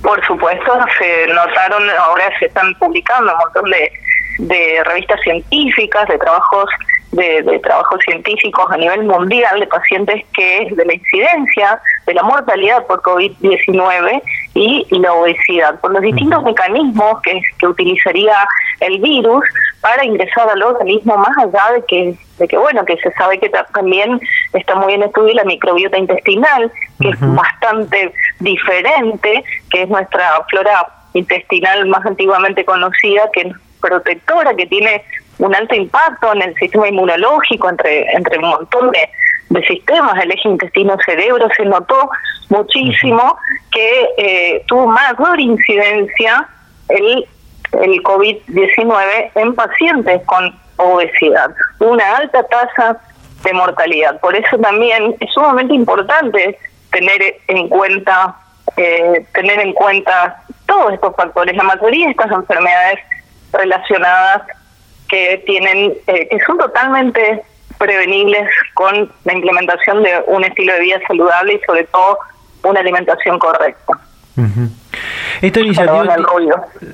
Por 0.00 0.24
supuesto, 0.24 0.72
se 0.98 1.26
notaron, 1.26 1.82
ahora 2.08 2.24
se 2.38 2.46
están 2.46 2.74
publicando 2.76 3.32
un 3.32 3.38
montón 3.38 3.70
de, 3.70 3.92
de 4.38 4.82
revistas 4.84 5.20
científicas, 5.20 6.08
de 6.08 6.16
trabajos 6.16 6.70
de, 7.14 7.60
trabajos 7.60 8.00
científicos 8.04 8.66
a 8.70 8.76
nivel 8.76 9.04
mundial 9.04 9.60
de 9.60 9.66
pacientes 9.66 10.24
que 10.34 10.68
de 10.70 10.84
la 10.84 10.94
incidencia 10.94 11.80
de 12.06 12.14
la 12.14 12.22
mortalidad 12.22 12.86
por 12.86 13.02
COVID-19 13.02 14.22
y 14.54 14.86
la 14.90 15.12
obesidad, 15.12 15.80
por 15.80 15.92
los 15.92 16.02
distintos 16.02 16.42
mecanismos 16.42 17.20
que, 17.22 17.40
que 17.58 17.66
utilizaría 17.66 18.34
el 18.80 19.00
virus 19.00 19.44
para 19.80 20.04
ingresar 20.04 20.48
al 20.48 20.62
organismo 20.62 21.16
más 21.16 21.36
allá 21.38 21.74
de 21.74 21.84
que 21.86 22.14
de 22.38 22.48
que 22.48 22.56
bueno 22.56 22.84
que 22.84 22.96
se 22.96 23.12
sabe 23.12 23.38
que 23.38 23.48
también 23.72 24.20
está 24.52 24.74
muy 24.74 24.94
en 24.94 25.04
estudio 25.04 25.34
la 25.34 25.44
microbiota 25.44 25.96
intestinal 25.96 26.72
que 27.00 27.10
es 27.10 27.16
bastante 27.20 28.12
diferente 28.40 29.44
que 29.70 29.82
es 29.82 29.88
nuestra 29.88 30.44
flora 30.50 30.86
intestinal 31.12 31.86
más 31.86 32.04
antiguamente 32.04 32.64
conocida 32.64 33.30
que 33.32 33.42
es 33.42 33.54
protectora 33.80 34.54
que 34.54 34.66
tiene 34.66 35.04
un 35.38 35.54
alto 35.54 35.74
impacto 35.74 36.32
en 36.32 36.42
el 36.42 36.54
sistema 36.54 36.88
inmunológico 36.88 37.68
entre, 37.68 38.10
entre 38.12 38.38
un 38.38 38.48
montón 38.48 38.90
de, 38.90 39.08
sistemas, 39.68 40.20
el 40.20 40.32
eje 40.32 40.48
intestino-cerebro, 40.48 41.48
se 41.56 41.64
notó 41.64 42.10
muchísimo 42.48 43.36
que 43.70 44.08
eh, 44.16 44.64
tuvo 44.66 44.88
mayor 44.88 45.38
incidencia 45.38 46.48
el, 46.88 47.24
el 47.72 48.02
COVID-19 48.02 49.30
en 49.36 49.54
pacientes 49.54 50.22
con 50.26 50.52
obesidad, 50.76 51.54
una 51.78 52.16
alta 52.16 52.42
tasa 52.48 53.00
de 53.44 53.52
mortalidad. 53.52 54.18
Por 54.18 54.34
eso 54.34 54.58
también 54.58 55.14
es 55.20 55.32
sumamente 55.32 55.72
importante 55.74 56.58
tener 56.90 57.20
en 57.46 57.68
cuenta 57.68 58.34
eh, 58.76 59.24
tener 59.32 59.60
en 59.60 59.72
cuenta 59.72 60.42
todos 60.66 60.94
estos 60.94 61.14
factores. 61.14 61.56
La 61.56 61.62
mayoría 61.62 62.06
de 62.06 62.10
estas 62.10 62.32
enfermedades 62.32 62.98
relacionadas 63.52 64.42
que 65.08 65.42
tienen 65.46 65.94
eh, 66.06 66.28
que 66.28 66.38
son 66.46 66.58
totalmente 66.58 67.42
prevenibles 67.78 68.48
con 68.74 69.10
la 69.24 69.32
implementación 69.32 70.02
de 70.02 70.10
un 70.26 70.44
estilo 70.44 70.72
de 70.74 70.80
vida 70.80 71.00
saludable 71.06 71.54
y 71.54 71.60
sobre 71.66 71.84
todo 71.84 72.18
una 72.62 72.80
alimentación 72.80 73.38
correcta. 73.38 73.98
Esta 75.40 75.60
iniciativa, 75.60 76.16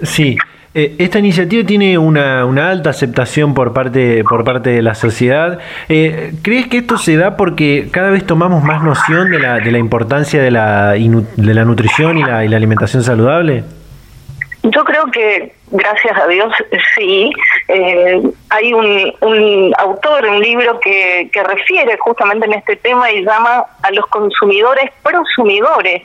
sí, 0.03 0.37
eh, 0.75 0.95
esta 0.99 1.19
iniciativa 1.19 1.67
tiene 1.67 1.97
una, 1.97 2.45
una, 2.45 2.71
alta 2.71 2.91
aceptación 2.91 3.55
por 3.55 3.73
parte 3.73 4.23
por 4.25 4.45
parte 4.45 4.71
de 4.71 4.83
la 4.83 4.95
sociedad. 4.95 5.59
Eh, 5.89 6.35
¿Crees 6.43 6.69
que 6.69 6.79
esto 6.79 6.99
se 6.99 7.17
da 7.17 7.37
porque 7.37 7.89
cada 7.91 8.11
vez 8.11 8.27
tomamos 8.27 8.63
más 8.63 8.83
noción 8.83 9.31
de 9.31 9.39
la, 9.39 9.59
de 9.59 9.71
la 9.71 9.79
importancia 9.79 10.43
de 10.43 10.51
la, 10.51 10.93
de 10.93 11.55
la 11.55 11.65
nutrición 11.65 12.19
y 12.19 12.25
la, 12.25 12.45
y 12.45 12.49
la 12.49 12.57
alimentación 12.57 13.03
saludable? 13.03 13.65
Yo 14.63 14.85
creo 14.85 15.07
que, 15.11 15.55
gracias 15.71 16.17
a 16.19 16.27
Dios, 16.27 16.53
sí. 16.95 17.33
Eh, 17.69 18.21
hay 18.51 18.75
un, 18.75 19.15
un 19.21 19.73
autor, 19.79 20.27
un 20.27 20.41
libro 20.41 20.79
que, 20.81 21.31
que 21.33 21.43
refiere 21.43 21.97
justamente 21.99 22.47
en 22.47 22.55
este 22.55 22.77
tema 22.77 23.11
y 23.11 23.25
llama 23.25 23.65
a 23.83 23.91
los 23.93 24.07
consumidores 24.07 24.91
prosumidores, 25.03 26.03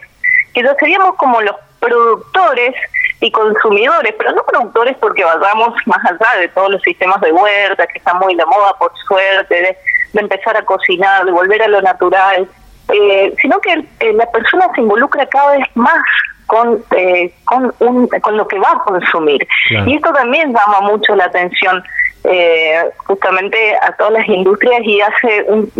que 0.53 0.64
ya 0.64 0.74
seríamos 0.76 1.16
como 1.16 1.41
los 1.41 1.56
productores 1.80 2.74
y 3.22 3.32
consumidores, 3.32 4.14
pero 4.18 4.32
no 4.32 4.43
productores 4.43 4.95
porque 4.99 5.24
vayamos 5.24 5.74
más 5.86 5.99
allá 6.06 6.39
de 6.39 6.47
todos 6.49 6.72
los 6.72 6.82
sistemas 6.82 7.20
de 7.22 7.32
huerta 7.32 7.88
que 7.88 7.97
están 7.97 8.20
muy 8.20 8.36
de 8.36 8.45
moda, 8.45 8.74
por 8.80 8.91
suerte, 9.08 9.56
de, 9.56 9.78
empezar 10.20 10.56
a 10.56 10.64
cocinar, 10.64 11.26
de 11.26 11.32
volver 11.32 11.62
a 11.62 11.68
lo 11.68 11.82
natural, 11.82 12.47
eh, 12.88 13.36
sino 13.41 13.60
que 13.60 13.74
eh, 13.99 14.14
la 14.14 14.32
persona 14.32 14.66
se 14.74 14.82
involucra 14.82 15.26
cada 15.26 15.58
vez 15.58 15.68
más 15.76 16.01
con 16.46 16.84
eh, 16.91 17.34
con, 17.46 17.74
un, 17.80 18.08
con 18.08 18.38
lo 18.38 18.48
que 18.48 18.60
va 18.60 18.72
a 18.72 18.80
consumir. 18.80 19.48
Y 19.86 19.96
esto 19.96 20.12
también 20.14 20.54
llama 20.54 20.82
mucho 20.82 21.16
la 21.16 21.26
atención 21.26 21.84
eh, 22.24 22.84
justamente 23.08 23.76
a 23.82 23.91
todas 23.93 24.14
las 24.14 24.28
industrias 24.28 24.82
y 24.84 25.02
hace 25.02 25.46
un, 25.48 25.72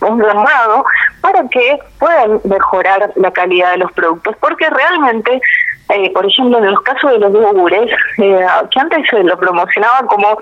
un 0.00 0.22
llamado 0.22 0.84
para 1.20 1.48
que 1.48 1.78
puedan 1.98 2.40
mejorar 2.44 3.10
la 3.16 3.30
calidad 3.30 3.72
de 3.72 3.78
los 3.78 3.92
productos, 3.92 4.36
porque 4.40 4.68
realmente, 4.68 5.40
eh, 5.88 6.12
por 6.12 6.26
ejemplo, 6.26 6.58
en 6.58 6.70
los 6.70 6.80
casos 6.82 7.12
de 7.12 7.18
los 7.18 7.32
yogures, 7.32 7.90
eh, 8.18 8.46
que 8.70 8.80
antes 8.80 9.08
se 9.08 9.22
lo 9.22 9.38
promocionaba 9.38 10.06
como 10.06 10.38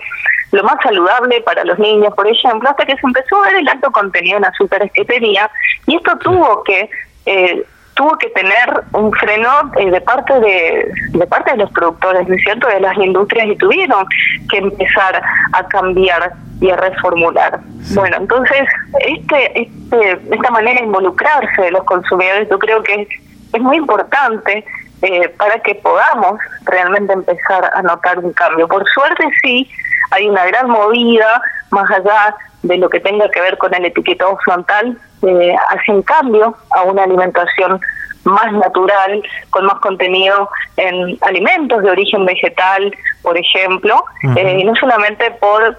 lo 0.51 0.63
más 0.65 0.77
saludable 0.83 1.41
para 1.43 1.65
los 1.65 1.79
niños, 1.79 2.13
por 2.15 2.27
ejemplo, 2.27 2.69
hasta 2.69 2.85
que 2.85 2.97
se 2.97 3.07
empezó 3.07 3.37
a 3.37 3.47
ver 3.47 3.57
el 3.57 3.69
alto 3.69 3.91
contenido 3.91 4.37
en 4.39 4.45
azúcares 4.45 4.91
que 4.93 5.05
tenía, 5.05 5.51
y 5.87 5.97
esto 5.97 6.19
tuvo 6.19 6.63
que 6.65 6.91
eh, 7.27 7.65
tuvo 7.95 8.17
que 8.19 8.29
tener 8.31 8.85
un 8.93 9.13
freno 9.13 9.73
eh, 9.77 9.91
de 9.91 10.01
parte 10.01 10.41
de, 10.41 10.93
de 11.11 11.27
parte 11.27 11.53
de 11.53 11.59
los 11.59 11.71
productores, 11.73 12.27
¿no 12.27 12.35
es 12.35 12.43
cierto?, 12.43 12.69
de 12.69 12.81
las 12.81 12.97
industrias 12.97 13.47
y 13.49 13.57
tuvieron 13.57 14.07
que 14.51 14.59
empezar 14.59 15.23
a 15.53 15.69
cambiar 15.69 16.33
y 16.61 16.71
a 16.71 16.77
reformular. 16.77 17.61
Bueno, 17.95 18.17
entonces, 18.19 18.69
este, 19.01 19.63
este, 19.63 20.21
esta 20.31 20.51
manera 20.51 20.81
de 20.81 20.87
involucrarse 20.87 21.63
de 21.63 21.71
los 21.73 21.83
consumidores 21.85 22.49
yo 22.49 22.59
creo 22.59 22.83
que 22.83 23.09
es, 23.53 23.61
muy 23.61 23.77
importante 23.77 24.65
eh, 25.03 25.29
para 25.31 25.59
que 25.59 25.75
podamos 25.75 26.39
realmente 26.65 27.13
empezar 27.13 27.71
a 27.75 27.83
notar 27.83 28.19
un 28.21 28.33
cambio. 28.33 28.67
Por 28.69 28.89
suerte 28.89 29.25
sí, 29.43 29.69
hay 30.11 30.29
una 30.29 30.47
gran 30.47 30.71
movida 30.71 31.43
más 31.71 31.91
allá 31.91 32.35
de 32.63 32.79
lo 32.79 32.89
que 32.89 33.01
tenga 33.01 33.29
que 33.31 33.41
ver 33.41 33.59
con 33.59 33.75
el 33.75 33.85
etiquetado 33.85 34.39
frontal, 34.45 34.97
eh, 35.23 35.55
hacia 35.71 35.95
un 35.95 36.03
cambio 36.03 36.55
a 36.71 36.83
una 36.83 37.05
alimentación 37.05 37.81
más 38.25 38.53
natural, 38.53 39.23
con 39.51 39.67
más 39.67 39.79
contenido 39.81 40.49
en 40.77 41.19
alimentos 41.23 41.83
de 41.83 41.91
origen 41.91 42.25
vegetal, 42.25 42.95
por 43.23 43.37
ejemplo, 43.37 44.05
eh, 44.37 44.59
y 44.61 44.65
no 44.65 44.75
solamente 44.77 45.31
por 45.33 45.77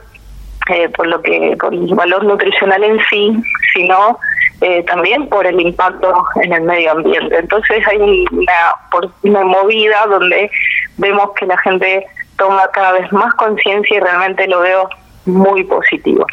eh, 0.70 0.88
por 0.96 1.08
lo 1.08 1.22
que 1.22 1.58
por 1.60 1.74
el 1.74 1.94
valor 1.94 2.24
nutricional 2.24 2.82
en 2.86 2.98
sí, 3.10 3.34
sino 3.74 4.18
eh, 4.62 4.82
también 4.84 5.28
por 5.28 5.46
el 5.46 5.60
impacto 5.60 6.14
en 6.42 6.54
el 6.54 6.62
medio 6.62 6.92
ambiente. 6.92 7.38
Entonces 7.38 7.86
hay 7.86 8.26
una, 8.32 9.12
una 9.24 9.44
movida 9.44 10.06
donde 10.08 10.50
vemos 10.98 11.32
que 11.38 11.48
la 11.48 11.58
gente 11.58 12.06
toma 12.38 12.62
cada 12.72 12.94
vez 12.94 13.12
más 13.12 13.34
conciencia 13.34 13.98
y 13.98 14.00
realmente 14.00 14.48
lo 14.48 14.62
veo 14.62 14.90
muy 15.26 15.66
positivo. 15.66 16.26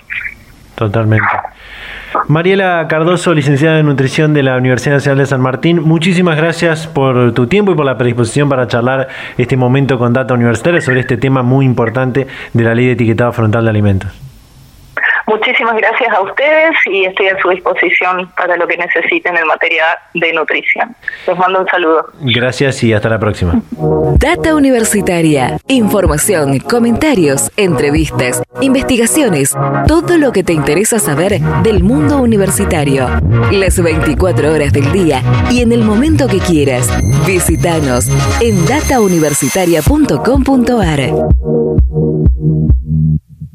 Totalmente. 0.76 1.26
Mariela 2.28 2.86
Cardoso, 2.88 3.34
licenciada 3.34 3.78
en 3.78 3.86
nutrición 3.86 4.34
de 4.34 4.42
la 4.42 4.56
Universidad 4.56 4.96
Nacional 4.96 5.18
de 5.18 5.26
San 5.26 5.40
Martín, 5.40 5.82
muchísimas 5.82 6.36
gracias 6.36 6.86
por 6.86 7.32
tu 7.32 7.46
tiempo 7.46 7.72
y 7.72 7.74
por 7.74 7.86
la 7.86 7.98
predisposición 7.98 8.48
para 8.48 8.66
charlar 8.66 9.08
este 9.38 9.56
momento 9.56 9.98
con 9.98 10.12
Data 10.12 10.34
Universitaria 10.34 10.80
sobre 10.80 11.00
este 11.00 11.16
tema 11.16 11.42
muy 11.42 11.64
importante 11.64 12.26
de 12.52 12.64
la 12.64 12.74
ley 12.74 12.86
de 12.86 12.92
etiquetado 12.92 13.32
frontal 13.32 13.64
de 13.64 13.70
alimentos. 13.70 14.29
Muchísimas 15.30 15.76
gracias 15.76 16.12
a 16.12 16.20
ustedes 16.22 16.72
y 16.86 17.04
estoy 17.04 17.28
a 17.28 17.40
su 17.40 17.50
disposición 17.50 18.28
para 18.36 18.56
lo 18.56 18.66
que 18.66 18.76
necesiten 18.76 19.36
en 19.36 19.46
materia 19.46 19.84
de 20.12 20.32
nutrición. 20.32 20.96
Les 21.24 21.38
mando 21.38 21.60
un 21.60 21.68
saludo. 21.68 22.04
Gracias 22.20 22.82
y 22.82 22.92
hasta 22.92 23.08
la 23.08 23.20
próxima. 23.20 23.62
Data 24.18 24.56
Universitaria. 24.56 25.58
Información, 25.68 26.58
comentarios, 26.58 27.52
entrevistas, 27.56 28.42
investigaciones, 28.60 29.56
todo 29.86 30.18
lo 30.18 30.32
que 30.32 30.42
te 30.42 30.52
interesa 30.52 30.98
saber 30.98 31.38
del 31.62 31.84
mundo 31.84 32.18
universitario. 32.18 33.06
Las 33.52 33.80
24 33.80 34.52
horas 34.52 34.72
del 34.72 34.90
día 34.90 35.22
y 35.48 35.62
en 35.62 35.70
el 35.70 35.84
momento 35.84 36.26
que 36.26 36.38
quieras. 36.38 36.88
Visítanos 37.24 38.08
en 38.40 38.66
datauniversitaria.com.ar. 38.66 41.49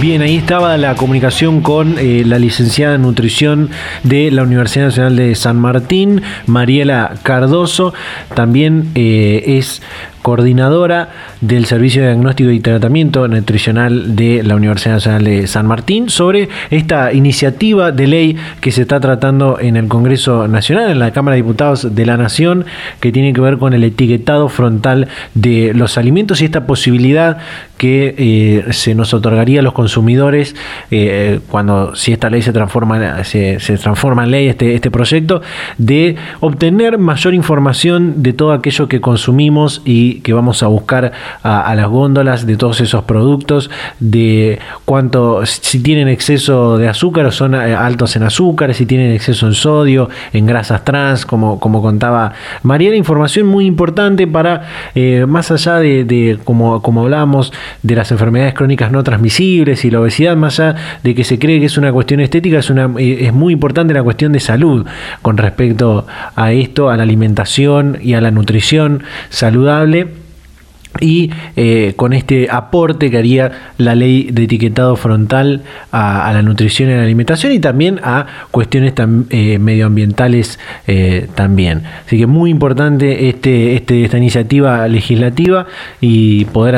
Bien, 0.00 0.20
ahí 0.20 0.36
estaba 0.36 0.76
la 0.76 0.94
comunicación 0.94 1.62
con 1.62 1.98
eh, 1.98 2.22
la 2.26 2.38
licenciada 2.38 2.96
en 2.96 3.02
nutrición 3.02 3.70
de 4.02 4.30
la 4.30 4.42
Universidad 4.42 4.86
Nacional 4.86 5.16
de 5.16 5.34
San 5.34 5.58
Martín, 5.58 6.20
Mariela 6.44 7.14
Cardoso. 7.22 7.94
También 8.34 8.90
eh, 8.94 9.42
es 9.58 9.80
coordinadora 10.26 11.10
del 11.40 11.66
Servicio 11.66 12.02
de 12.02 12.08
Diagnóstico 12.08 12.50
y 12.50 12.58
Tratamiento 12.58 13.28
Nutricional 13.28 14.16
de 14.16 14.42
la 14.42 14.56
Universidad 14.56 14.94
Nacional 14.94 15.22
de 15.22 15.46
San 15.46 15.68
Martín 15.68 16.10
sobre 16.10 16.48
esta 16.70 17.12
iniciativa 17.12 17.92
de 17.92 18.08
ley 18.08 18.36
que 18.60 18.72
se 18.72 18.82
está 18.82 18.98
tratando 18.98 19.60
en 19.60 19.76
el 19.76 19.86
Congreso 19.86 20.48
Nacional, 20.48 20.90
en 20.90 20.98
la 20.98 21.12
Cámara 21.12 21.36
de 21.36 21.42
Diputados 21.42 21.94
de 21.94 22.06
la 22.06 22.16
Nación, 22.16 22.64
que 22.98 23.12
tiene 23.12 23.32
que 23.34 23.40
ver 23.40 23.58
con 23.58 23.72
el 23.72 23.84
etiquetado 23.84 24.48
frontal 24.48 25.06
de 25.34 25.72
los 25.76 25.96
alimentos 25.96 26.42
y 26.42 26.46
esta 26.46 26.66
posibilidad 26.66 27.38
que 27.78 28.14
eh, 28.18 28.72
se 28.72 28.96
nos 28.96 29.14
otorgaría 29.14 29.60
a 29.60 29.62
los 29.62 29.74
consumidores 29.74 30.56
eh, 30.90 31.38
cuando 31.48 31.94
si 31.94 32.12
esta 32.12 32.30
ley 32.30 32.42
se 32.42 32.52
transforma 32.52 33.22
se, 33.22 33.60
se 33.60 33.78
transforma 33.78 34.24
en 34.24 34.30
ley 34.30 34.48
este, 34.48 34.74
este 34.74 34.90
proyecto 34.90 35.42
de 35.78 36.16
obtener 36.40 36.98
mayor 36.98 37.34
información 37.34 38.24
de 38.24 38.32
todo 38.32 38.52
aquello 38.52 38.88
que 38.88 39.00
consumimos 39.00 39.82
y 39.84 40.15
que 40.22 40.32
vamos 40.32 40.62
a 40.62 40.66
buscar 40.66 41.12
a, 41.42 41.74
las 41.74 41.88
góndolas 41.88 42.46
de 42.46 42.56
todos 42.56 42.80
esos 42.80 43.04
productos, 43.04 43.70
de 44.00 44.58
cuánto, 44.84 45.44
si 45.46 45.80
tienen 45.80 46.08
exceso 46.08 46.78
de 46.78 46.88
azúcar 46.88 47.26
o 47.26 47.32
son 47.32 47.54
eh, 47.54 47.74
altos 47.74 48.16
en 48.16 48.22
azúcar, 48.22 48.74
si 48.74 48.86
tienen 48.86 49.12
exceso 49.12 49.46
en 49.46 49.54
sodio, 49.54 50.08
en 50.32 50.46
grasas 50.46 50.84
trans, 50.84 51.26
como, 51.26 51.60
como 51.60 51.82
contaba 51.82 52.32
María, 52.62 52.94
información 52.94 53.46
muy 53.46 53.66
importante 53.66 54.26
para, 54.26 54.62
eh, 54.94 55.24
más 55.26 55.50
allá 55.50 55.76
de, 55.76 56.38
como, 56.44 56.82
como 56.82 57.02
hablábamos, 57.02 57.52
de 57.82 57.94
las 57.94 58.10
enfermedades 58.10 58.54
crónicas 58.54 58.90
no 58.90 59.02
transmisibles 59.02 59.84
y 59.84 59.90
la 59.90 60.00
obesidad, 60.00 60.36
más 60.36 60.60
allá 60.60 60.76
de 61.02 61.14
que 61.14 61.24
se 61.24 61.38
cree 61.38 61.60
que 61.60 61.66
es 61.66 61.78
una 61.78 61.92
cuestión 61.92 62.20
estética, 62.20 62.58
es, 62.58 62.70
una, 62.70 62.90
eh, 62.98 63.26
es 63.26 63.32
muy 63.32 63.52
importante 63.52 63.94
la 63.94 64.02
cuestión 64.02 64.32
de 64.32 64.40
salud 64.40 64.86
con 65.22 65.36
respecto 65.36 66.06
a 66.34 66.52
esto, 66.52 66.90
a 66.90 66.96
la 66.96 67.02
alimentación 67.02 67.98
y 68.00 68.14
a 68.14 68.20
la 68.20 68.30
nutrición 68.30 69.02
saludable 69.28 70.05
y 71.00 71.30
eh, 71.56 71.94
con 71.96 72.12
este 72.12 72.48
aporte 72.50 73.10
que 73.10 73.18
haría 73.18 73.52
la 73.78 73.94
ley 73.94 74.28
de 74.32 74.44
etiquetado 74.44 74.96
frontal 74.96 75.62
a, 75.92 76.30
la 76.32 76.42
nutrición 76.42 76.90
y 76.90 76.92
a 76.92 76.96
la 76.96 77.02
alimentación 77.02 77.52
y 77.52 77.58
también 77.58 78.00
a 78.02 78.26
cuestiones 78.50 78.94
eh, 79.30 79.58
medioambientales 79.58 80.58
eh, 80.86 81.28
también. 81.34 81.82
Así 82.06 82.18
que 82.18 82.26
muy 82.26 82.50
importante 82.50 83.28
este, 83.28 83.76
este, 83.76 84.04
esta 84.04 84.18
iniciativa 84.18 84.86
legislativa 84.88 85.66
y 86.00 86.44
poder, 86.46 86.76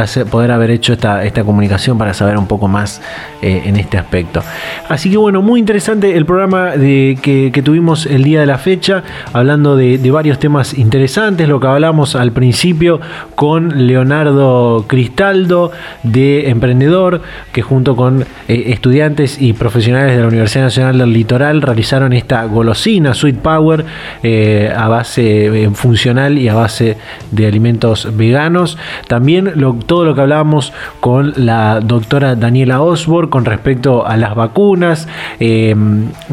haber 0.50 0.70
hecho 0.70 0.92
esta, 0.92 1.22
comunicación 1.44 1.98
para 1.98 2.14
saber 2.14 2.36
un 2.36 2.46
poco 2.46 2.66
más 2.66 3.00
en 3.40 3.76
este 3.76 3.96
aspecto. 3.96 4.42
Así 4.88 5.08
que 5.08 5.16
bueno, 5.16 5.40
muy 5.40 5.60
interesante 5.60 6.16
el 6.16 6.26
programa 6.26 6.76
de, 6.76 7.16
que, 7.22 7.62
tuvimos 7.62 8.06
el 8.06 8.24
día 8.24 8.40
de 8.40 8.46
la 8.46 8.58
fecha, 8.58 9.04
hablando 9.32 9.76
de, 9.76 9.98
de 9.98 10.10
varios 10.10 10.38
temas 10.38 10.76
interesantes, 10.76 11.48
lo 11.48 11.60
que 11.60 11.68
hablamos 11.68 12.16
al 12.16 12.32
principio 12.32 13.00
con 13.36 13.86
Leonardo 13.86 14.07
Leonardo 14.08 14.86
Cristaldo 14.86 15.70
de 16.02 16.48
Emprendedor, 16.48 17.20
que 17.52 17.60
junto 17.60 17.94
con 17.94 18.22
eh, 18.48 18.64
estudiantes 18.68 19.40
y 19.40 19.52
profesionales 19.52 20.16
de 20.16 20.22
la 20.22 20.28
Universidad 20.28 20.64
Nacional 20.64 20.96
del 20.96 21.12
Litoral 21.12 21.60
realizaron 21.60 22.14
esta 22.14 22.44
golosina 22.44 23.12
Sweet 23.12 23.38
Power 23.38 23.84
eh, 24.22 24.72
a 24.74 24.88
base 24.88 25.64
eh, 25.64 25.70
funcional 25.74 26.38
y 26.38 26.48
a 26.48 26.54
base 26.54 26.96
de 27.30 27.46
alimentos 27.46 28.16
veganos. 28.16 28.78
También 29.08 29.52
todo 29.86 30.06
lo 30.06 30.14
que 30.14 30.22
hablábamos 30.22 30.72
con 31.00 31.34
la 31.36 31.80
doctora 31.80 32.34
Daniela 32.34 32.80
Osborne 32.80 33.28
con 33.28 33.44
respecto 33.44 34.06
a 34.06 34.16
las 34.16 34.34
vacunas, 34.34 35.06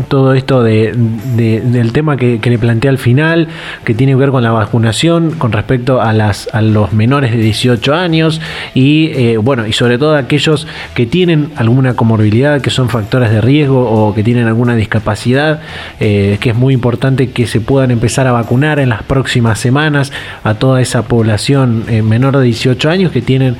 todo 0.07 0.33
esto 0.33 0.63
del 0.63 1.91
tema 1.91 2.15
que, 2.15 2.39
le 2.41 2.57
planteé 2.57 2.89
al 2.89 2.97
final, 2.97 3.47
que 3.83 3.93
tiene 3.93 4.13
que 4.13 4.17
ver 4.17 4.29
con 4.29 4.43
la 4.43 4.51
vacunación 4.51 5.31
con 5.31 5.51
respecto 5.51 6.01
a, 6.01 6.13
las, 6.13 6.47
a 6.53 6.61
los 6.61 6.93
menores 6.93 7.31
de 7.31 7.37
18 7.37 7.64
años 7.93 8.41
y 8.73 9.11
eh, 9.13 9.37
bueno, 9.37 9.67
y 9.67 9.73
sobre 9.73 9.97
todo 9.97 10.15
aquellos 10.15 10.67
que 10.93 11.05
tienen 11.05 11.51
alguna 11.55 11.95
comorbilidad, 11.95 12.61
que 12.61 12.69
son 12.69 12.89
factores 12.89 13.31
de 13.31 13.41
riesgo 13.41 13.89
o 13.89 14.13
que 14.13 14.23
tienen 14.23 14.47
alguna 14.47 14.75
discapacidad, 14.75 15.61
eh, 15.99 16.37
que 16.39 16.51
es 16.51 16.55
muy 16.55 16.73
importante 16.73 17.31
que 17.31 17.47
se 17.47 17.61
puedan 17.61 17.91
empezar 17.91 18.27
a 18.27 18.31
vacunar 18.31 18.79
en 18.79 18.89
las 18.89 19.03
próximas 19.03 19.59
semanas 19.59 20.11
a 20.43 20.55
toda 20.55 20.81
esa 20.81 21.03
población 21.03 21.83
eh, 21.87 22.01
menor 22.01 22.37
de 22.37 22.43
18 22.43 22.89
años 22.89 23.11
que 23.11 23.21
tienen 23.21 23.57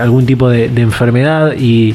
algún 0.00 0.26
tipo 0.26 0.48
de, 0.48 0.66
enfermedad 0.78 1.54
y 1.58 1.94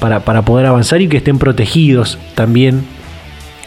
para, 0.00 0.20
para 0.20 0.42
poder 0.42 0.66
avanzar 0.66 1.00
y 1.00 1.08
que 1.08 1.18
estén 1.18 1.38
protegidos 1.38 2.18
también 2.34 2.84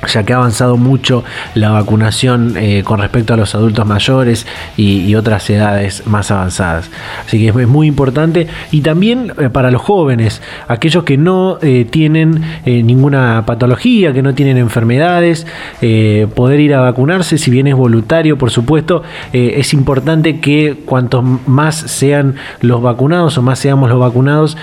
ya 0.07 0.23
que 0.23 0.33
ha 0.33 0.37
avanzado 0.37 0.77
mucho 0.77 1.23
la 1.55 1.71
vacunación 1.71 2.55
eh, 2.57 2.83
con 2.83 2.99
respecto 2.99 3.33
a 3.33 3.37
los 3.37 3.53
adultos 3.55 3.85
mayores 3.85 4.47
y, 4.77 5.11
otras 5.11 5.49
edades 5.49 6.07
más 6.07 6.31
avanzadas. 6.31 6.89
Así 7.25 7.37
que 7.37 7.49
es, 7.49 7.67
muy 7.67 7.85
importante 7.85 8.47
y 8.71 8.79
también 8.79 9.33
eh, 9.37 9.49
para 9.49 9.69
los 9.71 9.81
jóvenes, 9.81 10.41
aquellos 10.69 11.03
que 11.03 11.17
no 11.17 11.59
eh, 11.61 11.85
tienen 11.89 12.41
ninguna 12.65 13.45
patología, 13.45 14.13
que 14.13 14.21
no 14.21 14.33
tienen 14.33 14.57
enfermedades, 14.57 15.45
poder 16.33 16.59
ir 16.59 16.73
a 16.73 16.79
vacunarse, 16.79 17.37
si 17.37 17.51
bien 17.51 17.67
es 17.67 17.75
voluntario, 17.75 18.37
por 18.37 18.51
supuesto, 18.51 19.03
es 19.33 19.73
importante 19.73 20.39
que 20.39 20.77
cuantos 20.85 21.23
más 21.45 21.75
sean 21.75 22.35
los 22.61 22.81
vacunados 22.81 23.37
o 23.37 23.41
más 23.41 23.59
seamos 23.59 23.89
los 23.89 23.99
vacunados, 23.99 24.57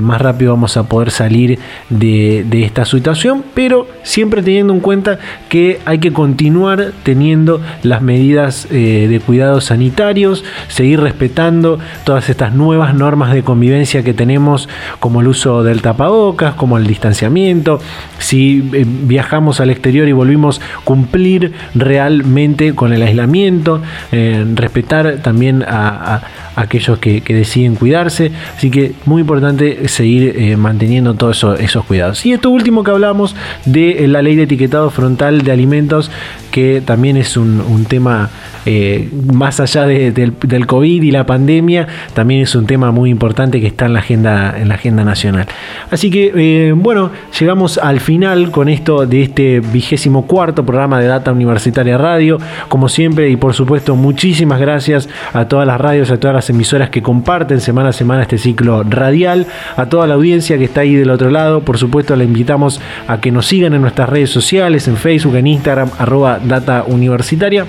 más 0.00 0.20
rápido 0.20 0.52
vamos 0.52 0.76
a 0.76 0.84
poder 0.84 1.10
salir 1.10 1.58
de, 1.90 2.44
de 2.48 2.64
esta 2.64 2.84
situación, 2.84 3.44
pero 3.54 3.86
siempre 4.02 4.42
teniendo 4.42 4.71
en 4.72 4.80
cuenta 4.80 5.18
que 5.48 5.80
hay 5.84 5.98
que 5.98 6.12
continuar 6.12 6.92
teniendo 7.02 7.60
las 7.82 8.02
medidas 8.02 8.66
eh, 8.70 9.06
de 9.08 9.20
cuidados 9.20 9.66
sanitarios, 9.66 10.44
seguir 10.68 11.00
respetando 11.00 11.78
todas 12.04 12.28
estas 12.28 12.54
nuevas 12.54 12.94
normas 12.94 13.32
de 13.32 13.42
convivencia 13.42 14.02
que 14.02 14.14
tenemos, 14.14 14.68
como 15.00 15.20
el 15.20 15.28
uso 15.28 15.62
del 15.62 15.82
tapabocas, 15.82 16.54
como 16.54 16.78
el 16.78 16.86
distanciamiento. 16.86 17.80
Si 18.18 18.70
eh, 18.72 18.84
viajamos 18.86 19.60
al 19.60 19.70
exterior 19.70 20.08
y 20.08 20.12
volvimos 20.12 20.60
a 20.60 20.84
cumplir 20.84 21.52
realmente 21.74 22.74
con 22.74 22.92
el 22.92 23.02
aislamiento, 23.02 23.82
eh, 24.10 24.44
respetar 24.54 25.18
también 25.22 25.64
a 25.66 26.22
aquellos 26.56 26.98
que, 26.98 27.22
deciden 27.32 27.76
cuidarse. 27.76 28.30
Así 28.56 28.70
que 28.70 28.92
muy 29.06 29.22
importante 29.22 29.88
seguir 29.88 30.56
manteniendo 30.58 31.14
todos 31.14 31.46
esos 31.60 31.84
cuidados. 31.84 32.24
Y 32.26 32.32
esto 32.32 32.50
último 32.50 32.84
que 32.84 32.90
hablamos 32.90 33.34
de 33.64 34.06
la 34.06 34.20
ley 34.22 34.36
de 34.36 34.46
frontal 34.90 35.42
de 35.42 35.52
alimentos, 35.52 36.10
que 36.52 36.82
también 36.84 37.16
es 37.16 37.36
un, 37.36 37.84
tema 37.88 38.30
eh, 38.64 39.08
más 39.32 39.58
allá 39.58 39.86
del, 39.86 40.66
COVID 40.66 41.02
y 41.02 41.10
la 41.10 41.26
pandemia, 41.26 41.88
también 42.14 42.42
es 42.42 42.54
un 42.54 42.66
tema 42.66 42.92
muy 42.92 43.10
importante 43.10 43.60
que 43.60 43.66
está 43.66 43.86
en 43.86 43.94
la 43.94 43.98
agenda, 43.98 44.54
en 44.56 44.68
la 44.68 44.74
agenda 44.74 45.02
nacional. 45.02 45.46
Así 45.90 46.10
que, 46.10 46.32
eh, 46.36 46.72
bueno, 46.72 47.10
llegamos 47.40 47.78
al 47.78 48.00
final 48.00 48.50
con 48.52 48.68
esto 48.68 49.06
de 49.06 49.22
este 49.22 49.60
vigésimo 49.60 50.26
cuarto 50.26 50.64
programa 50.64 51.00
de 51.00 51.06
Data 51.06 51.32
Universitaria 51.32 51.96
Radio. 51.98 52.38
Como 52.68 52.88
siempre, 52.88 53.30
y 53.30 53.36
por 53.36 53.54
supuesto, 53.54 53.96
muchísimas 53.96 54.60
gracias 54.60 55.08
a 55.32 55.46
todas 55.46 55.66
las 55.66 55.80
radios, 55.80 56.10
a 56.10 56.20
todas 56.20 56.34
las 56.34 56.50
emisoras 56.50 56.90
que 56.90 57.02
comparten 57.02 57.60
semana 57.60 57.88
a 57.88 57.92
semana 57.92 58.22
este 58.22 58.36
ciclo 58.36 58.84
radial, 58.84 59.46
a 59.76 59.86
toda 59.86 60.06
la 60.06 60.14
audiencia 60.14 60.58
que 60.58 60.64
está 60.64 60.82
ahí 60.82 60.94
del 60.94 61.10
otro 61.10 61.30
lado. 61.30 61.62
Por 61.62 61.78
supuesto, 61.78 62.14
le 62.14 62.24
invitamos 62.24 62.80
a 63.08 63.20
que 63.20 63.32
nos 63.32 63.46
sigan 63.46 63.72
en 63.72 63.80
nuestras 63.80 64.10
redes 64.10 64.28
sociales, 64.28 64.86
en 64.86 64.98
Facebook, 64.98 65.36
en 65.36 65.46
Instagram, 65.46 65.90
arroba 65.98 66.38
data 66.44 66.84
universitaria 66.86 67.66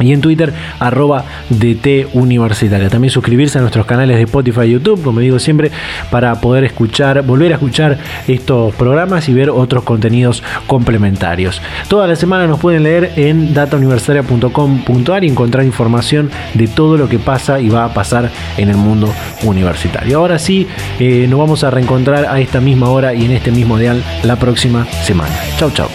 y 0.00 0.12
en 0.12 0.20
Twitter 0.20 0.52
arroba 0.78 1.24
DT 1.50 2.08
Universitaria. 2.14 2.88
También 2.88 3.10
suscribirse 3.10 3.58
a 3.58 3.60
nuestros 3.60 3.86
canales 3.86 4.16
de 4.16 4.22
Spotify 4.22 4.62
y 4.62 4.72
YouTube, 4.72 5.02
como 5.02 5.20
digo 5.20 5.38
siempre, 5.38 5.70
para 6.10 6.40
poder 6.40 6.64
escuchar, 6.64 7.22
volver 7.22 7.52
a 7.52 7.56
escuchar 7.56 7.98
estos 8.26 8.74
programas 8.74 9.28
y 9.28 9.34
ver 9.34 9.50
otros 9.50 9.84
contenidos 9.84 10.42
complementarios. 10.66 11.60
Toda 11.88 12.06
la 12.06 12.16
semana 12.16 12.46
nos 12.46 12.60
pueden 12.60 12.82
leer 12.82 13.12
en 13.16 13.54
datauniversitaria.com.ar 13.54 15.24
y 15.24 15.28
encontrar 15.28 15.64
información 15.64 16.30
de 16.54 16.68
todo 16.68 16.96
lo 16.96 17.08
que 17.08 17.18
pasa 17.18 17.60
y 17.60 17.68
va 17.68 17.84
a 17.84 17.94
pasar 17.94 18.30
en 18.56 18.68
el 18.68 18.76
mundo 18.76 19.12
universitario. 19.42 20.18
Ahora 20.18 20.38
sí, 20.38 20.66
eh, 20.98 21.26
nos 21.28 21.38
vamos 21.38 21.64
a 21.64 21.70
reencontrar 21.70 22.26
a 22.26 22.40
esta 22.40 22.60
misma 22.60 22.88
hora 22.88 23.14
y 23.14 23.24
en 23.24 23.32
este 23.32 23.50
mismo 23.50 23.78
dial 23.78 24.02
la 24.22 24.36
próxima 24.36 24.86
semana. 25.04 25.34
Chau, 25.56 25.70
chau. 25.70 25.88